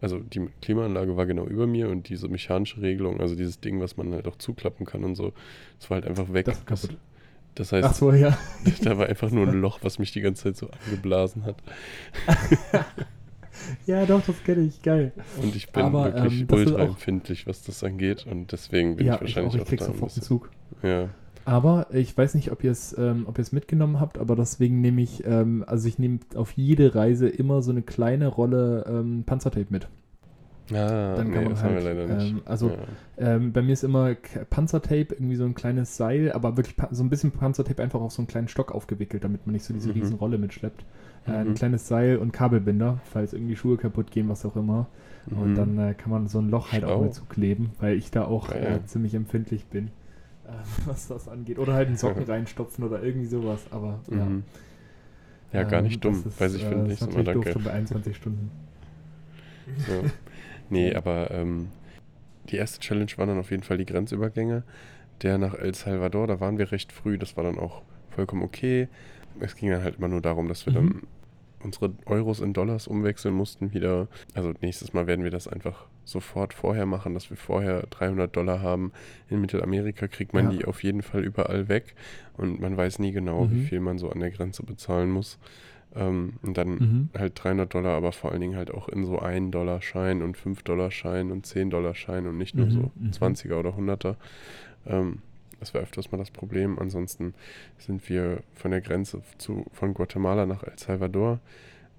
also 0.00 0.18
die 0.18 0.48
Klimaanlage 0.60 1.16
war 1.16 1.26
genau 1.26 1.46
über 1.46 1.66
mir 1.66 1.88
und 1.90 2.08
diese 2.08 2.28
mechanische 2.28 2.80
Regelung, 2.82 3.20
also 3.20 3.34
dieses 3.34 3.60
Ding, 3.60 3.80
was 3.80 3.96
man 3.96 4.12
halt 4.12 4.26
auch 4.28 4.36
zuklappen 4.36 4.86
kann 4.86 5.04
und 5.04 5.14
so, 5.14 5.32
das 5.78 5.90
war 5.90 5.96
halt 5.96 6.06
einfach 6.06 6.32
weg. 6.32 6.46
Das 6.46 6.64
kaputt. 6.66 6.96
das 7.54 7.72
heißt, 7.72 7.94
so, 7.96 8.12
ja. 8.12 8.36
da 8.82 8.98
war 8.98 9.06
einfach 9.06 9.30
nur 9.30 9.46
ein 9.46 9.60
Loch, 9.60 9.80
was 9.82 9.98
mich 9.98 10.12
die 10.12 10.20
ganze 10.20 10.44
Zeit 10.44 10.56
so 10.56 10.68
angeblasen 10.86 11.44
hat. 11.44 11.56
Ja, 13.86 14.06
doch, 14.06 14.22
das 14.24 14.42
kenne 14.44 14.62
ich. 14.62 14.80
Geil. 14.82 15.12
Und 15.40 15.54
ich 15.54 15.70
bin 15.70 15.82
Aber, 15.84 16.06
wirklich 16.06 16.40
ähm, 16.40 16.46
das 16.48 16.58
ultra 16.58 16.82
auch- 16.82 16.88
empfindlich, 16.88 17.46
was 17.46 17.62
das 17.62 17.84
angeht 17.84 18.26
und 18.26 18.50
deswegen 18.52 18.96
bin 18.96 19.06
ja, 19.06 19.16
ich 19.16 19.20
wahrscheinlich 19.20 19.54
ich, 19.54 19.60
auch, 19.60 19.64
auch, 19.66 19.72
ich 19.72 19.78
krieg 19.78 19.78
da 19.80 19.86
sofort 19.86 20.12
Zug. 20.12 20.50
Ja. 20.82 21.10
Aber 21.44 21.86
ich 21.92 22.16
weiß 22.16 22.34
nicht, 22.34 22.52
ob 22.52 22.62
ihr 22.64 22.70
es 22.70 22.96
ähm, 22.96 23.24
ob 23.26 23.38
ihr 23.38 23.42
es 23.42 23.52
mitgenommen 23.52 23.98
habt, 24.00 24.18
aber 24.18 24.36
deswegen 24.36 24.80
nehme 24.80 25.02
ich, 25.02 25.24
ähm, 25.26 25.64
also 25.66 25.88
ich 25.88 25.98
nehme 25.98 26.20
auf 26.36 26.52
jede 26.52 26.94
Reise 26.94 27.28
immer 27.28 27.62
so 27.62 27.70
eine 27.72 27.82
kleine 27.82 28.28
Rolle 28.28 28.84
ähm, 28.88 29.24
Panzertape 29.26 29.66
mit. 29.70 29.88
Ah, 30.72 31.16
Dann 31.16 31.28
nee, 31.28 31.34
kann 31.34 31.42
man 31.44 31.52
das 31.54 31.62
halt, 31.64 31.76
haben 31.76 31.84
wir 31.84 31.94
leider 31.94 32.14
nicht. 32.14 32.30
ähm, 32.32 32.40
also- 32.44 32.68
ja. 32.68 32.76
Ähm, 33.18 33.52
bei 33.52 33.62
mir 33.62 33.72
ist 33.72 33.82
immer 33.84 34.14
Panzertape, 34.48 35.08
irgendwie 35.14 35.36
so 35.36 35.44
ein 35.44 35.54
kleines 35.54 35.96
Seil, 35.96 36.32
aber 36.32 36.56
wirklich 36.56 36.76
so 36.92 37.02
ein 37.02 37.10
bisschen 37.10 37.32
Panzertape 37.32 37.82
einfach 37.82 38.00
auf 38.00 38.12
so 38.12 38.22
einen 38.22 38.28
kleinen 38.28 38.48
Stock 38.48 38.72
aufgewickelt, 38.72 39.24
damit 39.24 39.44
man 39.46 39.52
nicht 39.54 39.64
so 39.64 39.74
diese 39.74 39.88
Mhm. 39.88 39.94
riesen 39.94 40.16
Rolle 40.16 40.38
mitschleppt. 40.38 40.84
Äh, 41.26 41.32
ein 41.32 41.48
Mhm. 41.50 41.54
kleines 41.54 41.88
Seil 41.88 42.16
und 42.18 42.32
Kabelbinder, 42.32 43.00
falls 43.04 43.32
irgendwie 43.32 43.56
Schuhe 43.56 43.76
kaputt 43.76 44.10
gehen, 44.12 44.28
was 44.28 44.46
auch 44.46 44.56
immer. 44.56 44.86
Und 45.30 45.50
Mhm. 45.50 45.54
dann 45.56 45.78
äh, 45.78 45.94
kann 45.94 46.10
man 46.10 46.26
so 46.28 46.38
ein 46.38 46.48
Loch 46.48 46.72
halt 46.72 46.84
auch 46.84 46.88
Schlau. 46.90 47.02
mit 47.02 47.14
zukleben, 47.14 47.70
weil 47.80 47.96
ich 47.96 48.10
da 48.10 48.24
auch 48.24 48.48
Geil. 48.48 48.80
äh, 48.82 48.86
ziemlich 48.86 49.14
empfindlich 49.14 49.66
bin, 49.66 49.88
äh, 50.46 50.52
was 50.86 51.08
das 51.08 51.28
angeht. 51.28 51.58
Oder 51.58 51.74
halt 51.74 51.88
einen 51.88 51.96
Socken 51.96 52.24
reinstopfen 52.28 52.84
oder 52.84 53.02
irgendwie 53.02 53.26
sowas, 53.26 53.60
aber 53.70 54.00
ja. 54.10 54.24
Mhm. 54.24 54.44
Ja, 55.52 55.64
gar 55.64 55.80
Ähm, 55.80 55.84
nicht 55.86 56.02
dumm. 56.04 56.24
ist, 56.26 56.40
Weiß 56.40 56.54
ich, 56.54 56.62
äh, 56.64 56.68
finde 56.68 56.86
ich. 56.92 57.00
ist 57.00 57.02
Immer 57.02 57.22
natürlich 57.22 57.34
doof, 57.34 57.44
danke. 57.44 57.58
so 57.58 57.64
bei 57.68 57.72
21 57.74 58.16
Stunden. 58.16 58.50
Ja. 59.88 60.10
Nee, 60.70 60.94
aber 60.94 61.30
ähm, 61.30 61.68
die 62.48 62.56
erste 62.56 62.80
Challenge 62.80 63.10
waren 63.16 63.28
dann 63.28 63.38
auf 63.38 63.50
jeden 63.50 63.62
Fall 63.62 63.76
die 63.78 63.84
Grenzübergänge. 63.86 64.62
Der 65.20 65.38
nach 65.38 65.54
El 65.54 65.74
Salvador, 65.74 66.26
da 66.26 66.40
waren 66.40 66.58
wir 66.58 66.72
recht 66.72 66.90
früh, 66.90 67.18
das 67.18 67.36
war 67.36 67.44
dann 67.44 67.58
auch 67.58 67.82
vollkommen 68.10 68.42
okay. 68.42 68.88
Es 69.40 69.54
ging 69.54 69.70
dann 69.70 69.82
halt 69.84 69.96
immer 69.98 70.08
nur 70.08 70.20
darum, 70.20 70.48
dass 70.48 70.66
wir 70.66 70.72
Mhm. 70.72 70.76
dann 70.76 71.02
unsere 71.62 71.92
Euros 72.06 72.40
in 72.40 72.54
Dollars 72.54 72.86
umwechseln 72.88 73.34
mussten 73.34 73.72
wieder. 73.72 74.08
Also 74.34 74.52
nächstes 74.62 74.92
Mal 74.94 75.06
werden 75.06 75.22
wir 75.22 75.30
das 75.30 75.46
einfach 75.48 75.86
sofort 76.04 76.52
vorher 76.54 76.86
machen, 76.86 77.14
dass 77.14 77.30
wir 77.30 77.36
vorher 77.36 77.82
300 77.90 78.34
Dollar 78.36 78.60
haben. 78.60 78.92
In 79.28 79.40
Mittelamerika 79.40 80.08
kriegt 80.08 80.32
man 80.34 80.46
Ja. 80.46 80.50
die 80.52 80.64
auf 80.64 80.82
jeden 80.82 81.02
Fall 81.02 81.24
überall 81.24 81.68
weg 81.68 81.94
und 82.36 82.60
man 82.60 82.76
weiß 82.76 82.98
nie 82.98 83.12
genau, 83.12 83.50
wie 83.50 83.56
Mhm. 83.56 83.64
viel 83.64 83.80
man 83.80 83.98
so 83.98 84.10
an 84.10 84.20
der 84.20 84.30
Grenze 84.30 84.62
bezahlen 84.64 85.10
muss. 85.10 85.38
Ähm, 85.94 86.34
und 86.42 86.56
dann 86.56 86.68
Mhm. 86.70 87.08
halt 87.18 87.32
300 87.42 87.72
Dollar, 87.74 87.92
aber 87.96 88.12
vor 88.12 88.32
allen 88.32 88.40
Dingen 88.40 88.56
halt 88.56 88.70
auch 88.72 88.88
in 88.88 89.04
so 89.04 89.18
1 89.18 89.50
Dollar 89.50 89.82
Schein 89.82 90.22
und 90.22 90.36
5 90.38 90.62
Dollar 90.62 90.90
Schein 90.90 91.30
und 91.30 91.44
10 91.46 91.68
Dollar 91.70 91.94
Schein 91.94 92.26
und 92.26 92.38
nicht 92.38 92.56
nur 92.56 92.66
Mhm, 92.66 92.70
so 92.70 92.90
mhm. 92.94 93.12
20er 93.12 93.58
oder 93.58 93.76
100er. 93.76 94.16
Ähm, 94.86 95.18
Das 95.60 95.74
war 95.74 95.80
öfters 95.82 96.10
mal 96.10 96.18
das 96.18 96.32
Problem. 96.32 96.76
Ansonsten 96.80 97.34
sind 97.78 98.08
wir 98.08 98.42
von 98.54 98.72
der 98.72 98.80
Grenze 98.80 99.22
zu, 99.38 99.64
von 99.72 99.94
Guatemala 99.94 100.44
nach 100.44 100.64
El 100.64 100.76
Salvador 100.76 101.38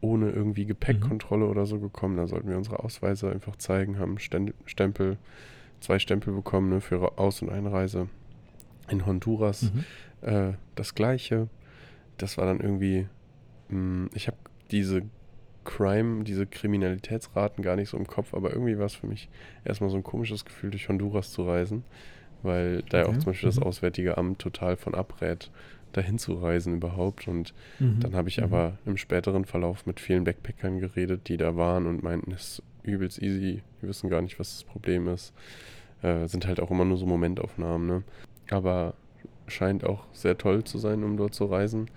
ohne 0.03 0.29
irgendwie 0.29 0.65
Gepäckkontrolle 0.65 1.45
mhm. 1.45 1.51
oder 1.51 1.65
so 1.65 1.79
gekommen. 1.79 2.17
Da 2.17 2.27
sollten 2.27 2.49
wir 2.49 2.57
unsere 2.57 2.83
Ausweise 2.83 3.31
einfach 3.31 3.55
zeigen, 3.55 3.97
haben 3.97 4.17
Stempel, 4.19 5.17
zwei 5.79 5.97
Stempel 5.97 6.33
bekommen 6.33 6.69
ne, 6.69 6.81
für 6.81 7.17
Aus- 7.17 7.41
und 7.41 7.49
Einreise. 7.49 8.09
In 8.89 9.05
Honduras 9.05 9.71
mhm. 9.71 10.27
äh, 10.27 10.53
das 10.75 10.93
gleiche. 10.93 11.47
Das 12.17 12.37
war 12.37 12.45
dann 12.45 12.59
irgendwie, 12.59 13.07
mh, 13.69 13.75
hm, 13.77 14.09
ich 14.13 14.27
habe 14.27 14.37
diese 14.71 15.03
Crime, 15.63 16.25
diese 16.25 16.45
Kriminalitätsraten 16.45 17.63
gar 17.63 17.77
nicht 17.77 17.89
so 17.89 17.97
im 17.97 18.05
Kopf, 18.05 18.33
aber 18.33 18.51
irgendwie 18.51 18.77
war 18.77 18.87
es 18.87 18.95
für 18.95 19.07
mich 19.07 19.29
erstmal 19.63 19.89
so 19.89 19.95
ein 19.95 20.03
komisches 20.03 20.43
Gefühl, 20.43 20.71
durch 20.71 20.89
Honduras 20.89 21.31
zu 21.31 21.43
reisen, 21.47 21.85
weil 22.41 22.83
da 22.89 22.99
ja 22.99 23.05
auch 23.05 23.17
zum 23.17 23.27
Beispiel 23.27 23.49
mhm. 23.49 23.55
das 23.55 23.63
Auswärtige 23.63 24.17
Amt 24.17 24.39
total 24.39 24.75
von 24.75 24.95
abrät, 24.95 25.49
dahin 25.97 26.17
zu 26.17 26.33
reisen 26.33 26.75
überhaupt. 26.75 27.27
Und 27.27 27.53
mhm. 27.79 27.99
dann 27.99 28.15
habe 28.15 28.29
ich 28.29 28.37
mhm. 28.37 28.45
aber 28.45 28.77
im 28.85 28.97
späteren 28.97 29.45
Verlauf 29.45 29.85
mit 29.85 29.99
vielen 29.99 30.23
Backpackern 30.23 30.79
geredet, 30.79 31.27
die 31.29 31.37
da 31.37 31.55
waren 31.55 31.87
und 31.87 32.03
meinten, 32.03 32.31
es 32.31 32.59
ist 32.59 32.63
übelst 32.83 33.21
easy, 33.21 33.61
die 33.81 33.87
wissen 33.87 34.09
gar 34.09 34.21
nicht, 34.21 34.39
was 34.39 34.53
das 34.53 34.63
Problem 34.63 35.07
ist. 35.07 35.33
Äh, 36.01 36.27
sind 36.27 36.47
halt 36.47 36.59
auch 36.59 36.71
immer 36.71 36.85
nur 36.85 36.97
so 36.97 37.05
Momentaufnahmen, 37.05 37.87
ne? 37.87 38.03
Aber 38.49 38.93
scheint 39.47 39.85
auch 39.85 40.05
sehr 40.11 40.37
toll 40.37 40.63
zu 40.63 40.77
sein, 40.77 41.03
um 41.03 41.17
dort 41.17 41.33
zu 41.33 41.45
reisen. 41.45 41.89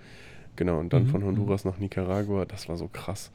Genau, 0.55 0.79
und 0.79 0.93
dann 0.93 1.03
mhm. 1.03 1.09
von 1.09 1.23
Honduras 1.23 1.65
nach 1.65 1.77
Nicaragua, 1.77 2.45
das 2.45 2.67
war 2.69 2.77
so 2.77 2.87
krass. 2.87 3.31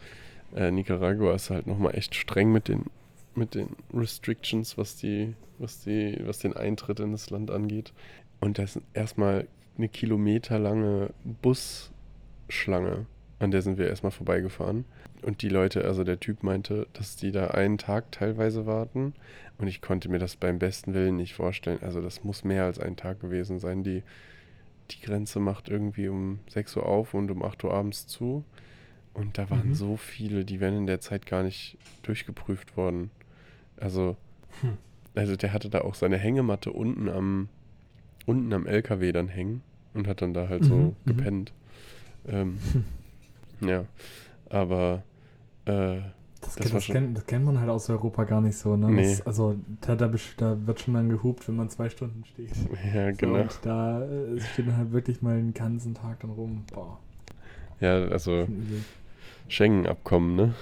Äh, 0.55 0.70
Nicaragua 0.70 1.35
ist 1.35 1.51
halt 1.51 1.66
nochmal 1.66 1.94
echt 1.96 2.14
streng 2.14 2.53
mit 2.53 2.68
den, 2.68 2.87
mit 3.35 3.55
den 3.55 3.68
Restrictions, 3.94 4.77
was 4.77 4.96
die, 4.96 5.35
was 5.59 5.81
die, 5.81 6.20
was 6.25 6.38
den 6.38 6.55
Eintritt 6.55 7.01
in 7.01 7.12
das 7.12 7.31
Land 7.31 7.51
angeht. 7.51 7.92
Und 8.40 8.59
das 8.59 8.77
ist 8.77 8.83
erstmal 8.92 9.46
eine 9.76 9.88
kilometerlange 9.88 11.11
Busschlange, 11.40 13.06
an 13.38 13.50
der 13.50 13.62
sind 13.62 13.78
wir 13.78 13.88
erstmal 13.88 14.12
vorbeigefahren. 14.12 14.85
Und 15.22 15.42
die 15.42 15.48
Leute, 15.48 15.85
also 15.85 16.04
der 16.04 16.20
Typ 16.20 16.42
meinte, 16.42 16.87
dass 16.92 17.16
die 17.16 17.30
da 17.30 17.48
einen 17.48 17.78
Tag 17.78 18.11
teilweise 18.12 18.66
warten. 18.66 19.14
Und 19.58 19.68
ich 19.68 19.80
konnte 19.80 20.08
mir 20.08 20.18
das 20.18 20.37
beim 20.37 20.58
besten 20.58 20.94
Willen 20.94 21.16
nicht 21.16 21.35
vorstellen. 21.35 21.78
Also 21.82 22.00
das 22.00 22.24
muss 22.24 22.44
mehr 22.44 22.64
als 22.64 22.80
ein 22.80 22.96
Tag 22.96 23.20
gewesen 23.20 23.58
sein. 23.58 23.85
Die, 23.85 24.02
die 24.90 25.00
Grenze 25.00 25.38
macht 25.38 25.68
irgendwie 25.68 26.08
um 26.08 26.40
6 26.48 26.76
Uhr 26.76 26.87
auf 26.87 27.14
und 27.14 27.30
um 27.30 27.42
8 27.42 27.62
Uhr 27.64 27.72
abends 27.72 28.06
zu. 28.06 28.44
Und 29.14 29.38
da 29.38 29.48
waren 29.50 29.68
mhm. 29.68 29.74
so 29.74 29.96
viele, 29.96 30.44
die 30.44 30.61
wären 30.61 30.76
in 30.76 30.87
der 30.87 31.00
Zeit 31.00 31.26
gar 31.26 31.42
nicht 31.42 31.76
durchgeprüft 32.02 32.76
worden. 32.76 33.11
Also, 33.76 34.16
hm. 34.61 34.78
also 35.14 35.37
der 35.37 35.52
hatte 35.52 35.68
da 35.68 35.82
auch 35.82 35.94
seine 35.94 36.16
Hängematte 36.16 36.72
unten 36.72 37.08
am, 37.08 37.48
unten 38.26 38.52
am 38.52 38.66
LKW 38.66 39.12
dann 39.12 39.28
hängen 39.28 39.62
und 39.94 40.06
hat 40.06 40.22
dann 40.22 40.35
da 40.35 40.48
halt 40.48 40.64
so 40.64 40.74
mhm. 40.74 40.82
mhm. 40.82 40.94
gepennt. 41.04 41.52
Ähm, 42.28 42.58
hm. 42.72 42.85
Ja, 43.64 43.85
aber 44.50 45.04
äh, 45.66 46.00
das, 46.40 46.56
das, 46.56 46.72
das, 46.72 46.87
kennt, 46.87 47.16
das, 47.16 47.26
kennt, 47.26 47.44
man 47.44 47.61
halt 47.61 47.70
aus 47.70 47.88
Europa 47.88 48.24
gar 48.24 48.40
nicht 48.40 48.56
so. 48.56 48.74
Ne? 48.74 48.90
Nee. 48.90 49.16
Also 49.24 49.56
da, 49.80 49.94
da, 49.94 50.11
da, 50.37 50.66
wird 50.66 50.80
schon 50.80 50.94
dann 50.94 51.08
gehupt, 51.08 51.46
wenn 51.46 51.54
man 51.54 51.68
zwei 51.68 51.88
Stunden 51.88 52.24
steht. 52.24 52.50
Ja, 52.92 53.12
genau. 53.12 53.35
So, 53.35 53.40
und 53.42 53.58
da 53.62 54.02
äh, 54.02 54.40
steht 54.40 54.66
dann 54.66 54.76
halt 54.76 54.92
wirklich 54.92 55.22
mal 55.22 55.37
einen 55.37 55.54
ganzen 55.54 55.94
Tag 55.94 56.20
dann 56.20 56.30
rum. 56.30 56.64
Boah. 56.74 56.98
Ja, 57.80 58.04
also 58.06 58.48
Schengen-Abkommen, 59.48 60.35
ne? 60.35 60.54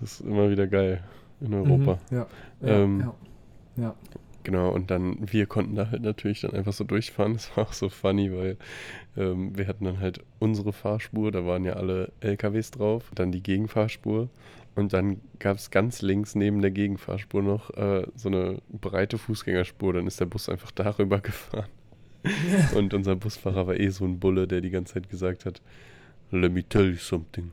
Das 0.00 0.12
ist 0.12 0.20
immer 0.20 0.50
wieder 0.50 0.66
geil 0.66 1.02
in 1.40 1.54
Europa. 1.54 1.98
Mhm, 2.10 2.16
ja, 2.16 2.26
ja, 2.62 2.68
ähm, 2.68 3.00
ja, 3.00 3.14
ja. 3.82 3.94
Genau, 4.46 4.70
und 4.70 4.92
dann, 4.92 5.16
wir 5.20 5.46
konnten 5.46 5.74
da 5.74 5.90
halt 5.90 6.02
natürlich 6.02 6.42
dann 6.42 6.52
einfach 6.52 6.72
so 6.72 6.84
durchfahren. 6.84 7.32
Das 7.32 7.56
war 7.56 7.66
auch 7.66 7.72
so 7.72 7.88
funny, 7.88 8.32
weil 8.32 8.56
ähm, 9.16 9.58
wir 9.58 9.66
hatten 9.66 9.84
dann 9.84 9.98
halt 9.98 10.20
unsere 10.38 10.72
Fahrspur, 10.72 11.32
da 11.32 11.44
waren 11.44 11.64
ja 11.64 11.72
alle 11.72 12.12
LKWs 12.20 12.70
drauf, 12.70 13.10
dann 13.12 13.32
die 13.32 13.42
Gegenfahrspur. 13.42 14.28
Und 14.76 14.92
dann 14.92 15.20
gab 15.40 15.56
es 15.56 15.72
ganz 15.72 16.00
links 16.00 16.36
neben 16.36 16.62
der 16.62 16.70
Gegenfahrspur 16.70 17.42
noch 17.42 17.70
äh, 17.70 18.06
so 18.14 18.28
eine 18.28 18.58
breite 18.68 19.18
Fußgängerspur. 19.18 19.94
Dann 19.94 20.06
ist 20.06 20.20
der 20.20 20.26
Bus 20.26 20.48
einfach 20.48 20.70
darüber 20.76 21.18
gefahren. 21.18 21.66
und 22.76 22.94
unser 22.94 23.16
Busfahrer 23.16 23.66
war 23.66 23.74
eh 23.74 23.88
so 23.88 24.04
ein 24.04 24.20
Bulle, 24.20 24.46
der 24.46 24.60
die 24.60 24.70
ganze 24.70 24.94
Zeit 24.94 25.10
gesagt 25.10 25.44
hat, 25.44 25.60
Let 26.30 26.52
me 26.52 26.62
tell 26.62 26.88
you 26.88 26.98
something. 26.98 27.50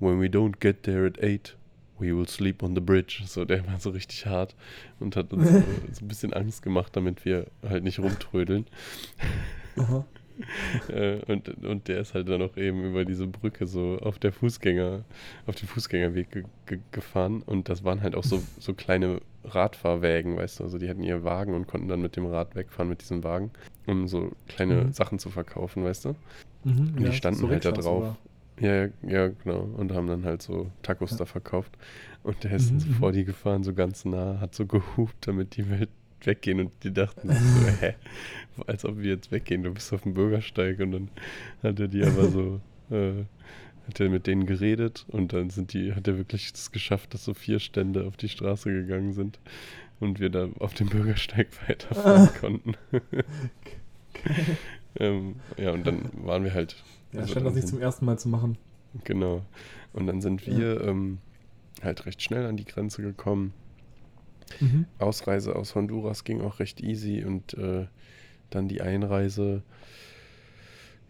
When 0.00 0.20
we 0.20 0.26
don't 0.26 0.58
get 0.58 0.82
there 0.82 1.06
at 1.06 1.22
8, 1.22 1.56
we 1.98 2.16
will 2.16 2.26
sleep 2.26 2.62
on 2.62 2.74
the 2.74 2.80
bridge. 2.80 3.22
So, 3.26 3.44
der 3.44 3.66
war 3.66 3.78
so 3.78 3.90
richtig 3.90 4.26
hart 4.26 4.54
und 5.00 5.16
hat 5.16 5.32
uns 5.32 5.48
so, 5.48 5.58
so 5.92 6.04
ein 6.04 6.08
bisschen 6.08 6.32
Angst 6.32 6.62
gemacht, 6.62 6.96
damit 6.96 7.24
wir 7.24 7.46
halt 7.62 7.84
nicht 7.84 7.98
rumtrödeln. 7.98 8.66
äh, 10.88 11.20
und, 11.26 11.48
und 11.64 11.88
der 11.88 12.00
ist 12.00 12.14
halt 12.14 12.28
dann 12.28 12.42
auch 12.42 12.56
eben 12.56 12.84
über 12.84 13.04
diese 13.04 13.26
Brücke 13.26 13.66
so 13.66 13.98
auf 14.00 14.18
der 14.18 14.32
Fußgänger, 14.32 15.04
auf 15.46 15.54
den 15.54 15.68
Fußgängerweg 15.68 16.30
ge 16.30 16.44
ge 16.66 16.78
gefahren 16.92 17.42
und 17.42 17.68
das 17.68 17.84
waren 17.84 18.02
halt 18.02 18.14
auch 18.14 18.24
so, 18.24 18.42
so 18.58 18.74
kleine 18.74 19.20
Radfahrwägen, 19.44 20.36
weißt 20.36 20.60
du, 20.60 20.64
also 20.64 20.78
die 20.78 20.88
hatten 20.88 21.02
ihr 21.02 21.24
Wagen 21.24 21.54
und 21.54 21.66
konnten 21.66 21.88
dann 21.88 22.02
mit 22.02 22.16
dem 22.16 22.26
Rad 22.26 22.54
wegfahren 22.54 22.88
mit 22.88 23.00
diesem 23.00 23.24
Wagen, 23.24 23.50
um 23.86 24.08
so 24.08 24.32
kleine 24.48 24.84
mhm. 24.84 24.92
Sachen 24.92 25.18
zu 25.18 25.30
verkaufen, 25.30 25.84
weißt 25.84 26.06
du. 26.06 26.16
Mhm, 26.64 26.94
und 26.96 27.04
die 27.04 27.12
standen 27.12 27.40
so 27.40 27.48
halt 27.48 27.64
da 27.64 27.72
drauf. 27.72 28.02
Oder? 28.02 28.16
Ja, 28.60 28.88
ja, 29.02 29.28
genau. 29.28 29.60
Und 29.76 29.92
haben 29.92 30.06
dann 30.06 30.24
halt 30.24 30.42
so 30.42 30.70
Tacos 30.82 31.12
ja. 31.12 31.18
da 31.18 31.26
verkauft. 31.26 31.76
Und 32.22 32.42
der 32.44 32.52
ist 32.52 32.72
mhm, 32.72 32.80
so 32.80 32.92
vor 32.92 33.12
die 33.12 33.24
gefahren, 33.24 33.62
so 33.64 33.74
ganz 33.74 34.04
nah, 34.04 34.40
hat 34.40 34.54
so 34.54 34.66
gehupt, 34.66 35.26
damit 35.26 35.56
die 35.56 35.68
Welt 35.70 35.90
weggehen. 36.22 36.60
Und 36.60 36.72
die 36.82 36.92
dachten 36.92 37.28
so, 37.28 37.66
hä? 37.80 37.94
Als 38.66 38.84
ob 38.84 38.98
wir 38.98 39.10
jetzt 39.10 39.30
weggehen, 39.30 39.62
du 39.62 39.72
bist 39.72 39.92
auf 39.92 40.02
dem 40.02 40.14
Bürgersteig. 40.14 40.80
Und 40.80 40.92
dann 40.92 41.08
hat 41.62 41.78
er 41.78 41.88
die 41.88 42.02
aber 42.02 42.28
so, 42.28 42.60
äh, 42.90 43.24
hat 43.86 44.00
er 44.00 44.08
mit 44.08 44.26
denen 44.26 44.46
geredet 44.46 45.04
und 45.08 45.32
dann 45.32 45.50
sind 45.50 45.72
die, 45.72 45.94
hat 45.94 46.08
er 46.08 46.16
wirklich 46.16 46.52
es 46.52 46.72
geschafft, 46.72 47.14
dass 47.14 47.24
so 47.24 47.34
vier 47.34 47.60
Stände 47.60 48.04
auf 48.04 48.16
die 48.16 48.28
Straße 48.28 48.70
gegangen 48.70 49.12
sind 49.12 49.38
und 50.00 50.18
wir 50.18 50.30
da 50.30 50.48
auf 50.58 50.74
dem 50.74 50.88
Bürgersteig 50.88 51.48
weiterfahren 51.68 52.30
konnten. 52.40 52.74
ähm, 54.98 55.36
ja, 55.56 55.70
und 55.70 55.86
dann 55.86 56.10
waren 56.14 56.44
wir 56.44 56.54
halt 56.54 56.82
ja, 57.12 57.20
also 57.20 57.34
scheint 57.34 57.46
das 57.46 57.54
nicht 57.54 57.68
zum 57.68 57.80
ersten 57.80 58.04
Mal 58.04 58.18
zu 58.18 58.28
machen. 58.28 58.58
Genau. 59.04 59.42
Und 59.92 60.06
dann 60.06 60.20
sind 60.20 60.46
wir 60.46 60.74
ja. 60.74 60.80
ähm, 60.82 61.18
halt 61.82 62.06
recht 62.06 62.22
schnell 62.22 62.46
an 62.46 62.56
die 62.56 62.64
Grenze 62.64 63.02
gekommen. 63.02 63.52
Mhm. 64.60 64.86
Ausreise 64.98 65.56
aus 65.56 65.74
Honduras 65.74 66.24
ging 66.24 66.40
auch 66.40 66.60
recht 66.60 66.80
easy 66.80 67.24
und 67.24 67.54
äh, 67.54 67.86
dann 68.50 68.68
die 68.68 68.80
Einreise, 68.80 69.62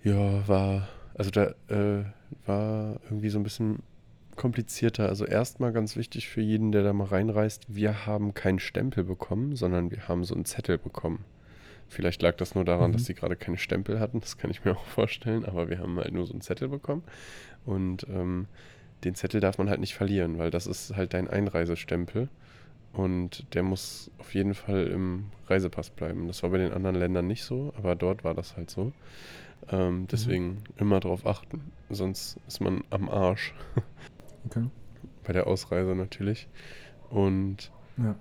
ja, 0.03 0.47
war, 0.49 0.89
also 1.15 1.31
da 1.31 1.55
äh, 1.69 2.05
war 2.47 3.01
irgendwie 3.05 3.29
so 3.29 3.39
ein 3.39 3.43
bisschen 3.43 3.83
komplizierter. 4.37 5.09
Also 5.09 5.25
erstmal 5.25 5.73
ganz 5.73 5.97
wichtig 5.97 6.29
für 6.29 6.41
jeden, 6.41 6.73
der 6.73 6.83
da 6.83 6.93
mal 6.93 7.09
reinreist, 7.09 7.75
wir 7.75 8.07
haben 8.07 8.35
keinen 8.35 8.59
Stempel 8.59 9.05
bekommen, 9.05 9.57
sondern 9.57 9.91
wir 9.91 10.09
haben 10.09 10.25
so 10.25 10.35
einen 10.35 10.45
Zettel 10.45 10.79
bekommen. 10.79 11.25
Vielleicht 11.89 12.23
lag 12.23 12.37
das 12.37 12.55
nur 12.55 12.65
daran, 12.65 12.91
mhm. 12.91 12.95
dass 12.95 13.05
sie 13.05 13.15
gerade 13.15 13.37
keine 13.37 13.59
Stempel 13.59 14.01
hatten, 14.01 14.21
das 14.21 14.39
kann 14.39 14.51
ich 14.51 14.65
mir 14.65 14.73
auch 14.77 14.87
vorstellen, 14.87 15.45
aber 15.45 15.69
wir 15.69 15.79
haben 15.79 15.99
halt 15.99 16.13
nur 16.13 16.27
so 16.27 16.33
einen 16.33 16.41
Zettel 16.41 16.69
bekommen 16.69 17.05
und 17.65 18.07
ähm, 18.09 18.47
den 19.05 19.15
Zettel 19.15 19.41
darf 19.41 19.59
man 19.59 19.69
halt 19.69 19.81
nicht 19.81 19.95
verlieren, 19.95 20.39
weil 20.39 20.51
das 20.51 20.67
ist 20.67 20.97
halt 20.97 21.15
dein 21.15 21.29
Einreisestempel 21.29 22.29
und 22.93 23.55
der 23.55 23.63
muss 23.63 24.11
auf 24.19 24.35
jeden 24.35 24.55
Fall 24.55 24.87
im 24.87 25.27
Reisepass 25.47 25.91
bleiben. 25.91 26.27
Das 26.29 26.43
war 26.43 26.51
bei 26.51 26.59
den 26.59 26.73
anderen 26.73 26.97
Ländern 26.97 27.27
nicht 27.27 27.45
so, 27.45 27.75
aber 27.77 27.95
dort 27.95 28.25
war 28.25 28.35
das 28.35 28.57
halt 28.57 28.71
so. 28.71 28.93
Ähm, 29.71 30.01
mhm. 30.01 30.07
deswegen 30.09 30.49
mhm. 30.49 30.63
immer 30.79 31.01
darauf 31.01 31.27
achten, 31.27 31.73
sonst 31.91 32.39
ist 32.47 32.61
man 32.61 32.83
am 32.91 33.09
Arsch. 33.09 33.55
Okay. 34.49 34.65
Bei 35.25 35.33
der 35.33 35.49
Ausreise 35.49 35.97
natürlich. 35.97 36.47
Und 37.11 37.73
ja, 37.97 38.15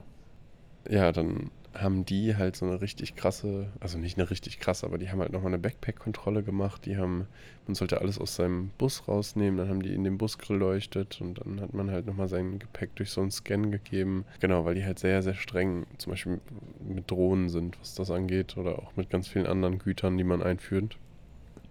ja 0.90 1.12
dann 1.12 1.52
haben 1.76 2.06
die 2.06 2.36
halt 2.36 2.56
so 2.56 2.66
eine 2.66 2.82
richtig 2.82 3.16
krasse, 3.16 3.68
also 3.80 3.98
nicht 3.98 4.18
eine 4.18 4.30
richtig 4.30 4.60
krasse, 4.60 4.86
aber 4.86 4.98
die 4.98 5.10
haben 5.10 5.20
halt 5.20 5.32
nochmal 5.32 5.50
eine 5.50 5.60
Backpack-Kontrolle 5.60 6.42
gemacht. 6.44 6.86
Die 6.86 6.98
haben, 6.98 7.28
man 7.68 7.76
sollte 7.76 8.02
alles 8.02 8.20
aus 8.20 8.36
seinem 8.36 8.70
Bus 8.78 9.08
rausnehmen, 9.08 9.58
dann 9.58 9.70
haben 9.70 9.84
die 9.84 9.94
in 9.94 10.04
den 10.04 10.18
Bus 10.18 10.38
geleuchtet 10.38 11.20
und 11.22 11.40
dann 11.40 11.62
hat 11.62 11.74
man 11.74 11.92
halt 11.92 12.06
nochmal 12.06 12.28
sein 12.28 12.60
Gepäck 12.60 12.96
durch 12.96 13.12
so 13.12 13.22
einen 13.22 13.32
Scan 13.32 13.72
gegeben. 13.72 14.26
Genau, 14.40 14.66
weil 14.66 14.76
die 14.76 14.86
halt 14.86 15.00
sehr, 15.00 15.22
sehr 15.22 15.36
streng 15.36 15.86
zum 15.98 16.12
Beispiel 16.12 16.40
mit 16.88 17.12
Drohnen 17.12 17.50
sind, 17.50 17.80
was 17.80 17.96
das 17.96 18.10
angeht, 18.10 18.58
oder 18.58 18.80
auch 18.80 18.96
mit 18.96 19.10
ganz 19.10 19.28
vielen 19.28 19.46
anderen 19.46 19.80
Gütern, 19.80 20.18
die 20.18 20.24
man 20.24 20.42
einführt. 20.42 20.98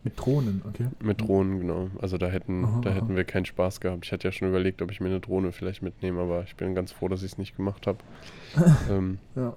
Mit 0.02 0.20
Drohnen, 0.20 0.60
okay. 0.68 0.86
Mit 1.02 1.22
Drohnen, 1.22 1.60
genau. 1.60 1.88
Also 1.98 2.18
da 2.18 2.26
hätten, 2.26 2.66
aha, 2.66 2.80
da 2.82 2.90
aha. 2.90 2.96
hätten 2.96 3.16
wir 3.16 3.24
keinen 3.24 3.46
Spaß 3.46 3.80
gehabt. 3.80 4.04
Ich 4.04 4.12
hatte 4.12 4.28
ja 4.28 4.32
schon 4.32 4.48
überlegt, 4.48 4.82
ob 4.82 4.90
ich 4.90 5.00
mir 5.00 5.08
eine 5.08 5.20
Drohne 5.20 5.50
vielleicht 5.50 5.80
mitnehme, 5.80 6.20
aber 6.20 6.42
ich 6.42 6.56
bin 6.56 6.74
ganz 6.74 6.92
froh, 6.92 7.08
dass 7.08 7.22
ich 7.22 7.32
es 7.32 7.38
nicht 7.38 7.56
gemacht 7.56 7.86
habe. 7.86 7.98
ähm, 8.90 9.18
ja. 9.34 9.54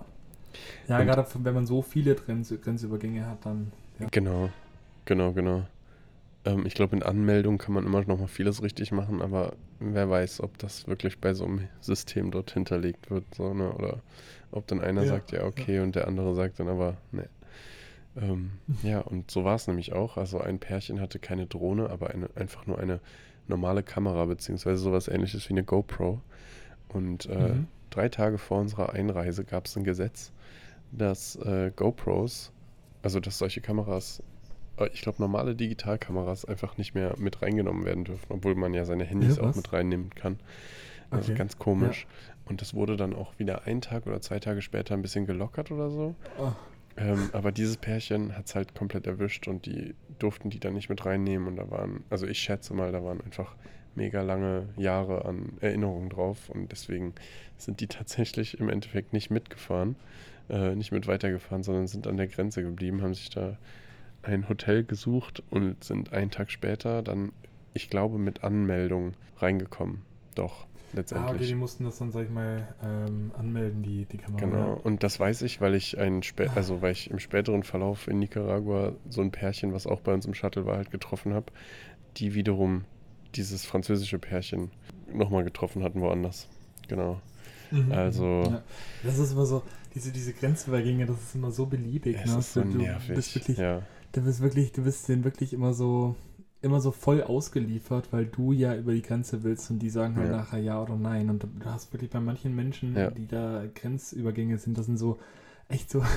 Ja, 0.87 1.03
gerade 1.03 1.27
wenn 1.43 1.53
man 1.53 1.65
so 1.65 1.81
viele 1.81 2.15
Grenz 2.15 2.53
Grenzübergänge 2.61 3.27
hat, 3.27 3.45
dann. 3.45 3.71
Ja. 3.99 4.07
Genau, 4.11 4.49
genau, 5.05 5.33
genau. 5.33 5.65
Ähm, 6.45 6.65
ich 6.65 6.73
glaube, 6.73 6.95
in 6.95 7.03
Anmeldung 7.03 7.57
kann 7.57 7.73
man 7.73 7.85
immer 7.85 8.03
noch 8.05 8.19
mal 8.19 8.27
vieles 8.27 8.61
richtig 8.63 8.91
machen, 8.91 9.21
aber 9.21 9.53
wer 9.79 10.09
weiß, 10.09 10.41
ob 10.41 10.57
das 10.57 10.87
wirklich 10.87 11.19
bei 11.19 11.33
so 11.33 11.45
einem 11.45 11.67
System 11.81 12.31
dort 12.31 12.51
hinterlegt 12.51 13.09
wird, 13.09 13.25
so, 13.35 13.53
ne? 13.53 13.71
Oder 13.73 14.01
ob 14.51 14.65
dann 14.67 14.79
einer 14.79 15.03
ja, 15.03 15.09
sagt, 15.09 15.31
ja, 15.31 15.43
okay, 15.43 15.77
ja. 15.77 15.83
und 15.83 15.95
der 15.95 16.07
andere 16.07 16.33
sagt 16.35 16.59
dann 16.59 16.67
aber, 16.69 16.97
ne. 17.11 17.27
Ähm, 18.15 18.51
ja, 18.83 19.01
und 19.01 19.29
so 19.29 19.43
war 19.43 19.55
es 19.55 19.67
nämlich 19.67 19.93
auch. 19.93 20.17
Also 20.17 20.39
ein 20.39 20.59
Pärchen 20.59 21.01
hatte 21.01 21.19
keine 21.19 21.47
Drohne, 21.47 21.89
aber 21.89 22.11
eine, 22.11 22.29
einfach 22.35 22.65
nur 22.65 22.79
eine 22.79 22.99
normale 23.47 23.83
Kamera, 23.83 24.25
beziehungsweise 24.25 24.77
sowas 24.77 25.07
ähnliches 25.07 25.49
wie 25.49 25.53
eine 25.53 25.63
GoPro. 25.63 26.21
Und 26.89 27.25
äh, 27.25 27.49
Mhm. 27.49 27.67
Drei 27.89 28.09
Tage 28.09 28.37
vor 28.37 28.59
unserer 28.59 28.93
Einreise 28.93 29.43
gab 29.43 29.65
es 29.65 29.75
ein 29.77 29.83
Gesetz, 29.83 30.31
dass 30.91 31.35
äh, 31.37 31.71
GoPros, 31.75 32.51
also 33.01 33.19
dass 33.19 33.37
solche 33.37 33.61
Kameras, 33.61 34.21
äh, 34.77 34.87
ich 34.93 35.01
glaube 35.01 35.21
normale 35.21 35.55
Digitalkameras 35.55 36.45
einfach 36.45 36.77
nicht 36.77 36.93
mehr 36.95 37.15
mit 37.17 37.41
reingenommen 37.41 37.85
werden 37.85 38.03
dürfen, 38.05 38.25
obwohl 38.29 38.55
man 38.55 38.73
ja 38.73 38.85
seine 38.85 39.03
Handys 39.05 39.37
Ja, 39.37 39.43
auch 39.43 39.55
mit 39.55 39.71
reinnehmen 39.73 40.09
kann. 40.15 40.39
Also 41.09 41.31
Okay. 41.31 41.37
ganz 41.37 41.57
komisch. 41.57 42.07
Und 42.45 42.61
das 42.61 42.73
wurde 42.73 42.97
dann 42.97 43.13
auch 43.13 43.37
wieder 43.39 43.63
einen 43.65 43.81
Tag 43.81 44.07
oder 44.07 44.21
zwei 44.21 44.39
Tage 44.39 44.61
später 44.61 44.93
ein 44.93 45.01
bisschen 45.01 45.25
gelockert 45.25 45.71
oder 45.71 45.89
so. 45.89 46.15
Oh, 46.39 46.51
Ähm, 46.97 47.29
aber 47.33 47.51
dieses 47.51 47.77
Pärchen 47.77 48.35
hat 48.35 48.47
es 48.47 48.55
halt 48.55 48.73
komplett 48.73 49.05
erwischt 49.05 49.47
und 49.47 49.65
die 49.65 49.93
durften 50.19 50.49
die 50.49 50.59
dann 50.59 50.73
nicht 50.73 50.89
mit 50.89 51.05
reinnehmen. 51.05 51.47
Und 51.47 51.55
da 51.57 51.69
waren, 51.69 52.03
also 52.09 52.25
ich 52.25 52.39
schätze 52.39 52.73
mal, 52.73 52.91
da 52.91 53.03
waren 53.03 53.21
einfach 53.21 53.55
mega 53.95 54.21
lange 54.21 54.69
Jahre 54.77 55.25
an 55.25 55.53
Erinnerungen 55.61 56.09
drauf. 56.09 56.49
Und 56.49 56.71
deswegen 56.71 57.13
sind 57.57 57.79
die 57.79 57.87
tatsächlich 57.87 58.59
im 58.59 58.69
Endeffekt 58.69 59.13
nicht 59.13 59.29
mitgefahren, 59.29 59.95
äh, 60.49 60.75
nicht 60.75 60.91
mit 60.91 61.07
weitergefahren, 61.07 61.63
sondern 61.63 61.87
sind 61.87 62.07
an 62.07 62.17
der 62.17 62.27
Grenze 62.27 62.63
geblieben, 62.63 63.01
haben 63.01 63.13
sich 63.13 63.29
da 63.29 63.57
ein 64.23 64.49
Hotel 64.49 64.83
gesucht 64.83 65.43
und 65.49 65.83
sind 65.83 66.13
einen 66.13 66.31
Tag 66.31 66.51
später 66.51 67.01
dann, 67.01 67.31
ich 67.73 67.89
glaube, 67.89 68.17
mit 68.17 68.43
Anmeldung 68.43 69.13
reingekommen. 69.37 70.01
Doch, 70.35 70.63
ah, 70.63 70.65
okay, 70.65 70.97
letztendlich. 70.97 71.47
die 71.47 71.55
mussten 71.55 71.83
das 71.85 71.97
dann, 71.97 72.11
sag 72.11 72.25
ich 72.25 72.29
mal, 72.29 72.67
ähm, 72.83 73.31
anmelden, 73.37 73.83
die, 73.83 74.05
die 74.05 74.17
Kamera. 74.17 74.39
Genau, 74.39 74.79
und 74.83 75.03
das 75.03 75.19
weiß 75.19 75.41
ich, 75.43 75.61
weil 75.61 75.75
ich 75.75 75.97
ein 75.97 76.23
spä 76.23 76.49
also 76.55 76.81
weil 76.81 76.91
ich 76.91 77.09
im 77.09 77.19
späteren 77.19 77.63
Verlauf 77.63 78.07
in 78.07 78.19
Nicaragua 78.19 78.93
so 79.09 79.21
ein 79.21 79.31
Pärchen, 79.31 79.73
was 79.73 79.87
auch 79.87 80.01
bei 80.01 80.13
uns 80.13 80.25
im 80.25 80.33
Shuttle 80.33 80.65
war, 80.65 80.77
halt 80.77 80.91
getroffen 80.91 81.33
habe, 81.33 81.51
die 82.17 82.33
wiederum 82.33 82.85
dieses 83.37 83.65
französische 83.65 84.19
Pärchen 84.19 84.71
nochmal 85.13 85.43
getroffen 85.43 85.83
hatten 85.83 86.01
woanders. 86.01 86.47
Genau. 86.87 87.19
Mhm. 87.71 87.91
Also- 87.91 88.43
Ja. 88.45 88.63
Das 89.03 89.17
ist 89.17 89.31
immer 89.31 89.45
so, 89.45 89.63
diese, 89.95 90.11
diese 90.11 90.33
Grenzübergänge, 90.33 91.05
das 91.05 91.17
ist 91.21 91.35
immer 91.35 91.51
so 91.51 91.65
beliebig. 91.65 92.17
Es 92.23 92.31
ne? 92.33 92.39
ist 92.39 92.53
so 92.53 92.61
du, 92.61 92.77
nervig. 92.77 93.15
Bist 93.15 93.35
wirklich, 93.35 93.57
ja. 93.57 93.81
Du 94.13 94.21
bist 94.21 94.41
wirklich, 94.41 94.71
du 94.71 94.83
bist 94.83 95.07
denen 95.09 95.23
wirklich 95.23 95.53
immer 95.53 95.73
so, 95.73 96.15
immer 96.61 96.81
so 96.81 96.91
voll 96.91 97.21
ausgeliefert, 97.23 98.07
weil 98.11 98.25
du 98.25 98.51
ja 98.51 98.75
über 98.75 98.93
die 98.93 99.01
Grenze 99.01 99.43
willst 99.43 99.69
und 99.69 99.79
die 99.79 99.89
sagen 99.89 100.15
halt 100.15 100.29
Ja. 100.29 100.37
nachher 100.37 100.59
ja 100.59 100.81
oder 100.81 100.95
nein. 100.95 101.29
Und 101.29 101.43
du 101.43 101.49
hast 101.65 101.93
wirklich 101.93 102.09
bei 102.09 102.19
manchen 102.19 102.55
Menschen, 102.55 102.95
Ja. 102.95 103.11
die 103.11 103.27
da 103.27 103.63
Grenzübergänge 103.75 104.57
sind, 104.57 104.77
das 104.77 104.85
sind 104.87 104.97
so 104.97 105.19
echt 105.69 105.89
so. 105.89 106.03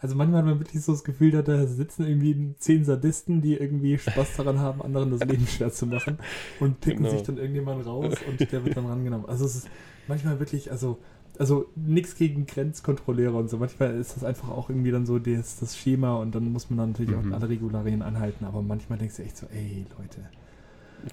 Also 0.00 0.16
manchmal 0.16 0.38
hat 0.40 0.46
man 0.46 0.58
wirklich 0.60 0.82
so 0.82 0.92
das 0.92 1.04
Gefühl, 1.04 1.30
da, 1.30 1.42
da 1.42 1.66
sitzen 1.66 2.06
irgendwie 2.06 2.54
zehn 2.58 2.84
Sadisten, 2.84 3.42
die 3.42 3.54
irgendwie 3.54 3.98
Spaß 3.98 4.28
daran 4.36 4.58
haben, 4.58 4.80
anderen 4.82 5.10
das 5.10 5.20
Leben 5.28 5.46
schwer 5.46 5.70
zu 5.72 5.86
machen 5.86 6.18
und 6.58 6.80
picken 6.80 7.04
Genau. 7.04 7.10
sich 7.10 7.22
dann 7.22 7.36
irgendjemand 7.36 7.84
raus 7.86 8.14
und 8.28 8.40
der 8.52 8.64
wird 8.64 8.76
dann 8.76 8.86
rangenommen. 8.90 9.26
Also 9.28 9.44
es 9.44 9.56
ist 9.56 9.68
manchmal 10.08 10.38
wirklich, 10.40 10.70
also 10.70 10.98
also 11.38 11.66
nichts 11.76 12.16
gegen 12.16 12.46
Grenzkontrolleure 12.46 13.36
und 13.36 13.50
so. 13.50 13.58
Manchmal 13.58 13.94
ist 13.96 14.16
das 14.16 14.24
einfach 14.24 14.48
auch 14.48 14.70
irgendwie 14.70 14.90
dann 14.90 15.04
so 15.06 15.18
das, 15.18 15.58
das 15.58 15.76
Schema 15.76 16.16
und 16.16 16.34
dann 16.34 16.50
muss 16.52 16.70
man 16.70 16.78
dann 16.78 16.90
natürlich 16.92 17.10
Mhm. 17.14 17.32
auch 17.32 17.36
alle 17.40 17.48
Regularien 17.50 18.02
anhalten. 18.02 18.44
Aber 18.46 18.62
manchmal 18.62 18.98
denkst 18.98 19.16
du 19.16 19.22
echt 19.22 19.36
so, 19.36 19.46
ey 19.52 19.84
Leute, 19.98 20.20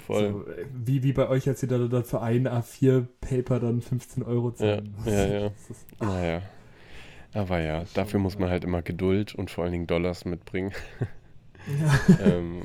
Voll. 0.06 0.32
so, 0.32 0.52
äh, 0.52 0.66
wie, 0.86 1.04
wie 1.04 1.14
bei 1.14 1.28
euch, 1.28 1.48
als 1.50 1.62
ihr 1.64 1.70
da, 1.70 1.78
da 1.80 2.04
für 2.04 2.22
ein 2.22 2.48
A4-Paper 2.48 3.60
dann 3.60 3.82
15 3.82 4.24
Euro 4.24 4.52
zahlen. 4.52 4.94
Ja, 5.06 5.12
ja, 5.12 5.28
ja. 5.42 5.46
Ist, 5.48 6.02
Naja. 6.02 6.42
Aber 7.34 7.60
ja, 7.60 7.86
dafür 7.94 8.20
muss 8.20 8.38
man 8.38 8.50
halt 8.50 8.64
immer 8.64 8.82
Geduld 8.82 9.36
und 9.36 9.50
vor 9.50 9.64
allen 9.64 9.74
Dingen 9.74 9.88
Dollars 9.88 10.26
mitbringen. 10.26 10.72
ja. 11.80 12.16
ähm, 12.26 12.62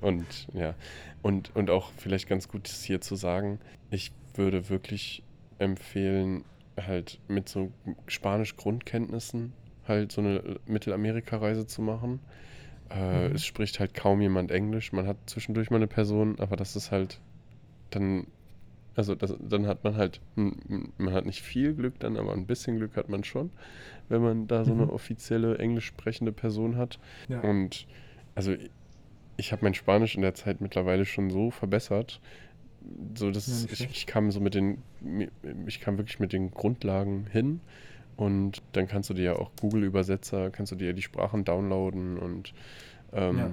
und 0.00 0.48
ja, 0.52 0.74
und, 1.22 1.54
und 1.56 1.70
auch 1.70 1.90
vielleicht 1.96 2.28
ganz 2.28 2.48
gut 2.48 2.68
ist 2.68 2.84
hier 2.84 3.00
zu 3.00 3.16
sagen, 3.16 3.58
ich 3.90 4.12
würde 4.34 4.68
wirklich 4.68 5.22
empfehlen, 5.58 6.44
halt 6.76 7.18
mit 7.28 7.48
so 7.48 7.72
Spanisch-Grundkenntnissen 8.06 9.52
halt 9.88 10.12
so 10.12 10.20
eine 10.20 10.58
Mittelamerika-Reise 10.66 11.66
zu 11.66 11.82
machen. 11.82 12.20
Äh, 12.90 13.28
Mhm. 13.28 13.34
Es 13.34 13.44
spricht 13.44 13.80
halt 13.80 13.94
kaum 13.94 14.20
jemand 14.20 14.50
Englisch. 14.50 14.92
Man 14.92 15.06
hat 15.06 15.16
zwischendurch 15.26 15.70
mal 15.70 15.76
eine 15.76 15.86
Person, 15.88 16.38
aber 16.38 16.56
das 16.56 16.76
ist 16.76 16.90
halt 16.90 17.20
dann, 17.90 18.26
also 18.96 19.14
das, 19.14 19.34
dann 19.40 19.66
hat 19.66 19.84
man 19.84 19.96
halt, 19.96 20.20
man 20.34 21.12
hat 21.12 21.26
nicht 21.26 21.42
viel 21.42 21.74
Glück 21.74 21.98
dann, 22.00 22.16
aber 22.16 22.32
ein 22.32 22.46
bisschen 22.46 22.76
Glück 22.78 22.96
hat 22.96 23.08
man 23.08 23.24
schon, 23.24 23.50
wenn 24.08 24.22
man 24.22 24.46
da 24.46 24.64
so 24.64 24.72
eine 24.72 24.84
Mhm. 24.84 24.90
offizielle 24.90 25.58
englisch 25.58 25.86
sprechende 25.86 26.32
Person 26.32 26.76
hat. 26.76 26.98
ja. 27.28 27.40
Und 27.42 27.86
also 28.34 28.54
ich 29.36 29.52
habe 29.52 29.64
mein 29.64 29.74
Spanisch 29.74 30.14
in 30.14 30.22
der 30.22 30.34
Zeit 30.34 30.60
mittlerweile 30.60 31.04
schon 31.04 31.30
so 31.30 31.50
verbessert, 31.50 32.20
so 33.16 33.30
dass 33.30 33.46
Ja, 33.46 33.68
ich, 33.70 33.80
ich 33.90 34.06
kam 34.06 34.30
so 34.30 34.40
mit 34.40 34.54
den, 34.54 34.78
ich 35.66 35.80
kam 35.80 35.98
wirklich 35.98 36.18
mit 36.20 36.32
den 36.32 36.50
Grundlagen 36.50 37.26
hin 37.30 37.60
und 38.16 38.62
dann 38.72 38.88
kannst 38.88 39.10
du 39.10 39.14
dir 39.14 39.24
ja 39.24 39.32
auch 39.36 39.50
Google-Übersetzer, 39.60 40.50
kannst 40.50 40.72
du 40.72 40.76
dir 40.76 40.92
die 40.94 41.02
Sprachen 41.02 41.44
downloaden 41.44 42.18
und 42.18 42.54
ähm, 43.12 43.36
Ja. 43.38 43.50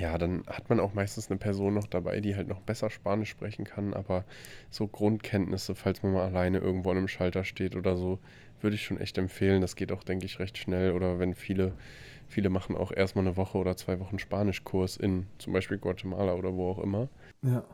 Ja. 0.00 0.18
dann 0.18 0.42
hat 0.46 0.68
man 0.70 0.80
auch 0.80 0.94
meistens 0.94 1.30
eine 1.30 1.38
Person 1.38 1.74
noch 1.74 1.86
dabei, 1.86 2.20
die 2.20 2.36
halt 2.36 2.48
noch 2.48 2.60
besser 2.60 2.90
Spanisch 2.90 3.30
sprechen 3.30 3.64
kann, 3.64 3.94
aber 3.94 4.24
so 4.70 4.86
Grundkenntnisse, 4.88 5.74
falls 5.74 6.02
man 6.02 6.12
mal 6.12 6.26
alleine 6.26 6.58
irgendwo 6.58 6.90
an 6.90 6.96
einem 6.98 7.08
Schalter 7.08 7.44
steht 7.44 7.76
oder 7.76 7.96
so, 7.96 8.18
würde 8.60 8.76
ich 8.76 8.84
schon 8.84 8.98
echt 8.98 9.18
empfehlen. 9.18 9.60
Das 9.62 9.76
geht 9.76 9.92
auch, 9.92 10.02
denke 10.04 10.26
ich, 10.26 10.38
recht 10.38 10.58
schnell. 10.58 10.92
Oder 10.92 11.18
wenn 11.18 11.34
viele, 11.34 11.72
viele 12.28 12.50
machen 12.50 12.76
auch 12.76 12.92
erstmal 12.92 13.26
eine 13.26 13.36
Woche 13.36 13.58
oder 13.58 13.76
zwei 13.76 13.98
Wochen 14.00 14.18
Spanischkurs 14.18 14.96
in 14.96 15.26
zum 15.38 15.52
Beispiel 15.52 15.78
Guatemala 15.78 16.34
oder 16.34 16.54
wo 16.54 16.68
auch 16.70 16.78
immer. 16.78 17.08
ja. 17.42 17.64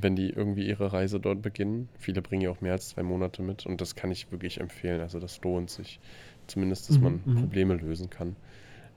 Wenn 0.00 0.14
die 0.14 0.30
irgendwie 0.30 0.68
ihre 0.68 0.92
Reise 0.92 1.18
dort 1.18 1.42
beginnen. 1.42 1.88
Viele 1.98 2.22
bringen 2.22 2.42
ja 2.42 2.50
auch 2.50 2.60
mehr 2.60 2.72
als 2.72 2.90
zwei 2.90 3.02
Monate 3.02 3.42
mit 3.42 3.66
und 3.66 3.80
das 3.80 3.96
kann 3.96 4.12
ich 4.12 4.30
wirklich 4.30 4.60
empfehlen. 4.60 5.00
Also 5.00 5.18
das 5.18 5.40
lohnt 5.42 5.70
sich. 5.70 5.98
Zumindest, 6.46 6.88
dass 6.88 6.98
Mhm, 6.98 7.02
man 7.02 7.20
mhm. 7.24 7.34
Probleme 7.40 7.74
lösen 7.74 8.08
kann. 8.08 8.36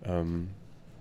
Ähm, 0.04 0.50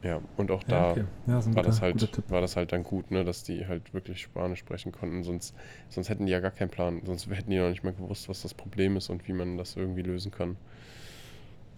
ja, 0.03 0.21
und 0.37 0.51
auch 0.51 0.63
ja, 0.67 0.69
da 0.69 0.91
okay. 0.93 1.05
ja, 1.27 1.39
ist 1.39 1.47
ein 1.47 1.55
war, 1.55 1.63
guter, 1.63 1.63
das 1.63 1.83
halt, 1.83 2.31
war 2.31 2.41
das 2.41 2.57
halt 2.57 2.73
dann 2.73 2.83
gut, 2.85 3.11
ne, 3.11 3.25
dass 3.25 3.43
die 3.43 3.67
halt 3.67 3.93
wirklich 3.95 4.21
Spanisch 4.23 4.61
sprechen 4.61 4.93
konnten. 4.93 5.23
Sonst, 5.25 5.55
sonst 5.89 6.09
hätten 6.09 6.27
die 6.27 6.33
ja 6.33 6.41
gar 6.41 6.51
keinen 6.53 6.71
Plan. 6.71 7.03
Sonst 7.05 7.29
hätten 7.31 7.51
die 7.51 7.59
noch 7.59 7.69
nicht 7.71 7.85
mal 7.85 7.93
gewusst, 7.93 8.29
was 8.29 8.43
das 8.43 8.55
Problem 8.55 8.97
ist 8.97 9.11
und 9.11 9.29
wie 9.29 9.33
man 9.35 9.57
das 9.59 9.77
irgendwie 9.77 10.03
lösen 10.03 10.31
kann. 10.31 10.57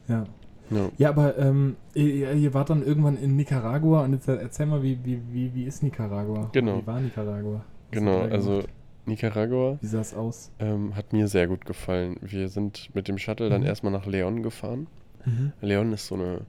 Ja. 0.09 0.25
Ja. 0.71 0.91
Ja, 0.97 1.09
aber 1.11 1.37
ähm, 1.39 1.77
ihr, 1.95 2.33
ihr 2.33 2.55
wart 2.55 2.71
dann 2.71 2.83
irgendwann 2.83 3.17
in 3.19 3.37
Nicaragua 3.37 4.05
und 4.05 4.13
jetzt 4.15 4.29
erzähl 4.29 4.67
mal, 4.67 4.83
wie, 4.83 4.99
wie, 5.05 5.21
wie, 5.31 5.55
wie 5.55 5.65
ist 5.65 5.83
Nicaragua? 5.83 6.51
Genau. 6.53 6.83
Wie 6.83 6.87
war 6.87 7.01
Nicaragua? 7.01 7.65
Was 7.91 7.91
Genau, 7.91 8.23
also? 8.23 8.63
Nicaragua 9.05 9.81
Wie 9.81 9.87
sah 9.87 10.01
es 10.01 10.15
aus? 10.15 10.51
ähm, 10.59 10.95
hat 10.97 11.13
mir 11.13 11.29
sehr 11.29 11.49
gut 11.49 11.65
gefallen. 11.67 12.17
Wir 12.23 12.49
sind 12.49 12.95
mit 12.95 13.09
dem 13.09 13.19
Shuttle 13.19 13.51
dann 13.51 13.63
Mhm. 13.63 13.67
erstmal 13.67 13.93
nach 13.93 14.07
Leon 14.07 14.43
gefahren. 14.43 14.87
Mhm. 15.25 15.53
Leon 15.61 15.93
ist 15.93 16.07
so 16.07 16.15
eine, 16.15 16.47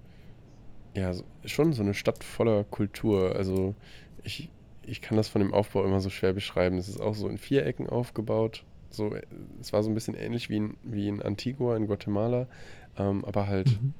ja, 0.95 1.11
schon 1.45 1.73
so 1.73 1.81
eine 1.83 1.93
Stadt 1.93 2.23
voller 2.23 2.63
Kultur. 2.65 3.35
Also 3.35 3.75
ich, 4.23 4.49
ich 4.83 5.01
kann 5.01 5.17
das 5.17 5.27
von 5.27 5.41
dem 5.41 5.53
Aufbau 5.53 5.83
immer 5.83 6.01
so 6.01 6.09
schwer 6.09 6.33
beschreiben. 6.33 6.77
Es 6.77 6.87
ist 6.89 6.99
auch 7.01 7.15
so 7.15 7.27
in 7.27 7.37
Vierecken 7.37 7.87
aufgebaut. 7.89 8.63
So, 8.89 9.13
äh, 9.15 9.23
es 9.59 9.73
war 9.73 9.83
so 9.83 9.89
ein 9.89 9.95
bisschen 9.95 10.15
ähnlich 10.15 10.49
wie 10.49 10.57
in, 10.57 10.77
wie 10.83 11.07
in 11.07 11.21
Antigua 11.21 11.75
in 11.75 11.87
Guatemala, 11.87 12.47
ähm, 12.97 13.25
aber 13.25 13.47
halt 13.47 13.79
Mhm. 13.81 13.93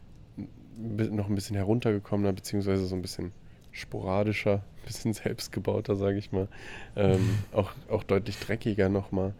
noch 0.78 1.30
ein 1.30 1.36
bisschen 1.36 1.56
heruntergekommener, 1.56 2.34
beziehungsweise 2.34 2.86
so 2.86 2.96
ein 2.96 3.02
bisschen 3.02 3.32
sporadischer, 3.72 4.56
ein 4.82 4.86
bisschen 4.86 5.14
selbstgebauter, 5.14 5.96
sage 5.96 6.18
ich 6.18 6.32
mal. 6.32 6.48
Ähm, 6.96 7.44
auch, 7.52 7.72
auch 7.90 8.04
deutlich 8.04 8.40
dreckiger 8.40 8.90
nochmal. 8.90 9.34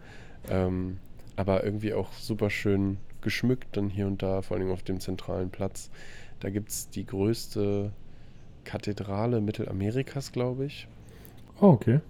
Ähm, 0.48 0.98
aber 1.36 1.64
irgendwie 1.64 1.94
auch 1.94 2.12
super 2.12 2.50
schön 2.50 2.98
geschmückt 3.20 3.76
dann 3.76 3.88
hier 3.88 4.06
und 4.06 4.22
da, 4.22 4.42
vor 4.42 4.56
allem 4.56 4.70
auf 4.70 4.82
dem 4.82 5.00
zentralen 5.00 5.50
Platz. 5.50 5.90
Da 6.44 6.50
gibt 6.50 6.68
es 6.70 6.90
die 6.90 7.06
größte 7.06 7.92
Kathedrale 8.64 9.40
Mittelamerikas, 9.40 10.32
glaube 10.32 10.66
ich. 10.66 10.88
Oh, 11.60 11.68
okay. 11.68 12.00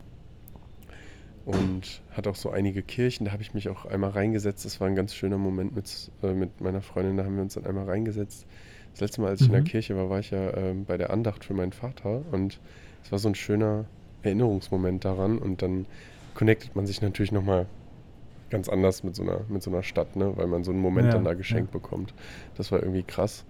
und 1.44 2.02
hat 2.10 2.26
auch 2.26 2.36
so 2.36 2.50
einige 2.50 2.82
Kirchen. 2.82 3.26
Da 3.26 3.32
habe 3.32 3.42
ich 3.42 3.52
mich 3.54 3.68
auch 3.68 3.84
einmal 3.84 4.10
reingesetzt. 4.10 4.64
Das 4.64 4.80
war 4.80 4.88
ein 4.88 4.94
ganz 4.94 5.14
schöner 5.14 5.36
Moment 5.38 5.74
mit, 5.74 6.10
äh, 6.22 6.32
mit 6.32 6.60
meiner 6.60 6.80
Freundin. 6.80 7.16
Da 7.16 7.24
haben 7.24 7.36
wir 7.36 7.42
uns 7.42 7.54
dann 7.54 7.66
einmal 7.66 7.84
reingesetzt. 7.84 8.46
Das 8.92 9.00
letzte 9.00 9.20
Mal, 9.20 9.28
als 9.28 9.40
ich 9.42 9.48
in 9.48 9.52
der 9.52 9.60
Mhm. 9.62 9.66
Kirche 9.66 9.96
war, 9.96 10.08
war 10.08 10.20
ich 10.20 10.30
ja 10.30 10.56
ähm, 10.56 10.84
bei 10.86 10.96
der 10.96 11.10
Andacht 11.10 11.44
für 11.44 11.52
meinen 11.54 11.72
Vater 11.72 12.22
und 12.32 12.60
es 13.02 13.12
war 13.12 13.18
so 13.18 13.28
ein 13.28 13.34
schöner 13.34 13.84
Erinnerungsmoment 14.22 15.04
daran. 15.04 15.38
Und 15.38 15.60
dann 15.62 15.86
connectet 16.34 16.74
man 16.76 16.86
sich 16.86 17.02
natürlich 17.02 17.32
nochmal 17.32 17.66
ganz 18.50 18.68
anders 18.68 19.02
mit 19.04 19.14
so 19.16 19.22
einer, 19.22 19.40
mit 19.48 19.62
so 19.62 19.70
einer 19.70 19.82
Stadt, 19.82 20.16
ne? 20.16 20.36
weil 20.36 20.46
man 20.46 20.64
so 20.64 20.70
einen 20.70 20.80
Moment 20.80 21.08
Ja, 21.08 21.14
dann 21.14 21.24
da 21.24 21.34
geschenkt 21.34 21.74
ja. 21.74 21.78
bekommt. 21.80 22.14
Das 22.56 22.72
war 22.72 22.80
irgendwie 22.80 23.02
krass. 23.02 23.44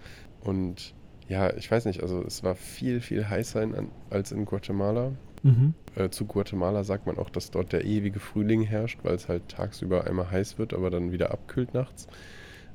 Und 0.44 0.94
ja, 1.28 1.54
ich 1.56 1.70
weiß 1.70 1.86
nicht, 1.86 2.02
also 2.02 2.22
es 2.22 2.42
war 2.44 2.54
viel, 2.54 3.00
viel 3.00 3.28
heißer 3.28 3.62
in, 3.62 3.74
als 4.10 4.30
in 4.32 4.44
Guatemala. 4.44 5.12
Mhm. 5.42 5.74
Äh, 5.94 6.10
zu 6.10 6.26
Guatemala 6.26 6.84
sagt 6.84 7.06
man 7.06 7.18
auch, 7.18 7.30
dass 7.30 7.50
dort 7.50 7.72
der 7.72 7.84
ewige 7.84 8.18
Frühling 8.20 8.62
herrscht, 8.62 9.00
weil 9.02 9.14
es 9.14 9.28
halt 9.28 9.48
tagsüber 9.48 10.06
einmal 10.06 10.30
heiß 10.30 10.58
wird, 10.58 10.72
aber 10.74 10.90
dann 10.90 11.12
wieder 11.12 11.30
abkühlt 11.32 11.74
nachts. 11.74 12.06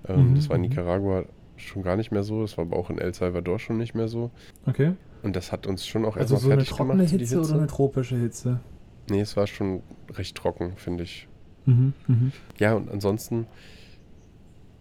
Ähm, 0.07 0.31
Mhm, 0.31 0.35
das 0.35 0.49
war 0.49 0.55
in 0.55 0.63
mhm. 0.63 0.69
Nicaragua 0.69 1.25
schon 1.57 1.83
gar 1.83 1.95
nicht 1.95 2.11
mehr 2.11 2.23
so. 2.23 2.41
Das 2.41 2.57
war 2.57 2.65
aber 2.65 2.77
auch 2.77 2.89
in 2.89 2.97
El 2.99 3.13
Salvador 3.13 3.59
schon 3.59 3.77
nicht 3.77 3.95
mehr 3.95 4.07
so. 4.07 4.31
Okay. 4.65 4.93
Und 5.21 5.35
das 5.35 5.51
hat 5.51 5.67
uns 5.67 5.85
schon 5.85 6.05
auch 6.05 6.15
Also 6.15 6.35
erstmal 6.35 6.39
so 6.41 6.47
eine 6.47 6.55
fertig 6.61 6.69
trockene 6.69 6.95
gemacht. 6.97 7.09
so 7.09 7.17
Hitze, 7.17 7.35
die 7.35 7.41
oder 7.41 7.55
eine 7.55 7.67
tropische 7.67 8.15
Hitze? 8.17 8.59
Nee, 9.09 9.19
es 9.21 9.35
war 9.35 9.47
schon 9.47 9.81
recht 10.13 10.37
trocken, 10.37 10.73
finde 10.77 11.03
ich. 11.03 11.27
Mhm, 11.65 11.93
mhm. 12.07 12.31
Ja, 12.59 12.73
und 12.75 12.89
ansonsten, 12.89 13.47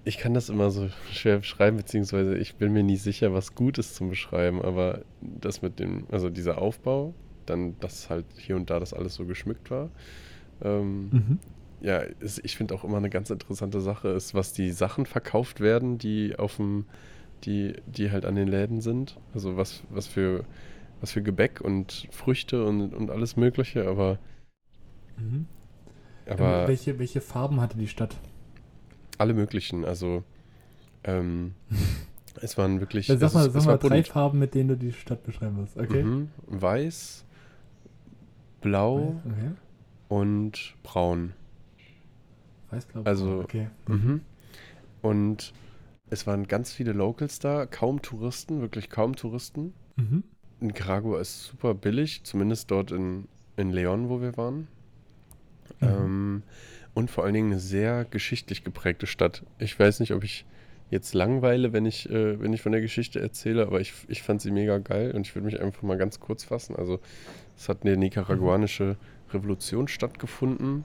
ich 0.09 0.19
kann 0.19 0.35
das 0.35 0.49
immer 0.49 0.71
so 0.71 0.89
schwer 1.13 1.39
beschreiben, 1.39 1.77
beziehungsweise 1.77 2.37
ich 2.39 2.57
bin 2.57 2.73
mir 2.73 2.83
nie 2.83 2.97
sicher, 2.97 3.33
was 3.35 3.55
gut 3.55 3.79
ist 3.79 3.95
zum 3.97 4.11
Beschreiben, 4.11 4.63
aber 4.63 5.05
das 5.21 5.63
mit 5.63 5.79
dem, 5.79 6.07
also 6.11 6.31
dieser 6.31 6.59
Aufbau, 6.59 7.15
dann, 7.47 7.79
dass 7.81 8.11
halt 8.11 8.27
hier 8.37 8.57
und 8.57 8.71
da 8.71 8.81
das 8.81 8.95
alles 8.95 9.15
so 9.15 9.27
geschmückt 9.27 9.71
war. 9.71 9.91
Ähm, 10.63 11.13
Mhm. 11.13 11.39
ja, 11.81 11.99
ist, 12.01 12.41
ich 12.45 12.57
finde 12.57 12.75
auch 12.75 12.85
immer 12.85 12.99
eine 12.99 13.11
ganz 13.11 13.31
interessante 13.31 13.81
Sache 13.81 14.09
ist, 14.11 14.35
was 14.35 14.53
die 14.53 14.73
Sachen 14.73 15.07
verkauft 15.07 15.61
werden, 15.61 15.99
die 15.99 16.37
auf 16.39 16.57
dem, 16.57 16.87
die, 17.45 17.75
die 17.87 18.11
halt 18.13 18.27
an 18.27 18.37
den 18.37 18.49
Läden 18.49 18.81
sind. 18.83 19.19
Also 19.35 19.57
was, 19.57 19.85
was 19.91 20.07
für, 20.09 20.45
was 21.01 21.13
für 21.13 21.23
Gebäck 21.23 21.61
und 21.63 22.09
Früchte 22.13 22.65
und, 22.67 22.95
und 22.95 23.11
alles 23.11 23.37
Mögliche, 23.37 23.89
aber, 23.89 24.19
Mhm. 25.19 25.47
aber 26.29 26.67
Ähm, 26.67 26.67
welche, 26.67 26.99
welche 26.99 27.21
Farben 27.21 27.61
hatte 27.61 27.79
die 27.79 27.89
Stadt? 27.89 28.17
Alle 29.19 29.35
möglichen. 29.35 29.85
Also 29.85 30.23
ähm, 31.05 31.55
es 32.41 32.57
waren 32.59 32.81
wirklich. 32.81 33.07
Sag 33.09 33.21
es 33.23 33.35
mal, 33.35 33.47
ist- 33.47 33.53
sag 33.53 33.61
es 33.61 33.67
mal 33.67 33.73
war 33.73 33.79
drei. 33.79 34.03
Farben, 34.05 34.39
mit 34.39 34.55
denen 34.55 34.69
du 34.71 34.77
die 34.77 34.93
Stadt 34.93 35.23
beschreiben 35.25 35.59
wirst. 35.59 35.77
Okay. 35.77 36.03
Mhm. 36.03 36.29
Weiß, 36.47 37.25
blau 38.61 39.21
Okay. 39.25 39.51
und 40.09 40.75
braun. 40.83 41.33
Weiß, 42.71 42.87
blau, 42.87 43.03
Also-. 43.05 43.41
Okay. 43.41 43.69
Mhm. 43.87 44.21
Und 45.03 45.53
es 46.11 46.27
waren 46.27 46.47
ganz 46.47 46.73
viele 46.73 46.93
Locals 46.93 47.39
da, 47.39 47.67
kaum 47.67 48.03
Touristen, 48.03 48.61
wirklich 48.61 48.91
kaum 48.91 49.15
Touristen. 49.15 49.73
Mhm. 49.97 50.25
Nicaragua 50.61 51.21
ist 51.21 51.45
super 51.45 51.75
billig, 51.75 52.25
zumindest 52.25 52.71
dort 52.71 52.91
in, 52.91 53.29
in 53.57 53.71
Leon, 53.71 54.09
wo 54.09 54.21
wir 54.21 54.37
waren. 54.37 54.67
Mhm. 55.81 55.89
Ähm, 55.89 56.43
und 56.99 57.13
vor 57.13 57.23
allen 57.23 57.35
Dingen 57.35 57.53
eine 57.53 57.61
sehr 57.61 58.05
geschichtlich 58.05 58.65
geprägte 58.65 59.07
Stadt. 59.07 59.45
Ich 59.61 59.79
weiß 59.79 60.01
nicht, 60.01 60.13
ob 60.13 60.25
ich 60.25 60.45
jetzt 60.91 61.15
langweile, 61.15 61.73
wenn 61.73 61.87
ich, 61.87 62.11
äh, 62.11 62.41
wenn 62.41 62.53
ich 62.53 62.61
von 62.61 62.73
der 62.73 62.81
Geschichte 62.81 63.21
erzähle, 63.21 63.65
aber 63.69 63.81
ich, 63.81 63.95
ich 64.09 64.21
fand 64.23 64.43
sie 64.43 64.51
mega 64.51 64.79
geil 64.79 65.13
und 65.13 65.25
ich 65.25 65.37
würde 65.37 65.47
mich 65.47 65.61
einfach 65.61 65.83
mal 65.83 65.97
ganz 65.97 66.19
kurz 66.19 66.43
fassen. 66.43 66.75
Also 66.75 66.99
es 67.57 67.69
hat 67.69 67.85
eine 67.85 67.97
nicaraguanische 67.97 68.97
Revolution 69.33 69.87
stattgefunden 69.87 70.83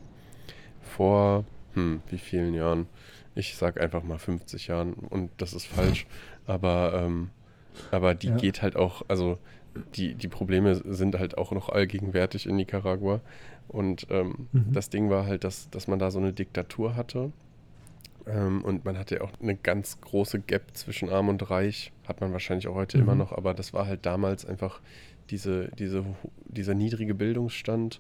vor, 0.82 1.46
hm, 1.74 2.04
wie 2.12 2.20
vielen 2.20 2.54
Jahren? 2.54 2.86
Ich 3.34 3.58
sag 3.58 3.82
einfach 3.82 4.04
mal 4.04 4.20
50 4.20 4.68
Jahren 4.68 4.94
und 4.94 5.32
das 5.38 5.54
ist 5.54 5.66
falsch, 5.66 6.06
aber, 6.46 7.02
ähm, 7.04 7.32
aber 7.90 8.14
die 8.14 8.28
Ja. 8.28 8.38
geht 8.38 8.62
halt 8.62 8.76
auch, 8.76 9.02
also 9.08 9.40
die, 9.96 10.16
die 10.16 10.28
Probleme 10.28 10.76
sind 10.76 11.18
halt 11.18 11.38
auch 11.38 11.52
noch 11.52 11.70
allgegenwärtig 11.70 12.46
in 12.48 12.56
Nicaragua. 12.56 13.22
Und 13.68 14.08
ähm, 14.10 14.48
Mhm. 14.52 14.74
das 14.74 14.90
Ding 14.90 15.10
war 15.10 15.26
halt, 15.26 15.44
dass, 15.44 15.70
dass 15.70 15.88
man 15.88 16.00
da 16.00 16.12
so 16.12 16.20
eine 16.20 16.34
Diktatur 16.34 16.96
hatte. 16.96 17.32
Ähm, 18.28 18.64
und 18.64 18.86
man 18.86 18.98
hatte 18.98 19.16
ja 19.16 19.22
auch 19.22 19.32
eine 19.42 19.56
ganz 19.56 20.00
große 20.02 20.40
Gap 20.40 20.64
zwischen 20.74 21.10
Arm 21.10 21.30
und 21.30 21.50
Reich. 21.50 21.92
Hat 22.08 22.22
man 22.22 22.32
wahrscheinlich 22.32 22.68
auch 22.68 22.76
heute 22.76 22.98
Mhm. 22.98 23.04
immer 23.04 23.16
noch, 23.16 23.32
aber 23.32 23.54
das 23.54 23.74
war 23.74 23.88
halt 23.88 24.06
damals 24.06 24.46
einfach 24.46 24.80
diese, 25.30 25.70
diese, 25.80 26.04
dieser 26.46 26.74
niedrige 26.74 27.16
Bildungsstand, 27.16 28.00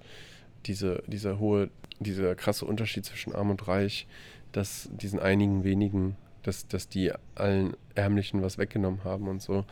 diese, 0.65 1.03
dieser 1.07 1.39
hohe, 1.39 1.69
dieser 1.99 2.35
krasse 2.35 2.65
Unterschied 2.65 3.05
zwischen 3.05 3.33
Arm 3.33 3.49
und 3.49 3.67
Reich, 3.67 4.07
dass 4.51 4.89
diesen 4.93 5.19
einigen 5.19 5.63
wenigen, 5.63 6.15
dass, 6.43 6.67
dass 6.67 6.87
die 6.87 7.11
allen 7.35 7.75
Ärmlichen 7.95 8.41
was 8.41 8.57
weggenommen 8.57 9.03
haben 9.03 9.27
und 9.27 9.41
so. 9.41 9.65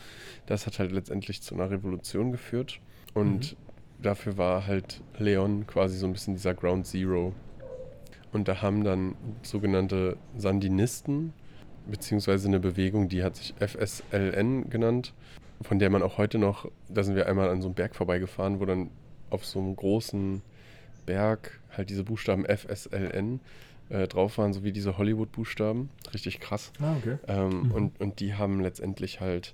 Das 0.46 0.66
hat 0.66 0.80
halt 0.80 0.92
letztendlich 0.92 1.42
zu 1.42 1.56
einer 1.56 1.70
Revolution 1.70 2.32
geführt. 2.32 2.80
Und 3.14 3.56
dafür 4.02 4.38
war 4.38 4.68
halt 4.68 5.02
Leon 5.18 5.68
quasi 5.68 5.98
so 5.98 6.08
ein 6.08 6.14
bisschen 6.14 6.34
dieser 6.34 6.54
Ground 6.54 6.88
Zero. 6.88 7.34
Und 8.32 8.48
da 8.48 8.62
haben 8.62 8.84
dann 8.84 9.16
sogenannte 9.44 10.18
Sandinisten, 10.38 11.34
beziehungsweise 11.86 12.48
eine 12.48 12.60
Bewegung, 12.60 13.10
die 13.10 13.24
hat 13.24 13.36
sich 13.36 13.54
FSLN 13.60 14.70
genannt, 14.70 15.14
von 15.62 15.80
der 15.80 15.90
man 15.90 16.02
auch 16.02 16.18
heute 16.18 16.38
noch, 16.38 16.72
da 16.88 17.04
sind 17.04 17.16
wir 17.16 17.28
einmal 17.28 17.50
an 17.50 17.62
so 17.62 17.68
einem 17.68 17.76
Berg 17.76 17.96
vorbeigefahren, 17.96 18.60
wo 18.60 18.66
dann 18.66 18.90
auf 19.30 19.46
so 19.46 19.60
einem 19.60 19.76
großen 19.76 20.42
Berg 21.06 21.60
halt 21.76 21.90
diese 21.90 22.04
Buchstaben 22.04 22.46
FSLN 22.46 23.42
äh, 23.92 24.08
drauf 24.08 24.38
waren, 24.38 24.54
so 24.54 24.64
wie 24.64 24.72
diese 24.72 24.98
Hollywood-Buchstaben. 24.98 25.90
Richtig 26.14 26.40
krass. 26.40 26.72
Ah, 26.80 26.96
okay. 26.98 27.18
Ähm, 27.28 27.64
Mhm. 27.64 27.72
und, 27.72 28.02
und 28.02 28.20
die 28.20 28.34
haben 28.36 28.60
letztendlich 28.62 29.20
halt 29.22 29.54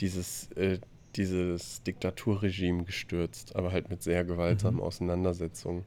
dieses, 0.00 0.50
äh, 0.52 0.78
dieses 1.16 1.82
Diktaturregime 1.82 2.84
gestürzt, 2.84 3.56
aber 3.56 3.72
halt 3.72 3.90
mit 3.90 4.02
sehr 4.02 4.24
gewaltsamen 4.24 4.76
Mhm. 4.80 4.82
Auseinandersetzungen 4.86 5.84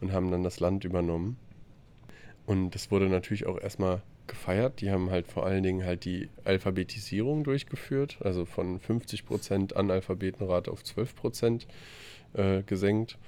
und 0.00 0.12
haben 0.12 0.30
dann 0.30 0.42
das 0.42 0.60
Land 0.60 0.84
übernommen. 0.84 1.36
Und 2.46 2.74
das 2.74 2.90
wurde 2.90 3.08
natürlich 3.08 3.46
auch 3.46 3.60
erstmal 3.60 4.02
gefeiert. 4.26 4.80
Die 4.80 4.90
haben 4.90 5.10
halt 5.10 5.26
vor 5.26 5.44
allen 5.46 5.62
Dingen 5.62 5.84
halt 5.84 6.04
die 6.04 6.28
Alphabetisierung 6.44 7.44
durchgeführt, 7.44 8.18
also 8.22 8.44
von 8.44 8.78
50% 8.78 9.74
Analphabetenrate 9.74 10.70
auf 10.70 10.82
12% 10.82 11.66
äh, 12.34 12.62
gesenkt. 12.62 13.18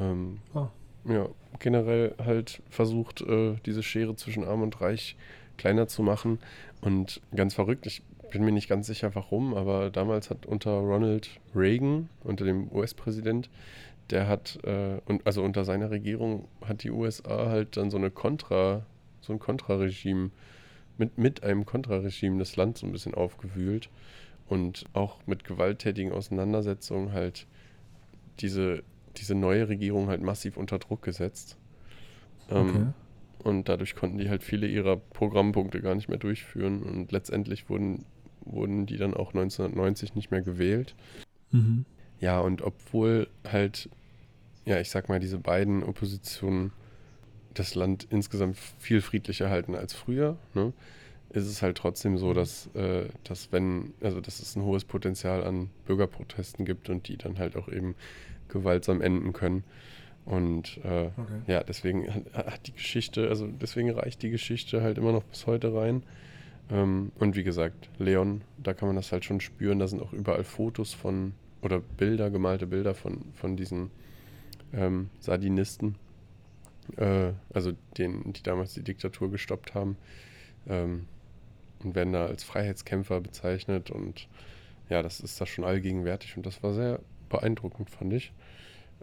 Ähm, 0.00 0.38
Ah. 0.54 0.70
Ja, 1.04 1.28
generell 1.58 2.14
halt 2.18 2.62
versucht, 2.70 3.20
äh, 3.22 3.54
diese 3.66 3.82
Schere 3.82 4.16
zwischen 4.16 4.44
Arm 4.44 4.62
und 4.62 4.80
Reich 4.80 5.16
kleiner 5.56 5.86
zu 5.86 6.02
machen. 6.02 6.38
Und 6.80 7.20
ganz 7.34 7.54
verrückt, 7.54 7.86
ich 7.86 8.02
bin 8.30 8.44
mir 8.44 8.52
nicht 8.52 8.68
ganz 8.68 8.86
sicher 8.86 9.14
warum, 9.14 9.54
aber 9.54 9.90
damals 9.90 10.30
hat 10.30 10.46
unter 10.46 10.72
Ronald 10.72 11.28
Reagan, 11.54 12.08
unter 12.24 12.44
dem 12.44 12.72
US-Präsident, 12.72 13.50
der 14.10 14.26
hat, 14.26 14.58
äh, 14.64 15.00
und 15.06 15.26
also 15.26 15.42
unter 15.42 15.64
seiner 15.64 15.90
Regierung 15.90 16.48
hat 16.64 16.82
die 16.82 16.90
USA 16.90 17.48
halt 17.48 17.76
dann 17.76 17.90
so 17.90 17.98
eine 17.98 18.10
Kontra, 18.10 18.84
so 19.20 19.32
ein 19.32 19.38
Kontraregime, 19.38 20.30
mit, 20.98 21.18
mit 21.18 21.42
einem 21.42 21.64
Kontraregime 21.64 22.38
das 22.38 22.56
Land 22.56 22.78
so 22.78 22.86
ein 22.86 22.92
bisschen 22.92 23.14
aufgewühlt 23.14 23.88
und 24.48 24.84
auch 24.92 25.18
mit 25.26 25.44
gewalttätigen 25.44 26.12
Auseinandersetzungen 26.12 27.12
halt 27.12 27.46
diese, 28.40 28.82
diese 29.16 29.34
neue 29.34 29.68
Regierung 29.68 30.08
halt 30.08 30.22
massiv 30.22 30.56
unter 30.56 30.78
Druck 30.78 31.02
gesetzt. 31.02 31.56
Ähm, 32.50 32.68
Okay. 32.68 32.86
Und 33.44 33.68
dadurch 33.68 33.96
konnten 33.96 34.18
die 34.18 34.28
halt 34.28 34.44
viele 34.44 34.68
ihrer 34.68 34.96
Programmpunkte 34.96 35.80
gar 35.80 35.94
nicht 35.94 36.08
mehr 36.08 36.18
durchführen. 36.18 36.82
Und 36.82 37.10
letztendlich 37.10 37.68
wurden, 37.68 38.04
wurden 38.44 38.86
die 38.86 38.96
dann 38.96 39.14
auch 39.14 39.34
1990 39.34 40.14
nicht 40.14 40.30
mehr 40.30 40.42
gewählt. 40.42 40.94
Mhm. 41.50 41.84
Ja, 42.20 42.38
und 42.40 42.62
obwohl 42.62 43.28
halt, 43.44 43.90
ja, 44.64 44.78
ich 44.78 44.90
sag 44.90 45.08
mal, 45.08 45.18
diese 45.18 45.38
beiden 45.38 45.82
Oppositionen 45.82 46.70
das 47.52 47.74
Land 47.74 48.06
insgesamt 48.10 48.56
viel 48.78 49.00
friedlicher 49.00 49.50
halten 49.50 49.74
als 49.74 49.92
früher, 49.92 50.38
ne, 50.54 50.72
ist 51.30 51.46
es 51.46 51.62
halt 51.62 51.76
trotzdem 51.76 52.18
so, 52.18 52.32
dass, 52.34 52.68
äh, 52.74 53.08
dass 53.24 53.50
wenn, 53.52 53.92
also 54.00 54.20
dass 54.20 54.40
es 54.40 54.54
ein 54.54 54.62
hohes 54.62 54.84
Potenzial 54.84 55.44
an 55.44 55.70
Bürgerprotesten 55.86 56.64
gibt 56.64 56.88
und 56.90 57.08
die 57.08 57.16
dann 57.16 57.38
halt 57.38 57.56
auch 57.56 57.68
eben 57.68 57.94
gewaltsam 58.52 59.00
enden 59.00 59.32
können. 59.32 59.64
Und 60.24 60.78
äh, 60.84 61.06
Okay. 61.16 61.40
ja, 61.48 61.62
deswegen 61.64 62.08
hat- 62.32 62.66
die 62.68 62.72
Geschichte, 62.72 63.28
also 63.28 63.48
deswegen 63.48 63.90
reicht 63.90 64.22
die 64.22 64.30
Geschichte 64.30 64.82
halt 64.82 64.98
immer 64.98 65.12
noch 65.12 65.24
bis 65.24 65.46
heute 65.46 65.74
rein. 65.74 66.04
Ähm, 66.70 67.10
und 67.18 67.34
wie 67.34 67.42
gesagt, 67.42 67.90
Leon, 67.98 68.42
da 68.62 68.72
kann 68.72 68.86
man 68.88 68.96
das 68.96 69.10
halt 69.10 69.24
schon 69.24 69.40
spüren. 69.40 69.80
Da 69.80 69.88
sind 69.88 70.00
auch 70.00 70.12
überall 70.12 70.44
Fotos 70.44 70.94
von 70.94 71.32
oder 71.60 71.80
Bilder, 71.80 72.30
gemalte 72.30 72.66
Bilder 72.66 72.94
von, 72.94 73.24
von 73.34 73.56
diesen 73.56 73.90
ähm, 74.72 75.10
Sardinisten, 75.20 75.96
äh, 76.96 77.32
also 77.52 77.72
denen, 77.98 78.32
die 78.32 78.42
damals 78.42 78.74
die 78.74 78.82
Diktatur 78.82 79.30
gestoppt 79.30 79.74
haben. 79.74 79.96
Ähm, 80.68 81.06
und 81.82 81.96
werden 81.96 82.12
da 82.12 82.26
als 82.26 82.44
Freiheitskämpfer 82.44 83.20
bezeichnet. 83.20 83.90
Und 83.90 84.28
ja, 84.88 85.02
das 85.02 85.18
ist 85.18 85.40
da 85.40 85.46
schon 85.46 85.64
allgegenwärtig 85.64 86.36
und 86.36 86.46
das 86.46 86.62
war 86.62 86.72
sehr 86.74 87.00
beeindruckend, 87.28 87.90
fand 87.90 88.12
ich. 88.12 88.32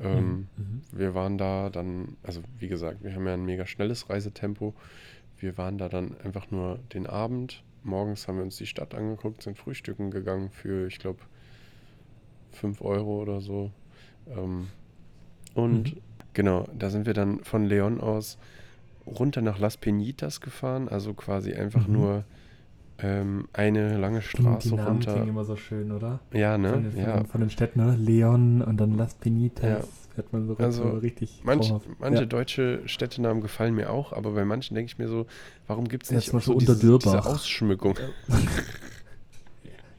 Ähm, 0.01 0.47
Mhm. 0.57 0.81
wir 0.91 1.13
waren 1.13 1.37
da 1.37 1.69
dann, 1.69 2.17
also 2.23 2.41
wie 2.57 2.67
gesagt, 2.67 3.03
wir 3.03 3.13
haben 3.13 3.27
ja 3.27 3.33
ein 3.33 3.45
mega 3.45 3.65
schnelles 3.65 4.09
Reisetempo. 4.09 4.73
Wir 5.37 5.57
waren 5.57 5.77
da 5.77 5.89
dann 5.89 6.15
einfach 6.21 6.51
nur 6.51 6.79
den 6.93 7.07
Abend. 7.07 7.63
Morgens 7.83 8.27
haben 8.27 8.37
wir 8.37 8.43
uns 8.43 8.57
die 8.57 8.65
Stadt 8.65 8.93
angeguckt, 8.93 9.41
sind 9.43 9.57
frühstücken 9.57 10.11
gegangen 10.11 10.49
für, 10.51 10.87
ich 10.87 10.99
glaube, 10.99 11.19
5 12.51 12.81
Euro 12.81 13.21
oder 13.21 13.41
so. 13.41 13.71
Ähm, 14.27 14.67
und 15.53 15.95
Mhm. 15.95 16.01
genau, 16.33 16.67
da 16.77 16.89
sind 16.89 17.05
wir 17.05 17.13
dann 17.13 17.43
von 17.43 17.65
Leon 17.65 18.01
aus 18.01 18.37
runter 19.05 19.41
nach 19.41 19.59
Las 19.59 19.81
Peñitas 19.81 20.41
gefahren, 20.41 20.87
also 20.89 21.13
quasi 21.13 21.53
einfach 21.53 21.87
Mhm. 21.87 21.93
nur 21.93 22.23
ähm, 23.01 23.47
eine 23.53 23.97
lange 23.97 24.21
Straße 24.21 24.69
die 24.69 24.75
Namen 24.75 24.87
runter. 24.87 25.13
klingen 25.13 25.29
immer 25.29 25.45
so 25.45 25.55
schön, 25.55 25.91
oder? 25.91 26.19
Ja, 26.33 26.57
ne? 26.57 26.71
Von, 26.73 26.83
den, 26.91 26.97
ja. 26.97 27.23
von 27.23 27.41
den 27.41 27.49
Städten, 27.49 27.81
oder? 27.81 27.95
Leon 27.95 28.61
und 28.61 28.77
dann 28.77 28.97
Las 28.97 29.15
Penitas. 29.15 29.63
Ja. 29.83 29.87
Hört 30.15 30.33
man 30.33 30.47
so, 30.47 30.57
Also, 30.57 30.83
so 30.83 30.97
richtig 30.97 31.41
Manch, 31.43 31.71
manche 31.99 32.21
ja. 32.21 32.25
deutsche 32.25 32.81
Städtenamen 32.85 33.41
gefallen 33.41 33.73
mir 33.75 33.89
auch, 33.89 34.11
aber 34.11 34.31
bei 34.31 34.43
manchen 34.43 34.75
denke 34.75 34.91
ich 34.91 34.97
mir 34.97 35.07
so, 35.07 35.27
warum 35.67 35.87
gibt 35.87 36.03
es 36.05 36.11
nicht 36.11 36.33
auch 36.33 36.41
so 36.41 36.57
diese 36.57 36.73
Unterdürbach. 36.73 37.25
Ausschmückung? 37.25 37.95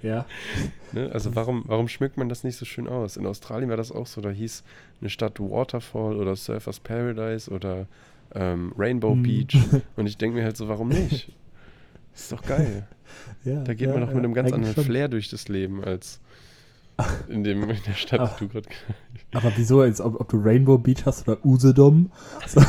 Ja, 0.03 0.27
Ne? 0.93 1.09
Also 1.13 1.37
warum, 1.37 1.63
warum 1.67 1.87
schmückt 1.89 2.17
man 2.17 2.29
das 2.29 2.43
nicht 2.43 2.57
so 2.57 2.65
schön 2.65 2.89
aus? 2.89 3.17
In 3.17 3.25
Australien 3.27 3.71
war 3.71 3.77
das 3.77 3.93
auch 3.93 4.07
so, 4.09 4.21
da 4.21 4.31
hieß 4.31 4.65
eine 5.01 5.09
Stadt 5.09 5.39
Waterfall 5.39 6.17
oder 6.17 6.35
Surfers 6.35 6.81
Paradise 6.81 7.49
oder 7.51 7.87
ähm, 8.35 8.73
Rainbow 8.77 9.13
Hm. 9.13 9.23
Beach 9.23 9.57
und 9.97 10.07
ich 10.07 10.17
denke 10.19 10.37
mir 10.39 10.45
halt 10.45 10.57
so, 10.57 10.69
warum 10.69 10.89
nicht? 10.89 11.33
Ist 12.21 12.33
doch 12.33 12.43
geil. 12.43 12.87
ja. 13.45 13.63
Da 13.65 13.75
geht 13.75 13.89
ja, 13.89 13.95
man 13.95 14.03
doch 14.03 14.09
ja, 14.09 14.15
mit 14.15 14.25
einem 14.25 14.35
ganz 14.35 14.53
anderen 14.53 14.75
schon. 14.75 14.85
Flair 14.85 15.09
durch 15.09 15.31
das 15.31 15.49
Leben 15.49 15.83
als 15.83 16.21
in, 17.29 17.45
dem, 17.45 17.63
in 17.63 17.83
der 17.87 17.95
Stadt, 17.95 18.39
die 18.39 18.47
du 18.47 18.53
gerade 18.53 18.69
Aber 19.33 19.53
wieso, 19.57 19.81
als 19.81 20.01
ob, 20.01 20.21
ob 20.21 20.29
du 20.29 20.39
Rainbow 20.39 20.79
Beach 20.79 21.07
hast 21.07 21.27
oder 21.27 21.45
Usedom? 21.45 22.13
So, 22.47 22.61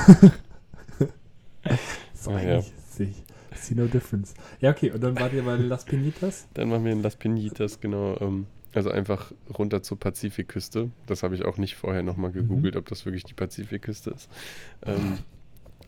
so 2.13 2.31
Ah, 2.31 2.41
ja. 2.41 2.57
ich 2.57 3.59
see 3.59 3.75
no 3.75 3.85
difference. 3.85 4.33
Ja, 4.61 4.71
okay, 4.71 4.89
und 4.89 5.03
dann 5.03 5.19
wart 5.19 5.33
ihr 5.33 5.43
bei 5.43 5.55
Las 5.55 5.85
Penitas? 5.85 6.47
Dann 6.55 6.71
waren 6.71 6.83
wir 6.83 6.91
in 6.91 7.03
Las 7.03 7.15
Pinitas, 7.15 7.79
genau. 7.79 8.17
Ähm, 8.19 8.47
also 8.73 8.89
einfach 8.89 9.31
runter 9.57 9.83
zur 9.83 9.99
Pazifikküste. 9.99 10.89
Das 11.05 11.21
habe 11.21 11.35
ich 11.35 11.45
auch 11.45 11.57
nicht 11.57 11.75
vorher 11.75 12.03
nochmal 12.03 12.31
gegoogelt, 12.31 12.75
ob 12.77 12.87
das 12.87 13.05
wirklich 13.05 13.25
die 13.25 13.33
Pazifikküste 13.33 14.11
ist. 14.11 14.29
Ähm, 14.83 15.19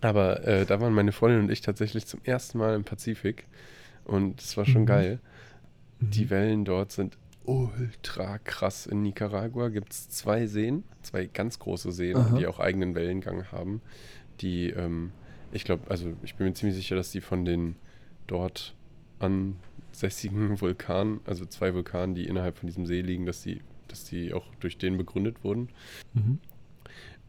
aber 0.03 0.45
äh, 0.47 0.65
da 0.65 0.79
waren 0.81 0.93
meine 0.93 1.11
Freundin 1.11 1.41
und 1.41 1.51
ich 1.51 1.61
tatsächlich 1.61 2.05
zum 2.05 2.19
ersten 2.23 2.57
Mal 2.57 2.75
im 2.75 2.83
Pazifik. 2.83 3.45
Und 4.05 4.41
es 4.41 4.57
war 4.57 4.65
schon 4.65 4.81
Mhm. 4.83 4.87
geil. 4.87 5.19
Die 5.99 6.25
Mhm. 6.25 6.29
Wellen 6.29 6.65
dort 6.65 6.91
sind 6.91 7.17
ultra 7.45 8.37
krass. 8.39 8.85
In 8.85 9.01
Nicaragua 9.03 9.69
gibt 9.69 9.91
es 9.93 10.09
zwei 10.09 10.45
Seen, 10.47 10.83
zwei 11.01 11.25
ganz 11.25 11.59
große 11.59 11.91
Seen, 11.91 12.17
Aha. 12.17 12.37
die 12.37 12.47
auch 12.47 12.59
eigenen 12.59 12.95
Wellengang 12.95 13.51
haben. 13.51 13.81
Die, 14.41 14.69
ähm, 14.69 15.11
ich 15.51 15.63
glaube, 15.63 15.89
also 15.89 16.13
ich 16.23 16.35
bin 16.35 16.47
mir 16.47 16.53
ziemlich 16.53 16.75
sicher, 16.75 16.95
dass 16.95 17.11
die 17.11 17.21
von 17.21 17.45
den 17.45 17.75
dort 18.27 18.73
ansässigen 19.19 20.59
Vulkanen, 20.61 21.19
also 21.25 21.45
zwei 21.45 21.73
Vulkanen, 21.73 22.15
die 22.15 22.25
innerhalb 22.25 22.57
von 22.57 22.67
diesem 22.67 22.85
See 22.85 23.01
liegen, 23.01 23.25
dass 23.25 23.41
die, 23.43 23.61
dass 23.87 24.03
die 24.05 24.33
auch 24.33 24.45
durch 24.59 24.77
den 24.77 24.97
begründet 24.97 25.43
wurden. 25.43 25.69
Mhm. 26.13 26.39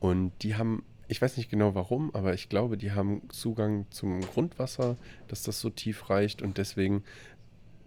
Und 0.00 0.32
die 0.42 0.54
haben, 0.56 0.82
ich 1.08 1.20
weiß 1.20 1.36
nicht 1.36 1.50
genau 1.50 1.74
warum, 1.74 2.14
aber 2.14 2.34
ich 2.34 2.48
glaube, 2.48 2.76
die 2.76 2.92
haben 2.92 3.22
Zugang 3.30 3.86
zum 3.90 4.20
Grundwasser, 4.20 4.96
dass 5.28 5.42
das 5.42 5.60
so 5.60 5.70
tief 5.70 6.10
reicht 6.10 6.42
und 6.42 6.58
deswegen 6.58 7.02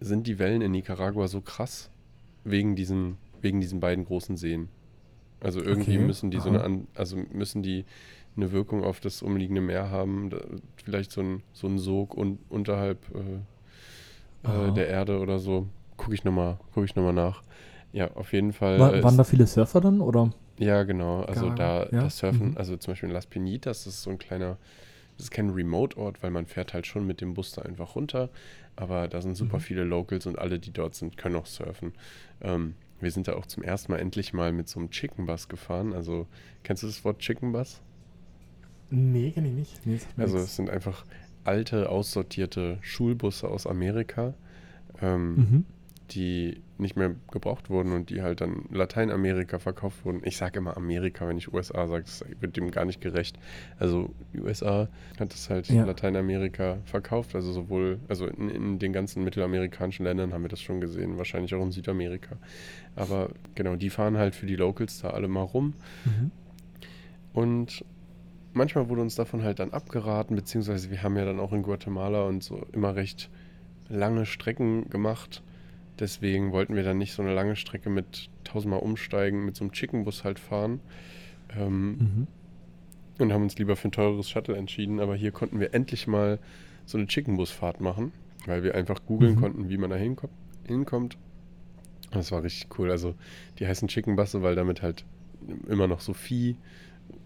sind 0.00 0.26
die 0.26 0.38
Wellen 0.38 0.62
in 0.62 0.72
Nicaragua 0.72 1.26
so 1.28 1.40
krass 1.40 1.90
wegen 2.44 2.76
diesen, 2.76 3.16
wegen 3.40 3.60
diesen 3.60 3.80
beiden 3.80 4.04
großen 4.04 4.36
Seen. 4.36 4.68
Also 5.40 5.60
irgendwie 5.60 5.94
Okay, 5.94 6.06
müssen 6.06 6.30
die 6.30 6.40
so 6.40 6.48
aha. 6.50 6.56
eine, 6.56 6.64
an, 6.64 6.88
also 6.94 7.16
müssen 7.32 7.62
die 7.62 7.84
eine 8.36 8.52
Wirkung 8.52 8.84
auf 8.84 9.00
das 9.00 9.22
umliegende 9.22 9.60
Meer 9.60 9.90
haben, 9.90 10.30
vielleicht 10.84 11.10
so 11.10 11.20
ein, 11.20 11.42
so 11.52 11.66
ein 11.66 11.78
Sog 11.78 12.16
un, 12.16 12.38
unterhalb 12.48 12.98
äh, 14.44 14.68
äh, 14.68 14.72
der 14.72 14.88
Erde 14.88 15.18
oder 15.18 15.38
so. 15.38 15.66
Gucke 15.96 16.14
ich 16.14 16.24
nochmal, 16.24 16.58
gucke 16.72 16.86
ich 16.86 16.94
nochmal 16.94 17.12
nach. 17.12 17.42
Ja, 17.92 18.12
auf 18.14 18.32
jeden 18.32 18.52
Fall. 18.52 18.78
War, 18.78 19.02
waren 19.02 19.16
da 19.16 19.24
viele 19.24 19.46
Surfer 19.46 19.80
dann, 19.80 20.00
oder? 20.00 20.30
Ja, 20.58 20.82
genau. 20.84 21.22
Also 21.22 21.50
da, 21.50 21.88
ja. 21.90 22.02
das 22.02 22.18
Surfen, 22.18 22.50
Mhm. 22.50 22.56
also 22.56 22.76
zum 22.76 22.92
Beispiel 22.92 23.08
in 23.08 23.14
Las 23.14 23.26
Pinitas, 23.26 23.84
das 23.84 23.94
ist 23.94 24.02
so 24.02 24.10
ein 24.10 24.18
kleiner, 24.18 24.58
das 25.16 25.24
ist 25.26 25.30
kein 25.30 25.50
Remote-Ort, 25.50 26.22
weil 26.22 26.30
man 26.30 26.46
fährt 26.46 26.74
halt 26.74 26.86
schon 26.86 27.06
mit 27.06 27.20
dem 27.20 27.34
Bus 27.34 27.52
da 27.52 27.62
einfach 27.62 27.94
runter. 27.96 28.30
Aber 28.76 29.08
da 29.08 29.20
sind 29.22 29.36
super 29.36 29.56
Mhm. 29.58 29.62
viele 29.62 29.84
Locals 29.84 30.26
und 30.26 30.38
alle, 30.38 30.58
die 30.60 30.70
dort 30.72 30.94
sind, 30.94 31.16
können 31.16 31.36
auch 31.36 31.46
surfen. 31.46 31.92
Ähm, 32.40 32.74
wir 33.00 33.10
sind 33.10 33.28
da 33.28 33.34
auch 33.34 33.46
zum 33.46 33.62
ersten 33.62 33.92
Mal 33.92 33.98
endlich 33.98 34.32
mal 34.32 34.52
mit 34.52 34.68
so 34.68 34.78
einem 34.80 34.90
Chicken 34.90 35.26
Bus 35.26 35.48
gefahren. 35.48 35.92
Also, 35.92 36.26
kennst 36.64 36.82
du 36.82 36.86
das 36.88 37.04
Wort 37.04 37.18
Chicken 37.20 37.52
Bus? 37.52 37.80
Nee, 38.90 39.30
kenne 39.32 39.48
ich 39.48 39.54
nicht. 39.54 39.86
Nee, 39.86 39.98
Also, 40.16 40.38
es 40.38 40.56
sind 40.56 40.70
einfach 40.70 41.04
alte, 41.44 41.88
aussortierte 41.90 42.78
Schulbusse 42.82 43.48
aus 43.48 43.66
Amerika. 43.66 44.34
Ähm, 45.00 45.34
Mhm. 45.34 45.64
Die 46.10 46.62
nicht 46.78 46.96
mehr 46.96 47.14
gebraucht 47.30 47.70
wurden 47.70 47.92
und 47.92 48.08
die 48.10 48.22
halt 48.22 48.40
dann 48.40 48.64
Lateinamerika 48.70 49.58
verkauft 49.58 50.04
wurden. 50.04 50.20
Ich 50.24 50.36
sage 50.36 50.58
immer 50.58 50.76
Amerika, 50.76 51.26
wenn 51.28 51.36
ich 51.36 51.52
USA 51.52 51.86
sage, 51.86 52.04
das 52.04 52.24
wird 52.40 52.56
dem 52.56 52.70
gar 52.70 52.84
nicht 52.84 53.00
gerecht. 53.00 53.38
Also 53.78 54.10
die 54.32 54.40
USA 54.40 54.88
hat 55.18 55.34
es 55.34 55.50
halt 55.50 55.68
Ja. 55.68 55.84
Lateinamerika 55.84 56.78
verkauft, 56.84 57.34
also 57.34 57.52
sowohl, 57.52 57.98
also 58.08 58.26
in, 58.26 58.48
in 58.48 58.78
den 58.78 58.92
ganzen 58.92 59.24
mittelamerikanischen 59.24 60.04
Ländern 60.04 60.32
haben 60.32 60.42
wir 60.42 60.48
das 60.48 60.60
schon 60.62 60.80
gesehen, 60.80 61.18
wahrscheinlich 61.18 61.54
auch 61.54 61.62
in 61.62 61.72
Südamerika. 61.72 62.36
Aber 62.96 63.30
genau, 63.54 63.76
die 63.76 63.90
fahren 63.90 64.16
halt 64.16 64.34
für 64.34 64.46
die 64.46 64.56
Locals 64.56 65.00
da 65.00 65.10
alle 65.10 65.28
mal 65.28 65.42
rum 65.42 65.74
Mhm. 66.04 66.30
und 67.32 67.84
manchmal 68.54 68.88
wurde 68.88 69.02
uns 69.02 69.14
davon 69.14 69.42
halt 69.42 69.58
dann 69.58 69.72
abgeraten, 69.72 70.34
beziehungsweise 70.36 70.90
wir 70.90 71.02
haben 71.02 71.16
ja 71.16 71.24
dann 71.24 71.40
auch 71.40 71.52
in 71.52 71.62
Guatemala 71.62 72.22
und 72.24 72.42
so 72.42 72.66
immer 72.72 72.94
recht 72.96 73.28
lange 73.88 74.26
Strecken 74.26 74.88
gemacht. 74.90 75.42
Deswegen 75.98 76.52
wollten 76.52 76.74
wir 76.76 76.82
dann 76.84 76.98
nicht 76.98 77.12
so 77.12 77.22
eine 77.22 77.34
lange 77.34 77.56
Strecke 77.56 77.90
mit 77.90 78.28
tausendmal 78.44 78.80
umsteigen, 78.80 79.44
mit 79.44 79.56
so 79.56 79.64
einem 79.64 79.72
Chickenbus 79.72 80.24
halt 80.24 80.38
fahren. 80.38 80.80
Ähm, 81.56 81.90
Mhm. 81.98 82.26
und 83.18 83.32
haben 83.32 83.42
uns 83.42 83.58
lieber 83.58 83.74
für 83.74 83.88
ein 83.88 83.92
teures 83.92 84.30
Shuttle 84.30 84.56
entschieden. 84.56 85.00
Aber 85.00 85.16
hier 85.16 85.32
konnten 85.32 85.58
wir 85.58 85.74
endlich 85.74 86.06
mal 86.06 86.38
so 86.86 86.98
eine 86.98 87.06
Chickenbusfahrt 87.08 87.80
machen, 87.80 88.12
weil 88.46 88.62
wir 88.62 88.74
einfach 88.76 89.00
googeln 89.06 89.34
Mhm. 89.34 89.40
konnten, 89.40 89.68
wie 89.68 89.76
man 89.78 89.90
da 89.90 89.96
hinkommt. 89.96 90.32
hinkommt. 90.66 91.16
Das 92.12 92.30
war 92.30 92.42
richtig 92.42 92.78
cool. 92.78 92.90
Also 92.90 93.14
die 93.58 93.66
heißen 93.66 93.88
Chickenbusse, 93.88 94.42
weil 94.42 94.54
damit 94.54 94.82
halt 94.82 95.04
immer 95.68 95.86
noch 95.86 96.00
so 96.00 96.12
Vieh 96.14 96.56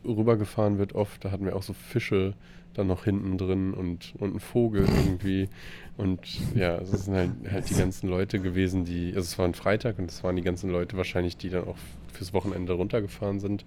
rübergefahren 0.05 0.79
wird 0.79 0.95
oft. 0.95 1.25
Da 1.25 1.31
hatten 1.31 1.45
wir 1.45 1.57
auch 1.57 1.63
so 1.63 1.73
Fische 1.73 2.35
dann 2.75 2.87
noch 2.87 3.05
hinten 3.05 3.37
drin 3.37 3.75
und, 3.75 4.15
und 4.19 4.31
einen 4.31 4.41
Vogel 4.41 4.87
irgendwie. 4.89 5.49
Und 5.97 6.21
ja, 6.55 6.77
es 6.79 6.91
sind 6.91 7.15
halt, 7.15 7.31
halt 7.51 7.69
die 7.69 7.75
ganzen 7.75 8.09
Leute 8.09 8.39
gewesen, 8.39 8.85
die, 8.85 9.09
also 9.09 9.21
es 9.21 9.39
war 9.39 9.47
ein 9.47 9.55
Freitag 9.55 9.99
und 9.99 10.11
es 10.11 10.25
waren 10.25 10.37
die 10.37 10.43
ganzen 10.43 10.71
Leute 10.71 10.97
wahrscheinlich, 10.97 11.37
die 11.37 11.51
dann 11.51 11.65
auch 11.65 11.77
fürs 12.13 12.33
Wochenende 12.33 12.73
runtergefahren 12.73 13.41
sind. 13.41 13.65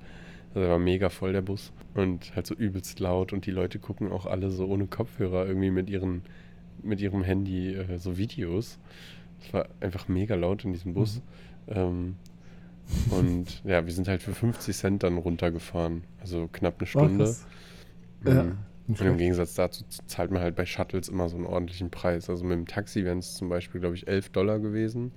Also 0.54 0.70
war 0.70 0.80
mega 0.80 1.10
voll 1.10 1.34
der 1.34 1.42
Bus 1.42 1.74
und 1.96 2.34
halt 2.36 2.48
so 2.48 2.56
übelst 2.56 3.00
laut 3.00 3.34
und 3.34 3.46
die 3.46 3.52
Leute 3.52 3.78
gucken 3.78 4.12
auch 4.12 4.26
alle 4.26 4.50
so 4.50 4.66
ohne 4.66 4.88
Kopfhörer 4.88 5.46
irgendwie 5.46 5.70
mit 5.70 5.90
ihren 5.90 6.22
mit 6.82 7.02
ihrem 7.02 7.24
Handy 7.24 7.74
äh, 7.74 7.98
so 7.98 8.18
Videos. 8.18 8.80
Es 9.42 9.54
war 9.54 9.68
einfach 9.82 10.08
mega 10.08 10.36
laut 10.36 10.64
in 10.64 10.72
diesem 10.72 10.94
Bus. 10.94 11.22
Ähm, 11.68 12.16
und 13.10 13.64
ja, 13.64 13.86
wir 13.86 13.94
sind 13.94 14.08
halt 14.08 14.22
für 14.22 14.34
50 14.34 14.76
Cent 14.76 15.04
dann 15.04 15.18
runtergefahren. 15.18 16.04
Also 16.20 16.48
knapp 16.52 16.76
eine 16.80 16.88
Stunde. 16.88 17.36
Mhm. 18.22 18.28
Ja. 18.32 18.46
Und 18.88 19.02
im 19.02 19.18
Gegensatz 19.18 19.56
dazu 19.56 19.84
zahlt 20.06 20.30
man 20.30 20.42
halt 20.44 20.56
bei 20.56 20.66
Shuttles 20.66 21.10
immer 21.10 21.28
so 21.28 21.36
einen 21.38 21.48
ordentlichen 21.48 21.90
Preis. 21.90 22.30
Also 22.30 22.44
mit 22.44 22.54
dem 22.58 22.68
Taxi 22.68 23.04
wären 23.04 23.18
es 23.20 23.34
zum 23.34 23.50
Beispiel, 23.50 23.82
glaube 23.82 23.96
ich, 23.96 24.08
11 24.08 24.30
Dollar 24.30 24.60
gewesen. 24.60 25.12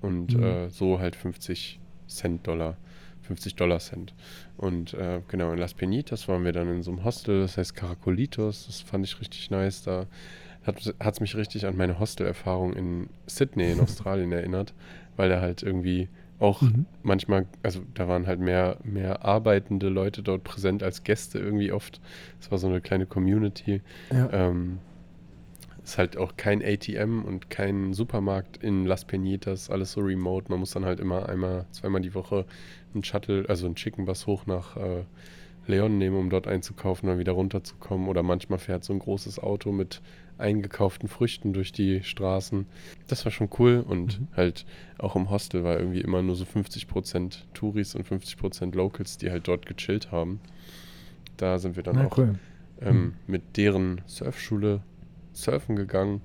Und 0.00 0.36
Mhm. 0.36 0.42
äh, 0.42 0.68
so 0.70 0.98
halt 0.98 1.14
50 1.14 1.78
Cent 2.08 2.46
Dollar. 2.46 2.76
50 3.22 3.54
Dollar 3.54 3.78
Cent. 3.78 4.12
Und 4.56 4.94
äh, 4.94 5.22
genau, 5.28 5.52
in 5.52 5.58
Las 5.58 5.74
Penitas 5.74 6.28
waren 6.28 6.44
wir 6.44 6.52
dann 6.52 6.68
in 6.68 6.82
so 6.82 6.90
einem 6.90 7.04
Hostel, 7.04 7.40
das 7.40 7.56
heißt 7.56 7.74
Caracolitos. 7.74 8.66
Das 8.66 8.80
fand 8.80 9.06
ich 9.06 9.18
richtig 9.20 9.50
nice. 9.50 9.82
Da 9.82 10.06
hat 10.66 11.14
es 11.14 11.20
mich 11.20 11.36
richtig 11.36 11.66
an 11.66 11.76
meine 11.76 11.98
Hostelerfahrung 12.00 12.72
in 12.74 13.08
Sydney 13.26 13.70
in 13.72 13.80
Australien 13.80 14.32
erinnert, 14.32 14.74
weil 15.16 15.28
da 15.28 15.40
halt 15.40 15.62
irgendwie 15.62 16.08
auch 16.38 16.62
Mhm. 16.62 16.86
manchmal, 17.02 17.46
also 17.62 17.80
da 17.94 18.08
waren 18.08 18.26
halt 18.26 18.40
mehr, 18.40 18.78
mehr 18.84 19.24
arbeitende 19.24 19.88
Leute 19.88 20.22
dort 20.22 20.44
präsent 20.44 20.82
als 20.82 21.04
Gäste 21.04 21.38
irgendwie 21.38 21.72
oft. 21.72 22.00
Es 22.40 22.50
war 22.50 22.58
so 22.58 22.66
eine 22.68 22.80
kleine 22.80 23.06
Community. 23.06 23.80
Ja. 24.10 24.30
Ähm, 24.32 24.78
ist 25.84 25.98
halt 25.98 26.16
auch 26.16 26.36
kein 26.38 26.62
ATM 26.62 27.24
und 27.24 27.50
kein 27.50 27.92
Supermarkt 27.92 28.56
in 28.56 28.86
Las 28.86 29.04
Penitas, 29.04 29.68
alles 29.68 29.92
so 29.92 30.00
remote. 30.00 30.46
Man 30.48 30.60
muss 30.60 30.70
dann 30.70 30.86
halt 30.86 30.98
immer 30.98 31.28
einmal, 31.28 31.66
zweimal 31.72 32.00
die 32.00 32.14
Woche 32.14 32.46
einen 32.94 33.04
Shuttle, 33.04 33.44
also 33.48 33.66
einen 33.66 33.74
Chicken 33.74 34.06
Bus 34.06 34.26
hoch 34.26 34.46
nach 34.46 34.76
äh, 34.78 35.04
Leon 35.66 35.98
nehmen, 35.98 36.16
um 36.16 36.30
dort 36.30 36.46
einzukaufen, 36.46 37.08
dann 37.08 37.18
wieder 37.18 37.32
runterzukommen. 37.32 38.08
Oder 38.08 38.22
manchmal 38.22 38.58
fährt 38.58 38.84
so 38.84 38.92
ein 38.92 38.98
großes 38.98 39.38
Auto 39.38 39.72
mit 39.72 40.00
eingekauften 40.36 41.08
Früchten 41.08 41.52
durch 41.52 41.72
die 41.72 42.02
Straßen. 42.02 42.66
Das 43.06 43.24
war 43.24 43.32
schon 43.32 43.48
cool 43.58 43.84
und 43.86 44.20
Mhm. 44.20 44.28
halt 44.36 44.66
auch 44.98 45.14
im 45.16 45.30
Hostel 45.30 45.62
war 45.64 45.78
irgendwie 45.78 46.00
immer 46.00 46.22
nur 46.22 46.34
so 46.36 46.44
50% 46.44 47.46
Touris 47.54 47.94
und 47.94 48.06
50% 48.06 48.74
Locals, 48.74 49.16
die 49.16 49.30
halt 49.30 49.46
dort 49.48 49.66
gechillt 49.66 50.10
haben. 50.10 50.40
Da 51.36 51.58
sind 51.58 51.76
wir 51.76 51.82
dann 51.82 51.96
Na, 51.96 52.06
auch 52.06 52.18
cool. 52.18 52.34
ähm, 52.80 52.96
Mhm. 52.96 53.12
mit 53.26 53.56
deren 53.56 54.00
Surfschule 54.06 54.82
surfen 55.32 55.76
gegangen. 55.76 56.20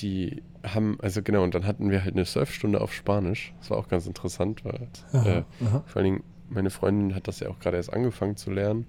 Die 0.00 0.42
haben, 0.64 0.98
also 1.00 1.22
genau, 1.22 1.42
und 1.42 1.54
dann 1.54 1.66
hatten 1.66 1.90
wir 1.90 2.02
halt 2.04 2.14
eine 2.14 2.24
Surfstunde 2.24 2.80
auf 2.80 2.92
Spanisch. 2.92 3.52
Das 3.60 3.70
war 3.70 3.78
auch 3.78 3.88
ganz 3.88 4.06
interessant, 4.06 4.64
weil 4.64 4.88
äh, 5.12 5.16
Aha, 5.16 5.44
aha. 5.64 5.82
vor 5.86 5.96
allen 5.96 6.04
Dingen 6.12 6.22
meine 6.52 6.70
Freundin 6.70 7.14
hat 7.14 7.28
das 7.28 7.40
ja 7.40 7.48
auch 7.48 7.58
gerade 7.58 7.76
erst 7.76 7.92
angefangen 7.92 8.36
zu 8.36 8.50
lernen. 8.50 8.86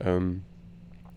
Ähm, 0.00 0.42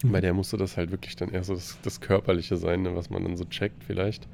Mhm. 0.04 0.12
Bei 0.12 0.22
der 0.22 0.34
musste 0.34 0.58
das 0.58 0.78
halt 0.78 0.92
wirklich 0.92 1.16
dann 1.16 1.30
eher 1.30 1.44
so 1.44 1.54
das, 1.54 1.78
das 1.84 2.02
Körperliche 2.02 2.58
sein, 2.58 2.82
ne, 2.82 2.96
was 2.96 3.10
man 3.10 3.24
dann 3.24 3.38
so 3.38 3.46
checkt 3.46 3.84
vielleicht. 3.84 4.28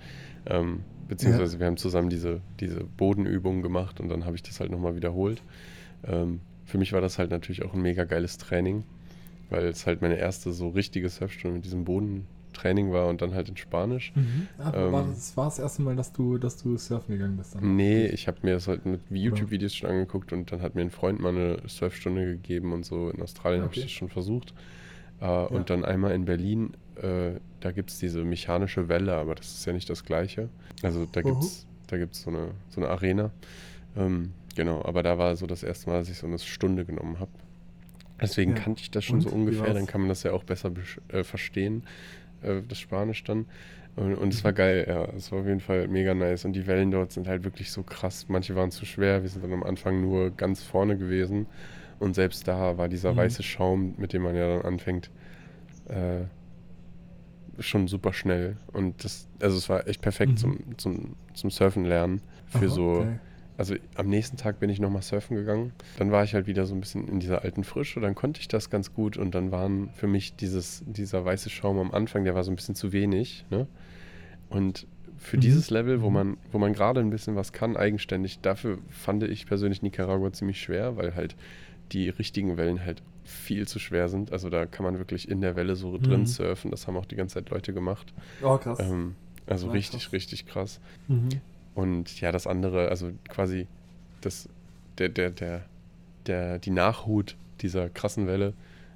Ähm, 0.45 0.83
beziehungsweise 1.07 1.55
ja. 1.55 1.59
wir 1.59 1.67
haben 1.67 1.77
zusammen 1.77 2.09
diese, 2.09 2.41
diese 2.59 2.83
Bodenübungen 2.83 3.61
gemacht 3.61 3.99
und 3.99 4.09
dann 4.09 4.25
habe 4.25 4.35
ich 4.35 4.43
das 4.43 4.59
halt 4.59 4.71
nochmal 4.71 4.95
wiederholt. 4.95 5.41
Ähm, 6.05 6.41
für 6.65 6.77
mich 6.77 6.93
war 6.93 7.01
das 7.01 7.17
halt 7.17 7.31
natürlich 7.31 7.63
auch 7.63 7.73
ein 7.73 7.81
mega 7.81 8.03
geiles 8.05 8.37
Training, 8.37 8.83
weil 9.49 9.65
es 9.67 9.85
halt 9.87 10.01
meine 10.01 10.17
erste 10.17 10.51
so 10.51 10.69
richtige 10.69 11.09
Surfstunde 11.09 11.55
mit 11.55 11.65
diesem 11.65 11.85
Bodentraining 12.57 12.91
war 12.91 13.07
und 13.07 13.21
dann 13.21 13.33
halt 13.33 13.49
in 13.49 13.57
Spanisch. 13.57 14.11
Mhm. 14.15 14.47
Aber 14.57 14.77
ähm, 14.77 14.91
war 14.91 15.03
das 15.03 15.37
war 15.37 15.45
das 15.45 15.59
erste 15.59 15.81
Mal, 15.81 15.95
dass 15.95 16.11
du, 16.13 16.37
dass 16.37 16.61
du 16.61 16.77
surfen 16.77 17.15
gegangen 17.15 17.37
bist? 17.37 17.55
Dann 17.55 17.75
nee, 17.75 18.07
ich 18.07 18.27
habe 18.27 18.39
mir 18.43 18.53
das 18.53 18.67
halt 18.67 18.85
mit 18.85 19.01
YouTube-Videos 19.09 19.75
schon 19.75 19.89
angeguckt 19.89 20.33
und 20.33 20.51
dann 20.51 20.61
hat 20.61 20.75
mir 20.75 20.81
ein 20.81 20.89
Freund 20.89 21.19
mal 21.19 21.29
eine 21.29 21.61
Surfstunde 21.67 22.25
gegeben 22.25 22.73
und 22.73 22.85
so. 22.85 23.09
In 23.09 23.21
Australien 23.21 23.61
okay. 23.61 23.69
habe 23.69 23.75
ich 23.77 23.83
das 23.83 23.91
schon 23.91 24.09
versucht. 24.09 24.53
Äh, 25.21 25.25
ja. 25.25 25.45
Und 25.45 25.69
dann 25.69 25.85
einmal 25.85 26.11
in 26.11 26.25
Berlin, 26.25 26.73
äh, 26.95 27.39
da 27.59 27.71
gibt 27.71 27.89
es 27.89 27.99
diese 27.99 28.23
mechanische 28.23 28.89
Welle, 28.89 29.15
aber 29.15 29.35
das 29.35 29.53
ist 29.53 29.65
ja 29.65 29.73
nicht 29.73 29.89
das 29.89 30.03
Gleiche. 30.03 30.49
Also 30.83 31.07
da 31.11 31.21
gibt 31.21 31.43
es 31.43 31.65
da 31.87 31.97
gibt's 31.97 32.21
so, 32.23 32.29
eine, 32.29 32.51
so 32.67 32.81
eine 32.81 32.89
Arena. 32.89 33.31
Ähm, 33.95 34.33
genau, 34.55 34.83
aber 34.83 35.03
da 35.03 35.17
war 35.17 35.37
so 35.37 35.47
das 35.47 35.63
erste 35.63 35.89
Mal, 35.89 35.99
dass 35.99 36.09
ich 36.09 36.17
so 36.17 36.27
eine 36.27 36.37
Stunde 36.37 36.83
genommen 36.83 37.21
habe. 37.21 37.31
Deswegen 38.19 38.55
ja. 38.55 38.61
kannte 38.61 38.81
ich 38.81 38.91
das 38.91 39.05
schon 39.05 39.17
und? 39.17 39.21
so 39.21 39.29
ungefähr, 39.29 39.73
dann 39.73 39.85
kann 39.85 40.01
man 40.01 40.09
das 40.09 40.23
ja 40.23 40.31
auch 40.31 40.43
besser 40.43 40.71
äh, 41.09 41.23
verstehen, 41.23 41.83
äh, 42.41 42.61
das 42.67 42.79
Spanisch 42.79 43.23
dann. 43.23 43.45
Und, 43.95 44.13
und, 44.15 44.33
es 44.33 44.43
war 44.43 44.53
geil, 44.53 44.85
ja, 44.87 45.05
es 45.15 45.31
war 45.31 45.39
auf 45.39 45.47
jeden 45.47 45.59
Fall 45.59 45.87
mega 45.87 46.13
nice. 46.13 46.45
Und 46.45 46.53
die 46.53 46.67
Wellen 46.67 46.91
dort 46.91 47.11
sind 47.11 47.27
halt 47.27 47.43
wirklich 47.43 47.71
so 47.71 47.81
krass. 47.81 48.27
Manche 48.27 48.55
waren 48.55 48.69
zu 48.69 48.85
schwer, 48.85 49.23
wir 49.23 49.29
sind 49.29 49.43
dann 49.43 49.53
am 49.53 49.63
Anfang 49.63 50.01
nur 50.01 50.29
ganz 50.29 50.61
vorne 50.61 50.97
gewesen. 50.97 51.47
Und 51.99 52.13
selbst 52.13 52.47
da 52.47 52.77
war 52.77 52.89
dieser 52.89 53.13
mhm. 53.13 53.17
weiße 53.17 53.41
Schaum, 53.41 53.95
mit 53.97 54.13
dem 54.13 54.21
man 54.21 54.35
ja 54.35 54.47
dann 54.47 54.65
anfängt, 54.65 55.09
äh, 55.87 56.25
schon 57.59 57.87
super 57.87 58.13
schnell. 58.13 58.57
Und 58.71 59.03
das, 59.03 59.27
also 59.41 59.57
es 59.57 59.67
war 59.67 59.87
echt 59.87 60.01
perfekt 60.01 60.33
mhm. 60.33 60.37
zum, 60.37 60.77
zum, 60.77 61.15
zum 61.33 61.49
Surfen 61.49 61.85
lernen. 61.85 62.21
Für 62.45 62.59
Aha, 62.59 62.67
so. 62.67 63.07
Also 63.57 63.75
am 63.95 64.07
nächsten 64.07 64.37
Tag 64.37 64.59
bin 64.59 64.69
ich 64.69 64.79
nochmal 64.79 65.01
surfen 65.01 65.35
gegangen. 65.35 65.73
Dann 65.97 66.11
war 66.11 66.23
ich 66.23 66.35
halt 66.35 66.45
wieder 66.45 66.65
so 66.65 66.75
ein 66.75 66.79
bisschen 66.79 67.07
in 67.07 67.19
dieser 67.19 67.43
alten 67.43 67.63
Frische. 67.63 67.99
Dann 67.99 68.13
konnte 68.13 68.39
ich 68.39 68.47
das 68.47 68.69
ganz 68.69 68.93
gut. 68.93 69.17
Und 69.17 69.33
dann 69.33 69.51
waren 69.51 69.89
für 69.93 70.07
mich 70.07 70.35
dieses, 70.35 70.83
dieser 70.85 71.25
weiße 71.25 71.49
Schaum 71.49 71.79
am 71.79 71.91
Anfang, 71.91 72.23
der 72.23 72.35
war 72.35 72.43
so 72.43 72.51
ein 72.51 72.55
bisschen 72.55 72.75
zu 72.75 72.93
wenig. 72.93 73.45
Ne? 73.49 73.67
Und 74.49 74.85
für 75.17 75.37
mhm. 75.37 75.41
dieses 75.41 75.71
Level, 75.71 76.01
wo 76.03 76.11
man, 76.11 76.37
wo 76.51 76.59
man 76.59 76.73
gerade 76.73 76.99
ein 76.99 77.09
bisschen 77.09 77.35
was 77.35 77.51
kann, 77.51 77.75
eigenständig, 77.75 78.39
dafür 78.41 78.77
fand 78.89 79.23
ich 79.23 79.47
persönlich 79.47 79.81
Nicaragua 79.81 80.31
ziemlich 80.31 80.61
schwer, 80.61 80.95
weil 80.95 81.15
halt 81.15 81.35
die 81.91 82.09
richtigen 82.09 82.57
Wellen 82.57 82.85
halt 82.85 83.01
viel 83.23 83.67
zu 83.67 83.79
schwer 83.79 84.07
sind. 84.07 84.31
Also 84.31 84.49
da 84.49 84.65
kann 84.67 84.83
man 84.83 84.99
wirklich 84.99 85.29
in 85.29 85.41
der 85.41 85.55
Welle 85.55 85.75
so 85.75 85.91
mhm. 85.91 86.03
drin 86.03 86.25
surfen. 86.27 86.69
Das 86.69 86.85
haben 86.85 86.95
auch 86.95 87.05
die 87.05 87.15
ganze 87.15 87.35
Zeit 87.35 87.49
Leute 87.49 87.73
gemacht. 87.73 88.13
Oh, 88.43 88.57
krass. 88.57 88.79
Ähm, 88.79 89.15
also 89.47 89.67
ja, 89.67 89.73
richtig, 89.73 90.03
krass. 90.03 90.13
richtig 90.13 90.45
krass. 90.45 90.79
Mhm. 91.07 91.29
Und 91.77 92.21
ja, 92.21 92.31
das 92.31 92.47
andere, 92.47 92.89
also 92.89 93.11
quasi 93.29 93.67
das, 94.21 94.49
der, 94.97 95.09
der, 95.09 95.29
der, 95.29 95.61
der, 96.25 96.57
die 96.57 96.71
Nachhut 96.71 97.35
dieser 97.61 97.87
krassen 97.87 98.25
Welle, 98.25 98.55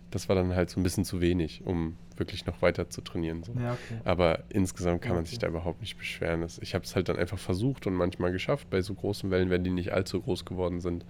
das 0.09 0.29
war 0.29 0.35
dann 0.35 0.55
halt 0.55 0.71
so 0.71 0.79
ein 0.79 0.83
bisschen 0.83 1.05
zu 1.05 1.21
wenig, 1.21 1.61
um 1.63 1.95
wirklich 2.17 2.47
noch 2.47 2.63
weiter 2.63 2.89
zu 2.89 3.01
trainieren. 3.01 3.43
So. 3.43 3.53
Ja, 3.53 3.73
okay. 3.73 4.01
Aber 4.03 4.39
insgesamt 4.49 5.03
kann 5.03 5.13
man 5.13 5.25
sich 5.25 5.37
da 5.37 5.47
überhaupt 5.47 5.81
nicht 5.81 5.95
beschweren. 5.99 6.43
Ich 6.61 6.73
habe 6.73 6.83
es 6.83 6.95
halt 6.95 7.07
dann 7.07 7.17
einfach 7.17 7.37
versucht 7.37 7.85
und 7.85 7.93
manchmal 7.93 8.31
geschafft 8.31 8.67
bei 8.71 8.81
so 8.81 8.95
großen 8.95 9.29
Wellen, 9.29 9.51
wenn 9.51 9.63
die 9.63 9.69
nicht 9.69 9.93
allzu 9.93 10.19
groß 10.19 10.43
geworden 10.45 10.79
sind. 10.79 11.05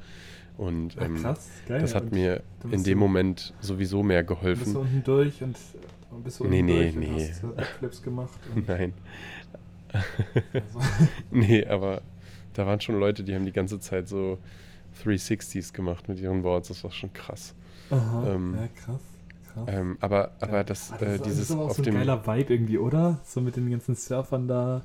Und 0.58 0.98
ähm, 1.00 1.16
Ach, 1.20 1.22
krass, 1.22 1.50
geil. 1.70 1.80
das 1.80 1.96
hat 1.96 2.04
und 2.04 2.12
mir 2.12 2.44
in 2.70 2.84
dem 2.84 2.98
Moment 2.98 3.54
sowieso 3.62 4.04
mehr 4.04 4.26
geholfen. 4.26 4.66
Bist 4.66 4.76
du 4.76 4.82
unten 4.82 5.04
durch 5.06 5.42
und 5.42 5.56
bist 6.22 6.42
du 6.42 6.44
unten 6.44 6.54
nee, 6.54 6.62
nee, 6.64 6.92
durch 6.92 6.96
nee. 6.96 7.08
und 7.08 7.16
hast 7.16 7.44
äh, 7.44 7.64
Flips 7.80 8.04
gemacht? 8.04 8.38
Nein. 8.68 8.92
Also. 9.94 10.80
nee, 11.32 11.66
aber 11.66 12.02
da 12.54 12.66
waren 12.66 12.82
schon 12.82 13.00
Leute, 13.00 13.24
die 13.24 13.36
haben 13.36 13.46
die 13.46 13.52
ganze 13.52 13.80
Zeit 13.80 14.08
so 14.08 14.38
360s 15.04 15.74
gemacht 15.74 16.10
mit 16.10 16.20
ihren 16.20 16.42
Boards. 16.42 16.68
Das 16.68 16.84
war 16.84 16.92
schon 16.92 17.14
krass. 17.14 17.54
Aha, 17.90 18.34
ähm, 18.34 18.56
ja, 18.56 18.68
krass. 18.68 19.02
Ähm, 19.68 19.98
aber, 20.00 20.32
aber 20.40 20.58
ja. 20.58 20.64
das, 20.64 20.92
ah, 20.92 20.98
das, 20.98 21.10
äh, 21.10 21.24
dieses 21.24 21.40
das 21.40 21.40
ist 21.40 21.52
aber 21.52 21.66
auch 21.66 21.72
so 21.72 21.84
ein 21.84 21.94
geiler 21.94 22.26
Vibe 22.26 22.54
irgendwie, 22.54 22.78
oder? 22.78 23.20
So 23.26 23.42
mit 23.42 23.56
den 23.58 23.70
ganzen 23.70 23.96
Surfern 23.96 24.48
da 24.48 24.82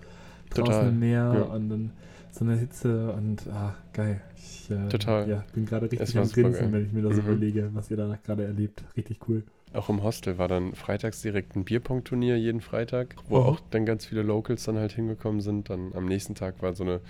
draußen 0.50 0.64
total, 0.64 0.88
im 0.88 0.98
Meer 0.98 1.34
ja. 1.34 1.42
und 1.42 1.68
dann 1.68 1.92
so 2.32 2.44
eine 2.44 2.56
Hitze 2.56 3.12
und 3.12 3.46
ah, 3.48 3.74
geil. 3.92 4.20
Ich 4.36 4.70
äh, 4.70 4.88
Total. 4.88 5.28
Ja, 5.28 5.44
bin 5.54 5.66
gerade 5.66 5.90
richtig 5.90 6.18
am 6.18 6.28
Grinsen, 6.28 6.72
wenn 6.72 6.84
ich 6.84 6.92
mir 6.92 7.02
das 7.02 7.14
mhm. 7.14 7.20
überlege, 7.20 7.70
was 7.74 7.90
ihr 7.90 7.96
da 7.96 8.18
gerade 8.24 8.44
erlebt. 8.44 8.84
Richtig 8.96 9.20
cool. 9.28 9.44
Auch 9.72 9.88
im 9.88 10.02
Hostel 10.02 10.38
war 10.38 10.48
dann 10.48 10.74
freitags 10.74 11.20
direkt 11.22 11.54
ein 11.54 11.64
Bierpong-Turnier 11.64 12.36
jeden 12.38 12.60
Freitag, 12.60 13.16
wo 13.28 13.36
oh. 13.36 13.42
auch 13.42 13.60
dann 13.70 13.84
ganz 13.84 14.06
viele 14.06 14.22
Locals 14.22 14.64
dann 14.64 14.78
halt 14.78 14.92
hingekommen 14.92 15.40
sind. 15.40 15.68
Dann 15.68 15.92
am 15.94 16.06
nächsten 16.06 16.34
Tag 16.34 16.62
war 16.62 16.72
so 16.72 16.84
eine, 16.84 17.00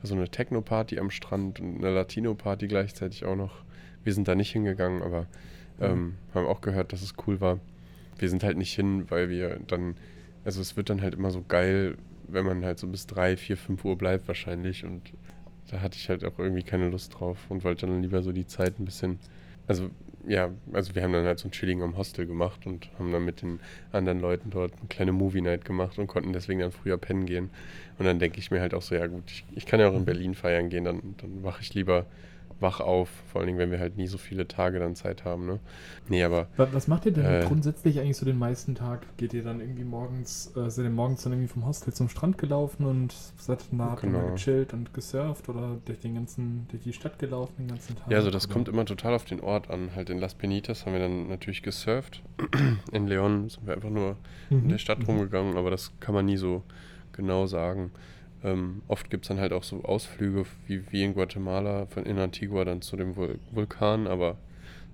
war 0.00 0.06
so 0.06 0.14
eine 0.14 0.28
Techno-Party 0.28 0.98
am 0.98 1.10
Strand 1.10 1.60
und 1.60 1.76
eine 1.76 1.94
Latino-Party 1.94 2.66
gleichzeitig 2.68 3.24
auch 3.24 3.36
noch. 3.36 3.64
Wir 4.02 4.14
sind 4.14 4.28
da 4.28 4.34
nicht 4.34 4.50
hingegangen, 4.50 5.02
aber 5.02 5.26
ähm, 5.80 5.98
mhm. 5.98 6.14
haben 6.34 6.46
auch 6.46 6.60
gehört, 6.60 6.92
dass 6.92 7.02
es 7.02 7.14
cool 7.26 7.40
war. 7.40 7.60
Wir 8.18 8.30
sind 8.30 8.42
halt 8.42 8.56
nicht 8.56 8.74
hin, 8.74 9.10
weil 9.10 9.28
wir 9.28 9.60
dann, 9.66 9.96
also 10.44 10.60
es 10.60 10.76
wird 10.76 10.90
dann 10.90 11.02
halt 11.02 11.14
immer 11.14 11.30
so 11.30 11.44
geil, 11.46 11.96
wenn 12.28 12.46
man 12.46 12.64
halt 12.64 12.78
so 12.78 12.86
bis 12.86 13.06
drei, 13.06 13.36
vier, 13.36 13.56
fünf 13.56 13.84
Uhr 13.84 13.96
bleibt 13.96 14.26
wahrscheinlich 14.26 14.84
und 14.84 15.12
da 15.70 15.80
hatte 15.80 15.96
ich 15.96 16.08
halt 16.08 16.24
auch 16.24 16.38
irgendwie 16.38 16.62
keine 16.62 16.88
Lust 16.88 17.18
drauf 17.18 17.38
und 17.48 17.64
wollte 17.64 17.86
dann 17.86 18.02
lieber 18.02 18.22
so 18.22 18.32
die 18.32 18.46
Zeit 18.46 18.78
ein 18.78 18.84
bisschen, 18.84 19.18
also 19.66 19.90
ja, 20.26 20.50
also 20.72 20.94
wir 20.94 21.02
haben 21.02 21.12
dann 21.12 21.24
halt 21.24 21.38
so 21.38 21.48
ein 21.48 21.52
Chilling 21.52 21.82
am 21.82 21.96
Hostel 21.96 22.26
gemacht 22.26 22.66
und 22.66 22.88
haben 22.98 23.12
dann 23.12 23.24
mit 23.24 23.42
den 23.42 23.60
anderen 23.92 24.20
Leuten 24.20 24.50
dort 24.50 24.72
eine 24.72 24.88
kleine 24.88 25.12
Movie 25.12 25.40
Night 25.40 25.64
gemacht 25.64 25.98
und 25.98 26.06
konnten 26.06 26.32
deswegen 26.32 26.60
dann 26.60 26.72
früher 26.72 26.98
pennen 26.98 27.26
gehen. 27.26 27.50
Und 27.98 28.06
dann 28.06 28.18
denke 28.18 28.38
ich 28.38 28.50
mir 28.50 28.60
halt 28.60 28.74
auch 28.74 28.82
so, 28.82 28.94
ja 28.94 29.06
gut, 29.06 29.24
ich, 29.26 29.44
ich 29.54 29.66
kann 29.66 29.80
ja 29.80 29.88
auch 29.88 29.94
in 29.94 30.04
Berlin 30.04 30.34
feiern 30.34 30.68
gehen, 30.68 30.84
dann, 30.84 31.14
dann 31.18 31.42
wache 31.42 31.62
ich 31.62 31.74
lieber 31.74 32.06
wach 32.60 32.80
auf, 32.80 33.10
vor 33.30 33.40
allen 33.40 33.48
Dingen, 33.48 33.58
wenn 33.58 33.70
wir 33.70 33.78
halt 33.78 33.96
nie 33.96 34.06
so 34.06 34.18
viele 34.18 34.48
Tage 34.48 34.78
dann 34.78 34.94
Zeit 34.94 35.24
haben. 35.24 35.46
Ne? 35.46 35.60
Nee, 36.08 36.22
aber. 36.22 36.48
Was 36.56 36.88
macht 36.88 37.06
ihr 37.06 37.12
denn 37.12 37.24
äh, 37.24 37.44
grundsätzlich 37.46 38.00
eigentlich 38.00 38.16
so 38.16 38.24
den 38.24 38.38
meisten 38.38 38.74
Tag? 38.74 39.06
Geht 39.16 39.34
ihr 39.34 39.42
dann 39.42 39.60
irgendwie 39.60 39.84
morgens, 39.84 40.52
äh, 40.56 40.70
seid 40.70 40.84
ihr 40.84 40.90
morgens 40.90 41.22
dann 41.22 41.32
irgendwie 41.32 41.52
vom 41.52 41.66
Hostel 41.66 41.92
zum 41.92 42.08
Strand 42.08 42.38
gelaufen 42.38 42.86
und 42.86 43.14
seid 43.36 43.64
danach 43.70 44.00
genau. 44.00 44.20
mal 44.20 44.30
gechillt 44.32 44.72
und 44.72 44.94
gesurft 44.94 45.48
oder 45.48 45.76
durch 45.84 46.00
den 46.00 46.14
ganzen, 46.14 46.66
durch 46.68 46.82
die 46.82 46.92
Stadt 46.92 47.18
gelaufen 47.18 47.54
den 47.58 47.68
ganzen 47.68 47.96
Tag? 47.96 48.10
Ja, 48.10 48.18
also 48.18 48.30
das 48.30 48.46
oder? 48.46 48.54
kommt 48.54 48.68
immer 48.68 48.84
total 48.84 49.14
auf 49.14 49.24
den 49.24 49.40
Ort 49.40 49.70
an. 49.70 49.90
Halt 49.94 50.10
in 50.10 50.18
Las 50.18 50.34
Penitas 50.34 50.86
haben 50.86 50.92
wir 50.92 51.00
dann 51.00 51.28
natürlich 51.28 51.62
gesurft. 51.62 52.22
in 52.92 53.06
Leon 53.06 53.48
sind 53.48 53.66
wir 53.66 53.74
einfach 53.74 53.90
nur 53.90 54.16
mhm. 54.50 54.60
in 54.60 54.68
der 54.70 54.78
Stadt 54.78 55.00
mhm. 55.00 55.06
rumgegangen, 55.06 55.56
aber 55.56 55.70
das 55.70 55.92
kann 56.00 56.14
man 56.14 56.24
nie 56.24 56.36
so 56.36 56.62
genau 57.12 57.46
sagen. 57.46 57.90
Ähm, 58.46 58.82
oft 58.86 59.10
gibt 59.10 59.24
es 59.24 59.28
dann 59.28 59.40
halt 59.40 59.52
auch 59.52 59.64
so 59.64 59.82
Ausflüge 59.82 60.44
wie, 60.68 60.84
wie 60.92 61.02
in 61.02 61.14
Guatemala, 61.14 61.86
von 61.86 62.06
in 62.06 62.16
Antigua 62.18 62.64
dann 62.64 62.80
zu 62.80 62.96
dem 62.96 63.16
Vul 63.16 63.40
Vulkan, 63.50 64.06
aber 64.06 64.36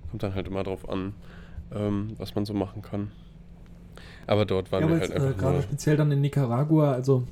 kommt 0.09 0.23
dann 0.23 0.35
halt 0.35 0.47
immer 0.47 0.63
drauf 0.63 0.89
an, 0.89 1.13
ähm, 1.75 2.15
was 2.17 2.35
man 2.35 2.47
so 2.47 2.55
machen 2.55 2.81
kann. 2.81 3.11
Aber 4.27 4.47
dort 4.47 4.73
waren 4.73 4.85
ja, 4.85 4.89
wir 4.89 5.01
halt 5.01 5.11
jetzt, 5.11 5.21
einfach. 5.21 5.37
Äh, 5.37 5.41
Gerade 5.41 5.63
speziell 5.63 5.97
dann 5.99 6.11
in 6.13 6.23
Nicaragua, 6.23 6.93
also 6.93 7.25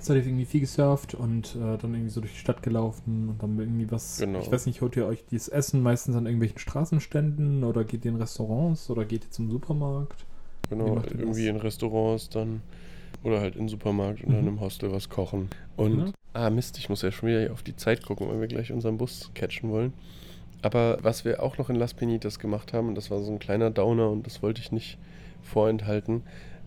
seid 0.00 0.16
ihr 0.16 0.26
irgendwie 0.26 0.46
viel 0.46 0.60
gesurft 0.60 1.12
und 1.12 1.54
äh, 1.56 1.76
dann 1.76 1.92
irgendwie 1.92 2.08
so 2.08 2.22
durch 2.22 2.32
die 2.32 2.38
Stadt 2.38 2.62
gelaufen 2.62 3.28
und 3.28 3.42
dann 3.42 3.58
irgendwie 3.58 3.90
was. 3.90 4.18
Genau. 4.18 4.40
Ich 4.40 4.50
weiß 4.50 4.64
nicht, 4.64 4.80
holt 4.80 4.96
ihr 4.96 5.04
euch 5.04 5.26
dieses 5.26 5.48
Essen 5.48 5.82
meistens 5.82 6.16
an 6.16 6.24
irgendwelchen 6.24 6.58
Straßenständen 6.58 7.62
oder 7.62 7.84
geht 7.84 8.06
ihr 8.06 8.12
in 8.12 8.16
Restaurants 8.16 8.88
oder 8.88 9.04
geht 9.04 9.24
ihr 9.24 9.30
zum 9.30 9.50
Supermarkt? 9.50 10.24
Genau, 10.70 10.96
irgendwie 10.96 11.46
das? 11.46 11.54
in 11.54 11.56
Restaurants 11.56 12.30
dann. 12.30 12.62
Oder 13.22 13.40
halt 13.40 13.54
in 13.54 13.62
den 13.62 13.68
Supermarkt 13.68 14.26
mhm. 14.26 14.32
dann 14.32 14.46
im 14.46 14.60
Hostel 14.60 14.92
was 14.92 15.08
kochen. 15.08 15.48
Und, 15.76 15.96
mhm. 15.96 16.12
ah 16.32 16.50
Mist, 16.50 16.78
ich 16.78 16.88
muss 16.88 17.02
ja 17.02 17.10
schon 17.10 17.28
wieder 17.28 17.52
auf 17.52 17.62
die 17.62 17.76
Zeit 17.76 18.04
gucken, 18.04 18.28
weil 18.28 18.40
wir 18.40 18.48
gleich 18.48 18.72
unseren 18.72 18.98
Bus 18.98 19.30
catchen 19.34 19.70
wollen. 19.70 19.92
Aber 20.62 20.98
was 21.02 21.24
wir 21.24 21.42
auch 21.42 21.58
noch 21.58 21.70
in 21.70 21.76
Las 21.76 21.94
Penitas 21.94 22.38
gemacht 22.38 22.72
haben, 22.72 22.88
und 22.88 22.94
das 22.94 23.10
war 23.10 23.20
so 23.20 23.30
ein 23.30 23.38
kleiner 23.38 23.70
Downer 23.70 24.10
und 24.10 24.26
das 24.26 24.42
wollte 24.42 24.60
ich 24.60 24.72
nicht 24.72 24.98
vorenthalten, 25.42 26.22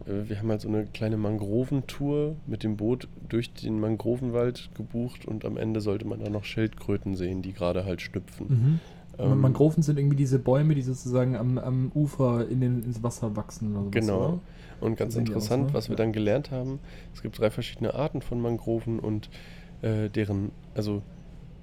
äh, 0.06 0.30
wir 0.30 0.40
haben 0.40 0.50
halt 0.50 0.62
so 0.62 0.70
eine 0.70 0.86
kleine 0.86 1.18
Mangroventour 1.18 2.36
mit 2.48 2.64
dem 2.64 2.78
Boot 2.78 3.08
durch 3.28 3.54
den 3.54 3.80
Mangrovenwald 3.80 4.70
gebucht 4.76 5.26
und 5.26 5.46
am 5.46 5.58
Ende 5.58 5.82
sollte 5.82 6.06
man 6.06 6.20
da 6.20 6.30
noch 6.30 6.46
Schildkröten 6.46 7.16
sehen, 7.16 7.42
die 7.42 7.54
gerade 7.54 7.86
halt 7.86 8.02
schlüpfen. 8.02 8.48
Mhm. 8.48 8.80
Ähm, 9.24 9.42
Mangroven 9.42 9.84
sind 9.84 9.98
irgendwie 9.98 10.16
diese 10.16 10.40
Bäume, 10.40 10.76
die 10.76 10.82
sozusagen 10.82 11.36
am, 11.36 11.58
am 11.58 11.92
Ufer 11.94 12.48
in 12.48 12.62
den, 12.62 12.84
ins 12.84 13.04
Wasser 13.04 13.36
wachsen. 13.36 13.76
Oder 13.76 13.92
genau. 13.92 14.20
Oder? 14.20 14.40
Und 14.82 14.98
ganz 14.98 15.16
interessant, 15.16 15.66
aus, 15.66 15.70
ne? 15.70 15.74
was 15.76 15.90
wir 15.90 15.96
dann 15.96 16.12
gelernt 16.12 16.50
haben, 16.50 16.80
es 17.14 17.22
gibt 17.22 17.38
drei 17.38 17.52
verschiedene 17.52 17.94
Arten 17.94 18.22
von 18.22 18.42
Mangroven 18.42 19.00
und 19.00 19.30
äh, 19.84 20.10
deren, 20.10 20.52
also 20.74 21.04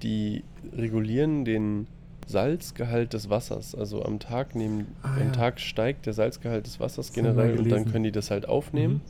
die 0.01 0.43
regulieren 0.75 1.43
den 1.43 1.87
Salzgehalt 2.27 3.13
des 3.13 3.29
Wassers. 3.29 3.75
Also 3.75 4.03
am 4.03 4.19
Tag 4.19 4.55
nehmen, 4.55 4.95
ah, 5.01 5.15
am 5.15 5.27
ja. 5.27 5.31
Tag 5.31 5.59
steigt 5.59 6.05
der 6.05 6.13
Salzgehalt 6.13 6.65
des 6.65 6.79
Wassers 6.79 7.11
generell 7.11 7.57
und 7.57 7.69
dann 7.69 7.91
können 7.91 8.03
die 8.03 8.11
das 8.11 8.31
halt 8.31 8.47
aufnehmen 8.47 9.01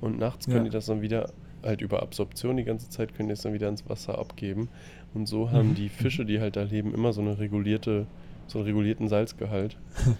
mhm. 0.00 0.06
und 0.06 0.18
nachts 0.18 0.46
können 0.46 0.58
ja. 0.58 0.64
die 0.64 0.70
das 0.70 0.86
dann 0.86 1.02
wieder 1.02 1.30
halt 1.62 1.80
über 1.80 2.02
Absorption 2.02 2.56
die 2.56 2.64
ganze 2.64 2.88
Zeit 2.88 3.14
können 3.14 3.28
die 3.28 3.34
es 3.34 3.42
dann 3.42 3.52
wieder 3.52 3.68
ins 3.68 3.88
Wasser 3.88 4.18
abgeben. 4.18 4.68
Und 5.14 5.26
so 5.26 5.50
haben 5.50 5.70
mhm. 5.70 5.74
die 5.74 5.88
Fische, 5.88 6.24
die 6.24 6.40
halt 6.40 6.56
da 6.56 6.62
leben, 6.62 6.94
immer 6.94 7.12
so 7.12 7.20
eine 7.20 7.38
regulierte, 7.38 8.06
so 8.46 8.58
einen 8.58 8.66
regulierten 8.66 9.08
Salzgehalt. 9.08 9.76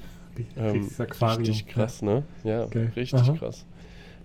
Ähm, 0.57 0.89
richtig 0.99 1.67
krass, 1.67 2.01
ne? 2.01 2.23
Ja, 2.43 2.65
okay. 2.65 2.89
richtig 2.97 3.21
Aha. 3.21 3.35
krass. 3.35 3.67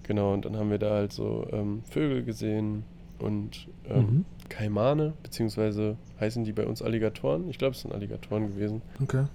Genau, 0.04 0.34
und 0.34 0.46
dann 0.46 0.56
haben 0.56 0.70
wir 0.70 0.78
da 0.78 0.92
halt 0.92 1.12
so 1.12 1.46
ähm, 1.52 1.84
Vögel 1.84 2.24
gesehen 2.24 2.84
und 3.20 3.68
ähm, 3.90 3.98
mhm. 3.98 4.26
Kaimane, 4.48 5.14
beziehungsweise 5.22 5.98
heißen 6.20 6.46
die 6.46 6.54
bei 6.54 6.66
uns 6.66 6.82
Alligatoren. 6.82 7.50
Ich 7.50 7.58
glaube, 7.58 7.76
es 7.76 7.82
sind 7.82 7.94
Alligatoren 7.94 8.48
gewesen. 8.48 8.82
Okay. 9.02 9.26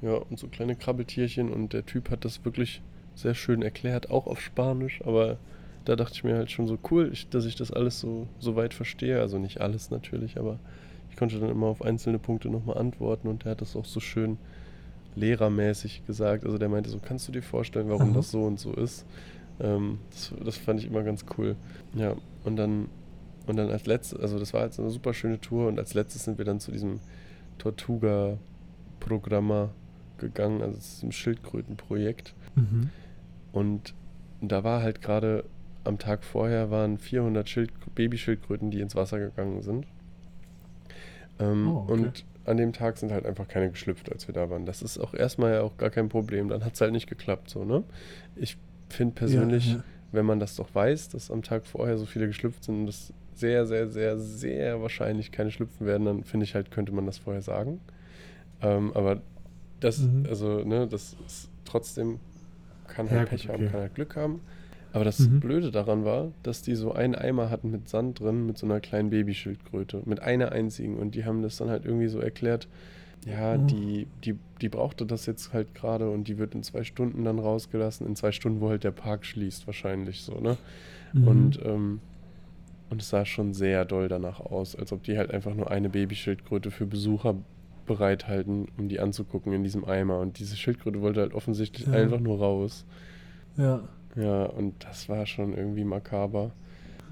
Ja, 0.00 0.14
und 0.14 0.38
so 0.38 0.46
kleine 0.48 0.76
Krabbeltierchen 0.76 1.52
und 1.52 1.72
der 1.72 1.86
Typ 1.86 2.10
hat 2.10 2.24
das 2.24 2.44
wirklich 2.44 2.82
sehr 3.14 3.34
schön 3.34 3.62
erklärt, 3.62 4.10
auch 4.10 4.26
auf 4.26 4.40
Spanisch, 4.40 5.00
aber 5.04 5.38
da 5.84 5.96
dachte 5.96 6.14
ich 6.14 6.24
mir 6.24 6.36
halt 6.36 6.50
schon 6.50 6.66
so 6.66 6.78
cool, 6.90 7.10
ich, 7.12 7.28
dass 7.28 7.44
ich 7.44 7.56
das 7.56 7.72
alles 7.72 8.00
so, 8.00 8.26
so 8.38 8.56
weit 8.56 8.74
verstehe. 8.74 9.20
Also 9.20 9.38
nicht 9.38 9.60
alles 9.60 9.90
natürlich, 9.90 10.38
aber 10.38 10.58
ich 11.10 11.16
konnte 11.16 11.38
dann 11.38 11.50
immer 11.50 11.66
auf 11.66 11.82
einzelne 11.82 12.18
Punkte 12.18 12.48
nochmal 12.48 12.78
antworten 12.78 13.28
und 13.28 13.44
er 13.44 13.52
hat 13.52 13.60
das 13.60 13.76
auch 13.76 13.84
so 13.84 14.00
schön 14.00 14.38
lehrermäßig 15.14 16.06
gesagt. 16.06 16.44
Also 16.44 16.58
der 16.58 16.68
meinte 16.68 16.90
so, 16.90 16.98
kannst 16.98 17.28
du 17.28 17.32
dir 17.32 17.42
vorstellen, 17.42 17.90
warum 17.90 18.10
mhm. 18.10 18.14
das 18.14 18.30
so 18.30 18.44
und 18.44 18.58
so 18.58 18.72
ist? 18.72 19.04
Ähm, 19.60 19.98
das, 20.10 20.32
das, 20.44 20.56
fand 20.56 20.80
ich 20.80 20.86
immer 20.86 21.02
ganz 21.02 21.24
cool. 21.36 21.56
Ja, 21.94 22.16
und 22.44 22.56
dann, 22.56 22.88
und 23.46 23.56
dann 23.56 23.70
als 23.70 23.86
letztes, 23.86 24.18
also 24.18 24.38
das 24.38 24.54
war 24.54 24.64
jetzt 24.64 24.80
eine 24.80 24.90
super 24.90 25.12
schöne 25.12 25.40
Tour 25.40 25.68
und 25.68 25.78
als 25.78 25.94
letztes 25.94 26.24
sind 26.24 26.38
wir 26.38 26.44
dann 26.44 26.60
zu 26.60 26.72
diesem 26.72 27.00
Tortuga-Programma 27.58 29.70
gegangen, 30.18 30.62
also 30.62 30.78
zu 30.78 30.94
diesem 30.94 31.12
Schildkrötenprojekt. 31.12 32.34
Mhm. 32.54 32.90
Und 33.52 33.94
da 34.40 34.64
war 34.64 34.82
halt 34.82 35.02
gerade 35.02 35.44
am 35.84 35.98
Tag 35.98 36.24
vorher 36.24 36.70
waren 36.70 36.98
400 36.98 37.48
Schild 37.48 37.72
Babyschildkröten, 37.94 38.70
die 38.70 38.80
ins 38.80 38.94
Wasser 38.94 39.18
gegangen 39.18 39.62
sind. 39.62 39.86
Ähm, 41.38 41.68
oh, 41.68 41.80
okay. 41.82 41.92
Und 41.92 42.24
an 42.44 42.56
dem 42.56 42.72
Tag 42.72 42.98
sind 42.98 43.12
halt 43.12 43.24
einfach 43.26 43.48
keine 43.48 43.70
geschlüpft, 43.70 44.10
als 44.10 44.26
wir 44.26 44.34
da 44.34 44.50
waren. 44.50 44.66
Das 44.66 44.82
ist 44.82 44.98
auch 44.98 45.14
erstmal 45.14 45.52
ja 45.52 45.62
auch 45.62 45.76
gar 45.76 45.90
kein 45.90 46.08
Problem. 46.08 46.48
Dann 46.48 46.64
hat 46.64 46.74
es 46.74 46.80
halt 46.80 46.92
nicht 46.92 47.08
geklappt, 47.08 47.50
so, 47.50 47.64
ne? 47.64 47.84
Ich 48.36 48.56
finde 48.88 49.14
persönlich, 49.14 49.68
ja, 49.68 49.76
ja. 49.76 49.84
wenn 50.12 50.26
man 50.26 50.40
das 50.40 50.56
doch 50.56 50.74
weiß, 50.74 51.10
dass 51.10 51.30
am 51.30 51.42
Tag 51.42 51.66
vorher 51.66 51.98
so 51.98 52.06
viele 52.06 52.26
geschlüpft 52.26 52.64
sind 52.64 52.80
und 52.80 52.88
es 52.88 53.12
sehr, 53.34 53.66
sehr, 53.66 53.88
sehr, 53.88 54.18
sehr 54.18 54.82
wahrscheinlich 54.82 55.32
keine 55.32 55.50
schlüpfen 55.50 55.86
werden, 55.86 56.04
dann 56.04 56.24
finde 56.24 56.44
ich 56.44 56.54
halt, 56.54 56.70
könnte 56.70 56.92
man 56.92 57.06
das 57.06 57.18
vorher 57.18 57.42
sagen. 57.42 57.80
Ähm, 58.60 58.92
aber 58.94 59.20
das, 59.80 59.98
mhm. 59.98 60.26
also, 60.28 60.64
ne, 60.64 60.86
das 60.86 61.16
ist 61.26 61.48
trotzdem, 61.64 62.20
kann 62.88 63.10
halt 63.10 63.20
ja, 63.20 63.26
Pech 63.26 63.48
okay. 63.48 63.52
haben, 63.52 63.70
kann 63.70 63.80
halt 63.80 63.94
Glück 63.94 64.16
haben. 64.16 64.40
Aber 64.92 65.04
das 65.04 65.18
mhm. 65.20 65.40
Blöde 65.40 65.70
daran 65.70 66.04
war, 66.04 66.32
dass 66.42 66.62
die 66.62 66.74
so 66.74 66.92
einen 66.92 67.14
Eimer 67.14 67.50
hatten 67.50 67.70
mit 67.70 67.88
Sand 67.88 68.20
drin, 68.20 68.46
mit 68.46 68.58
so 68.58 68.66
einer 68.66 68.80
kleinen 68.80 69.10
Babyschildkröte, 69.10 70.02
mit 70.04 70.20
einer 70.20 70.52
einzigen. 70.52 70.98
Und 70.98 71.14
die 71.14 71.24
haben 71.24 71.42
das 71.42 71.56
dann 71.56 71.70
halt 71.70 71.84
irgendwie 71.84 72.08
so 72.08 72.20
erklärt, 72.20 72.68
ja, 73.24 73.56
mhm. 73.56 73.66
die, 73.68 74.06
die, 74.24 74.36
die 74.60 74.68
brauchte 74.68 75.06
das 75.06 75.26
jetzt 75.26 75.52
halt 75.52 75.74
gerade 75.74 76.10
und 76.10 76.28
die 76.28 76.38
wird 76.38 76.54
in 76.54 76.62
zwei 76.62 76.82
Stunden 76.82 77.24
dann 77.24 77.38
rausgelassen. 77.38 78.06
In 78.06 78.16
zwei 78.16 78.32
Stunden, 78.32 78.60
wo 78.60 78.68
halt 78.68 78.84
der 78.84 78.90
Park 78.90 79.24
schließt, 79.24 79.66
wahrscheinlich 79.66 80.22
so, 80.22 80.40
ne? 80.40 80.58
Mhm. 81.12 81.28
Und, 81.28 81.60
ähm, 81.64 82.00
und 82.90 83.00
es 83.00 83.08
sah 83.08 83.24
schon 83.24 83.54
sehr 83.54 83.84
doll 83.84 84.08
danach 84.08 84.40
aus, 84.40 84.76
als 84.76 84.92
ob 84.92 85.02
die 85.04 85.16
halt 85.16 85.30
einfach 85.30 85.54
nur 85.54 85.70
eine 85.70 85.88
Babyschildkröte 85.88 86.70
für 86.70 86.84
Besucher 86.84 87.36
bereithalten, 87.86 88.68
um 88.76 88.88
die 88.88 89.00
anzugucken 89.00 89.52
in 89.52 89.62
diesem 89.62 89.84
Eimer. 89.84 90.18
Und 90.18 90.38
diese 90.38 90.56
Schildkröte 90.56 91.00
wollte 91.00 91.20
halt 91.20 91.32
offensichtlich 91.32 91.86
ja. 91.86 91.94
einfach 91.94 92.20
nur 92.20 92.38
raus. 92.38 92.84
Ja. 93.56 93.82
Ja, 94.16 94.44
und 94.44 94.84
das 94.84 95.08
war 95.08 95.26
schon 95.26 95.56
irgendwie 95.56 95.84
makaber. 95.84 96.52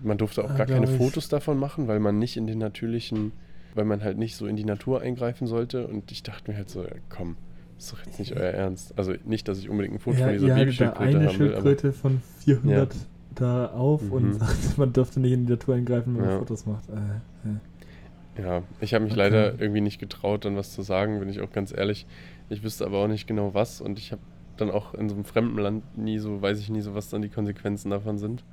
Man 0.02 0.18
durfte 0.18 0.44
auch 0.44 0.50
ja, 0.50 0.56
gar 0.56 0.66
keine 0.66 0.86
ich. 0.86 0.96
Fotos 0.96 1.28
davon 1.28 1.58
machen, 1.58 1.88
weil 1.88 2.00
man 2.00 2.18
nicht 2.18 2.36
in 2.36 2.46
den 2.46 2.58
natürlichen, 2.58 3.32
weil 3.74 3.84
man 3.84 4.02
halt 4.02 4.18
nicht 4.18 4.36
so 4.36 4.46
in 4.46 4.56
die 4.56 4.64
Natur 4.64 5.00
eingreifen 5.00 5.46
sollte. 5.46 5.86
Und 5.86 6.10
ich 6.12 6.22
dachte 6.22 6.50
mir 6.50 6.56
halt 6.56 6.70
so, 6.70 6.84
komm, 7.08 7.36
ist 7.78 7.92
doch 7.92 8.04
jetzt 8.04 8.18
nicht 8.18 8.36
euer 8.36 8.50
Ernst. 8.50 8.98
Also 8.98 9.14
nicht, 9.24 9.48
dass 9.48 9.58
ich 9.58 9.68
unbedingt 9.68 9.94
ein 9.94 9.98
Foto 9.98 10.18
ja, 10.18 10.26
von 10.26 10.32
dieser 10.34 10.54
Babyschildkröte 10.54 11.14
haben 11.14 11.22
will. 11.22 11.30
Schildkröte 11.30 11.92
von 11.92 12.22
400 12.44 12.94
ja. 12.94 13.00
da 13.34 13.66
auf 13.66 14.02
mhm. 14.02 14.12
und 14.12 14.32
sagt, 14.38 14.78
man 14.78 14.92
dürfte 14.92 15.20
nicht 15.20 15.32
in 15.32 15.46
die 15.46 15.52
Natur 15.52 15.74
eingreifen, 15.74 16.16
wenn 16.16 16.26
man 16.26 16.38
Fotos 16.38 16.66
macht. 16.66 16.88
Äh, 16.88 18.40
ja, 18.42 18.62
ich 18.80 18.94
habe 18.94 19.04
mich 19.04 19.14
okay. 19.14 19.22
leider 19.22 19.60
irgendwie 19.60 19.80
nicht 19.80 19.98
getraut, 19.98 20.44
dann 20.44 20.56
was 20.56 20.72
zu 20.72 20.82
sagen, 20.82 21.18
bin 21.18 21.28
ich 21.28 21.40
auch 21.40 21.52
ganz 21.52 21.76
ehrlich. 21.76 22.06
Ich 22.48 22.62
wüsste 22.62 22.86
aber 22.86 22.98
auch 22.98 23.08
nicht 23.08 23.26
genau 23.26 23.54
was 23.54 23.80
und 23.80 23.98
ich 23.98 24.12
habe 24.12 24.22
dann 24.60 24.70
auch 24.70 24.94
in 24.94 25.08
so 25.08 25.14
einem 25.14 25.24
fremden 25.24 25.58
Land 25.58 25.98
nie 25.98 26.18
so, 26.18 26.40
weiß 26.42 26.58
ich 26.60 26.70
nie 26.70 26.80
so, 26.80 26.94
was 26.94 27.08
dann 27.08 27.22
die 27.22 27.28
Konsequenzen 27.28 27.90
davon 27.90 28.18
sind. 28.18 28.44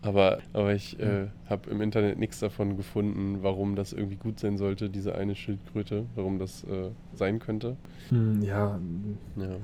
Aber, 0.00 0.38
aber 0.52 0.74
ich 0.74 0.98
äh, 1.00 1.26
habe 1.50 1.70
im 1.70 1.80
Internet 1.80 2.18
nichts 2.18 2.38
davon 2.38 2.76
gefunden, 2.76 3.38
warum 3.42 3.74
das 3.74 3.92
irgendwie 3.92 4.16
gut 4.16 4.38
sein 4.38 4.56
sollte, 4.56 4.90
diese 4.90 5.16
eine 5.16 5.34
Schildkröte, 5.34 6.06
warum 6.14 6.38
das 6.38 6.62
äh, 6.64 6.90
sein 7.14 7.40
könnte. 7.40 7.76
Hm, 8.10 8.42
ja. 8.42 8.78
ja. 9.36 9.56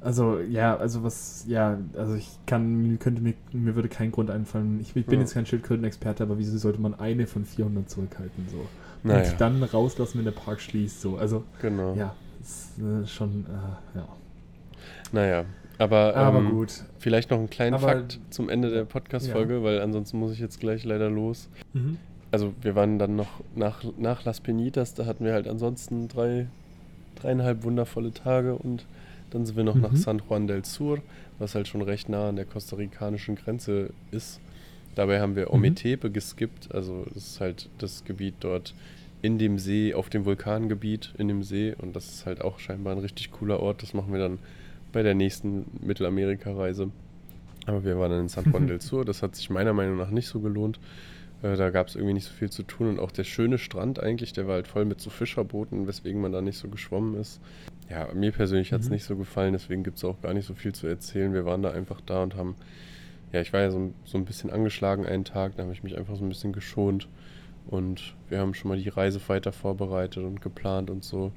Also, 0.00 0.38
ja, 0.38 0.76
also 0.76 1.02
was, 1.02 1.44
ja, 1.48 1.76
also 1.96 2.14
ich 2.14 2.38
kann, 2.46 3.00
könnte 3.00 3.20
mir, 3.20 3.34
mir 3.52 3.74
würde 3.74 3.88
kein 3.88 4.12
Grund 4.12 4.30
einfallen. 4.30 4.78
Ich, 4.80 4.94
ich 4.94 5.06
bin 5.06 5.14
ja. 5.14 5.20
jetzt 5.20 5.34
kein 5.34 5.44
Schildkrötenexperte, 5.44 6.22
aber 6.22 6.38
wieso 6.38 6.56
sollte 6.56 6.80
man 6.80 6.94
eine 6.94 7.26
von 7.26 7.44
400 7.44 7.90
zurückhalten, 7.90 8.46
so? 8.48 8.64
Naja. 9.02 9.30
Und 9.30 9.40
dann 9.40 9.62
rauslassen, 9.64 10.18
wenn 10.18 10.24
der 10.24 10.32
Park 10.32 10.60
schließt, 10.60 11.00
so. 11.00 11.16
Also, 11.16 11.44
genau. 11.60 11.94
ja, 11.94 12.14
ist 12.40 12.78
äh, 12.78 13.06
schon, 13.08 13.44
äh, 13.46 13.98
ja. 13.98 14.08
Naja, 15.12 15.44
aber, 15.78 16.16
aber 16.16 16.38
ähm, 16.38 16.50
gut. 16.50 16.84
Vielleicht 16.98 17.30
noch 17.30 17.38
einen 17.38 17.50
kleinen 17.50 17.74
aber, 17.74 17.88
Fakt 17.88 18.18
zum 18.30 18.48
Ende 18.48 18.70
der 18.70 18.84
Podcast-Folge, 18.84 19.54
ja. 19.54 19.62
weil 19.62 19.80
ansonsten 19.80 20.18
muss 20.18 20.32
ich 20.32 20.40
jetzt 20.40 20.60
gleich 20.60 20.84
leider 20.84 21.08
los. 21.08 21.48
Mhm. 21.72 21.98
Also 22.30 22.52
wir 22.60 22.74
waren 22.74 22.98
dann 22.98 23.16
noch 23.16 23.40
nach, 23.54 23.82
nach 23.96 24.24
Las 24.24 24.40
Penitas, 24.40 24.94
da 24.94 25.06
hatten 25.06 25.24
wir 25.24 25.32
halt 25.32 25.48
ansonsten 25.48 26.08
drei, 26.08 26.46
dreieinhalb 27.16 27.62
wundervolle 27.62 28.12
Tage 28.12 28.54
und 28.54 28.84
dann 29.30 29.46
sind 29.46 29.56
wir 29.56 29.64
noch 29.64 29.76
mhm. 29.76 29.82
nach 29.82 29.96
San 29.96 30.20
Juan 30.28 30.46
del 30.46 30.64
Sur, 30.64 30.98
was 31.38 31.54
halt 31.54 31.68
schon 31.68 31.80
recht 31.80 32.08
nah 32.08 32.28
an 32.28 32.36
der 32.36 32.44
kostarikanischen 32.44 33.36
Grenze 33.36 33.90
ist. 34.10 34.40
Dabei 34.94 35.20
haben 35.20 35.36
wir 35.36 35.46
mhm. 35.46 35.54
Ometepe 35.54 36.08
mhm. 36.08 36.12
geskippt, 36.12 36.74
also 36.74 37.06
das 37.14 37.28
ist 37.28 37.40
halt 37.40 37.68
das 37.78 38.04
Gebiet 38.04 38.34
dort 38.40 38.74
in 39.22 39.38
dem 39.38 39.58
See, 39.58 39.94
auf 39.94 40.10
dem 40.10 40.24
Vulkangebiet 40.24 41.14
in 41.18 41.28
dem 41.28 41.42
See 41.42 41.74
und 41.78 41.96
das 41.96 42.08
ist 42.08 42.26
halt 42.26 42.42
auch 42.42 42.58
scheinbar 42.58 42.94
ein 42.94 43.00
richtig 43.00 43.32
cooler 43.32 43.60
Ort. 43.60 43.82
Das 43.82 43.94
machen 43.94 44.12
wir 44.12 44.20
dann 44.20 44.38
bei 44.98 45.04
der 45.04 45.14
nächsten 45.14 45.64
Mittelamerika-Reise. 45.80 46.90
Aber 47.66 47.84
wir 47.84 48.00
waren 48.00 48.10
dann 48.10 48.20
in 48.22 48.28
San 48.28 48.50
Juan 48.50 48.66
del 48.66 48.80
Sur. 48.80 49.04
Das 49.04 49.22
hat 49.22 49.36
sich 49.36 49.48
meiner 49.48 49.72
Meinung 49.72 49.96
nach 49.96 50.10
nicht 50.10 50.26
so 50.26 50.40
gelohnt. 50.40 50.80
Äh, 51.40 51.54
da 51.54 51.70
gab 51.70 51.86
es 51.86 51.94
irgendwie 51.94 52.14
nicht 52.14 52.24
so 52.24 52.32
viel 52.32 52.50
zu 52.50 52.64
tun. 52.64 52.88
Und 52.88 52.98
auch 52.98 53.12
der 53.12 53.22
schöne 53.22 53.58
Strand 53.58 54.02
eigentlich, 54.02 54.32
der 54.32 54.48
war 54.48 54.54
halt 54.54 54.66
voll 54.66 54.84
mit 54.86 55.00
so 55.00 55.08
Fischerbooten, 55.08 55.86
weswegen 55.86 56.20
man 56.20 56.32
da 56.32 56.40
nicht 56.40 56.58
so 56.58 56.66
geschwommen 56.66 57.14
ist. 57.14 57.40
Ja, 57.88 58.12
mir 58.12 58.32
persönlich 58.32 58.72
hat 58.72 58.80
es 58.80 58.88
mhm. 58.88 58.94
nicht 58.94 59.04
so 59.04 59.14
gefallen, 59.14 59.52
deswegen 59.52 59.84
gibt 59.84 59.98
es 59.98 60.04
auch 60.04 60.20
gar 60.20 60.34
nicht 60.34 60.46
so 60.46 60.54
viel 60.54 60.74
zu 60.74 60.88
erzählen. 60.88 61.32
Wir 61.32 61.44
waren 61.44 61.62
da 61.62 61.70
einfach 61.70 62.00
da 62.00 62.24
und 62.24 62.34
haben, 62.34 62.56
ja, 63.32 63.40
ich 63.40 63.52
war 63.52 63.60
ja 63.60 63.70
so, 63.70 63.92
so 64.04 64.18
ein 64.18 64.24
bisschen 64.24 64.50
angeschlagen 64.50 65.06
einen 65.06 65.24
Tag, 65.24 65.54
da 65.54 65.62
habe 65.62 65.72
ich 65.72 65.84
mich 65.84 65.96
einfach 65.96 66.16
so 66.16 66.24
ein 66.24 66.28
bisschen 66.28 66.52
geschont. 66.52 67.06
Und 67.68 68.16
wir 68.28 68.40
haben 68.40 68.52
schon 68.52 68.68
mal 68.68 68.78
die 68.78 68.88
Reise 68.88 69.20
weiter 69.28 69.52
vorbereitet 69.52 70.24
und 70.24 70.40
geplant 70.40 70.90
und 70.90 71.04
so. 71.04 71.30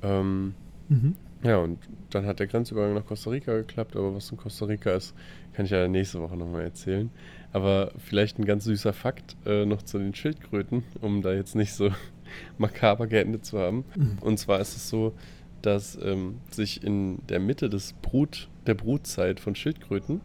Ähm, 0.00 0.54
mhm. 0.88 1.16
Ja, 1.44 1.58
und 1.58 1.78
dann 2.10 2.24
hat 2.24 2.40
der 2.40 2.46
Grenzübergang 2.46 2.94
nach 2.94 3.04
Costa 3.04 3.30
Rica 3.30 3.54
geklappt, 3.54 3.96
aber 3.96 4.14
was 4.14 4.30
in 4.30 4.38
Costa 4.38 4.64
Rica 4.64 4.92
ist, 4.92 5.14
kann 5.52 5.66
ich 5.66 5.70
ja 5.70 5.86
nächste 5.86 6.20
Woche 6.20 6.36
nochmal 6.36 6.62
erzählen. 6.62 7.10
Aber 7.52 7.92
vielleicht 7.98 8.38
ein 8.38 8.46
ganz 8.46 8.64
süßer 8.64 8.94
Fakt 8.94 9.36
äh, 9.44 9.66
noch 9.66 9.82
zu 9.82 9.98
den 9.98 10.14
Schildkröten, 10.14 10.82
um 11.02 11.22
da 11.22 11.34
jetzt 11.34 11.54
nicht 11.54 11.74
so 11.74 11.90
makaber 12.58 13.06
geendet 13.06 13.44
zu 13.44 13.58
haben. 13.58 13.84
Mhm. 13.94 14.18
Und 14.22 14.38
zwar 14.38 14.58
ist 14.58 14.74
es 14.74 14.88
so, 14.88 15.12
dass 15.60 15.98
ähm, 16.02 16.40
sich 16.50 16.82
in 16.82 17.18
der 17.28 17.40
Mitte 17.40 17.68
des 17.68 17.92
Brut, 17.92 18.48
der 18.66 18.74
Brutzeit 18.74 19.38
von 19.38 19.54
Schildkröten 19.54 20.22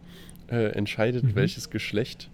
äh, 0.50 0.72
entscheidet, 0.72 1.24
mhm. 1.24 1.36
welches 1.36 1.70
Geschlecht 1.70 2.30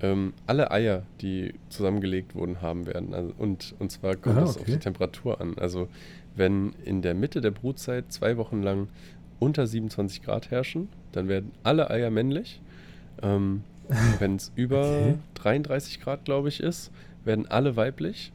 ähm, 0.00 0.32
alle 0.46 0.70
Eier, 0.70 1.02
die 1.20 1.54
zusammengelegt 1.70 2.34
wurden, 2.34 2.62
haben 2.62 2.86
werden. 2.86 3.14
Also, 3.14 3.34
und, 3.36 3.74
und 3.78 3.90
zwar 3.90 4.16
kommt 4.16 4.38
es 4.38 4.50
okay. 4.50 4.60
auf 4.60 4.66
die 4.66 4.78
Temperatur 4.78 5.40
an. 5.40 5.58
Also 5.58 5.88
wenn 6.38 6.72
in 6.84 7.02
der 7.02 7.14
Mitte 7.14 7.40
der 7.40 7.50
Brutzeit 7.50 8.12
zwei 8.12 8.36
Wochen 8.36 8.62
lang 8.62 8.88
unter 9.38 9.66
27 9.66 10.22
Grad 10.22 10.50
herrschen, 10.50 10.88
dann 11.12 11.28
werden 11.28 11.52
alle 11.62 11.90
Eier 11.90 12.10
männlich. 12.10 12.60
Ähm, 13.22 13.62
wenn 14.18 14.36
es 14.36 14.52
über 14.54 14.80
okay. 14.80 15.14
33 15.34 16.00
Grad, 16.00 16.24
glaube 16.24 16.48
ich, 16.48 16.60
ist, 16.60 16.90
werden 17.24 17.46
alle 17.46 17.76
weiblich. 17.76 18.32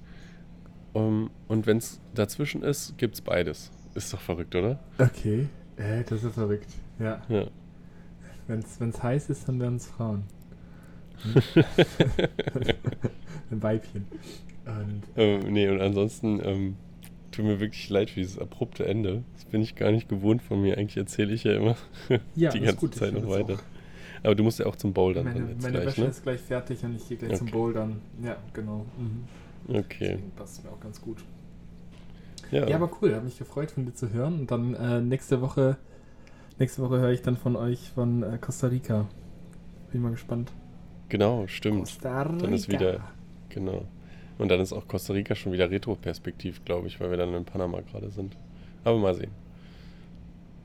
Um, 0.93 1.32
und 1.47 1.66
wenn 1.66 1.78
es 1.78 1.99
dazwischen 2.14 2.62
ist, 2.62 2.97
gibt 2.99 3.16
es 3.16 3.22
beides. 3.22 3.72
Ist 3.95 4.14
doch 4.14 4.22
verrückt, 4.22 4.56
oder? 4.56 4.80
Okay, 4.99 5.47
äh, 5.78 6.04
das 6.04 6.24
ist 6.24 6.36
verrückt. 6.36 6.70
Ja. 6.99 7.22
ja. 7.30 7.47
Wenn 8.47 8.89
es 8.89 9.01
heiß 9.01 9.30
ist, 9.30 9.47
dann 9.47 9.60
werden 9.60 9.78
es 9.78 9.88
Frauen. 9.88 10.24
Ein 13.51 13.64
Weibchen. 13.64 14.06
Und, 14.66 15.01
ähm, 15.16 15.51
nee, 15.51 15.68
und 15.68 15.82
ansonsten 15.82 16.39
ähm, 16.43 16.76
tut 17.34 17.46
mir 17.46 17.60
wirklich 17.60 17.90
leid 17.90 18.10
für 18.10 18.20
dieses 18.20 18.40
abrupte 18.40 18.86
Ende. 18.86 19.24
Das 19.34 19.46
bin 19.46 19.62
ich 19.62 19.76
gar 19.76 19.92
nicht 19.92 20.08
gewohnt 20.08 20.42
von 20.42 20.62
mir. 20.62 20.78
Eigentlich 20.78 20.98
erzähle 20.98 21.34
ich 21.34 21.44
ja 21.44 21.56
immer 21.56 21.76
ja, 22.36 22.52
die 22.52 22.60
ganze 22.60 22.78
gut, 22.78 22.96
Zeit 22.96 23.14
noch 23.14 23.28
weiter. 23.28 23.60
Aber 24.24 24.36
du 24.36 24.44
musst 24.44 24.60
ja 24.60 24.66
auch 24.66 24.76
zum 24.76 24.94
Bouldern. 24.94 25.26
Meine, 25.26 25.40
meine 25.40 25.56
gleich, 25.58 25.86
Wäsche 25.86 26.02
ne? 26.02 26.08
ist 26.08 26.24
gleich 26.24 26.40
fertig 26.40 26.84
und 26.84 26.96
ich 26.96 27.08
gehe 27.10 27.18
gleich 27.18 27.32
okay. 27.32 27.40
zum 27.40 27.52
Bouldern. 27.52 28.02
Ja, 28.24 28.38
genau. 28.54 28.86
Mhm. 28.98 29.76
Okay. 29.76 29.86
Deswegen 30.00 30.32
passt 30.36 30.64
mir 30.64 30.72
auch 30.72 30.80
ganz 30.80 31.02
gut. 31.02 31.18
Ja, 32.52 32.68
Ja, 32.68 32.76
aber 32.76 32.90
cool, 33.02 33.14
hat 33.16 33.24
mich 33.24 33.38
gefreut, 33.38 33.72
von 33.72 33.86
dir 33.86 33.94
zu 33.94 34.14
hören. 34.14 34.42
Und 34.42 34.52
dann 34.52 34.76
äh, 34.76 35.02
nächste 35.02 35.42
Woche, 35.42 35.78
nächste 36.60 36.82
Woche 36.82 37.00
höre 37.00 37.12
ich 37.12 37.22
dann 37.22 37.36
von 37.36 37.56
euch 37.56 37.92
von 37.94 38.24
äh, 38.24 38.38
Costa 38.40 38.68
Rica. 38.68 39.08
Bin 39.92 40.02
mal 40.02 40.12
gespannt. 40.12 40.52
genau, 41.10 41.46
stimmt. 41.48 41.82
Costa 41.82 42.22
Rica. 42.22 42.38
Dann 42.38 42.54
ist 42.54 42.70
wieder, 42.70 43.02
genau. 43.50 43.86
Und 44.38 44.50
dann 44.50 44.60
ist 44.60 44.74
auch 44.74 44.88
Costa 44.88 45.14
Rica 45.14 45.36
schon 45.36 45.52
wieder 45.54 45.70
Retro-Perspektiv, 45.70 46.64
glaube 46.66 46.88
ich, 46.88 47.00
weil 47.00 47.10
wir 47.12 47.18
dann 47.18 47.34
in 47.34 47.46
Panama 47.46 47.82
gerade 47.82 48.10
sind. 48.10 48.36
Aber 48.84 48.98
mal 48.98 49.14
sehen. 49.14 49.32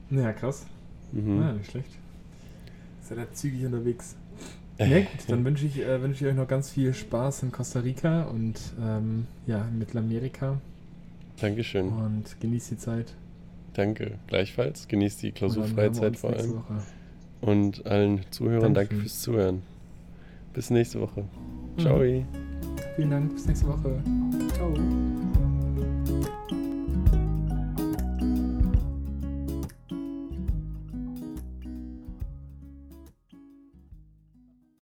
Ja, 0.09 0.33
krass. 0.33 0.65
Mhm. 1.11 1.41
Ja, 1.41 1.53
nicht 1.53 1.71
schlecht. 1.71 1.91
Ist 3.01 3.09
ja 3.11 3.15
da 3.17 3.31
zügig 3.31 3.65
unterwegs. 3.65 4.15
Ja 4.79 4.99
gut, 4.99 5.07
dann 5.27 5.43
wünsche 5.43 5.65
ich, 5.65 5.77
äh, 5.81 6.01
wünsche 6.01 6.23
ich 6.23 6.31
euch 6.31 6.37
noch 6.37 6.47
ganz 6.47 6.69
viel 6.69 6.93
Spaß 6.93 7.43
in 7.43 7.51
Costa 7.51 7.81
Rica 7.81 8.23
und 8.23 8.57
ähm, 8.81 9.27
ja, 9.45 9.65
in 9.65 9.77
Mittelamerika 9.77 10.61
Dankeschön. 11.41 11.89
und 11.89 12.39
genießt 12.39 12.71
die 12.71 12.77
Zeit. 12.77 13.13
Danke. 13.73 14.19
Gleichfalls. 14.27 14.87
Genießt 14.87 15.21
die 15.21 15.33
Klausurfreizeit 15.33 16.15
vor 16.15 16.29
allem. 16.31 16.53
Woche. 16.55 16.81
Und 17.41 17.85
allen 17.85 18.21
Zuhörern 18.31 18.73
danke 18.73 18.95
Dankeschön. 18.95 19.01
fürs 19.01 19.21
Zuhören. 19.21 19.61
Bis 20.53 20.69
nächste 20.69 21.01
Woche. 21.01 21.25
Mhm. 21.75 21.81
Ciao. 21.81 22.01
Vielen 22.95 23.11
Dank, 23.11 23.33
bis 23.33 23.45
nächste 23.45 23.67
Woche. 23.67 24.01
Ciao. 24.55 24.73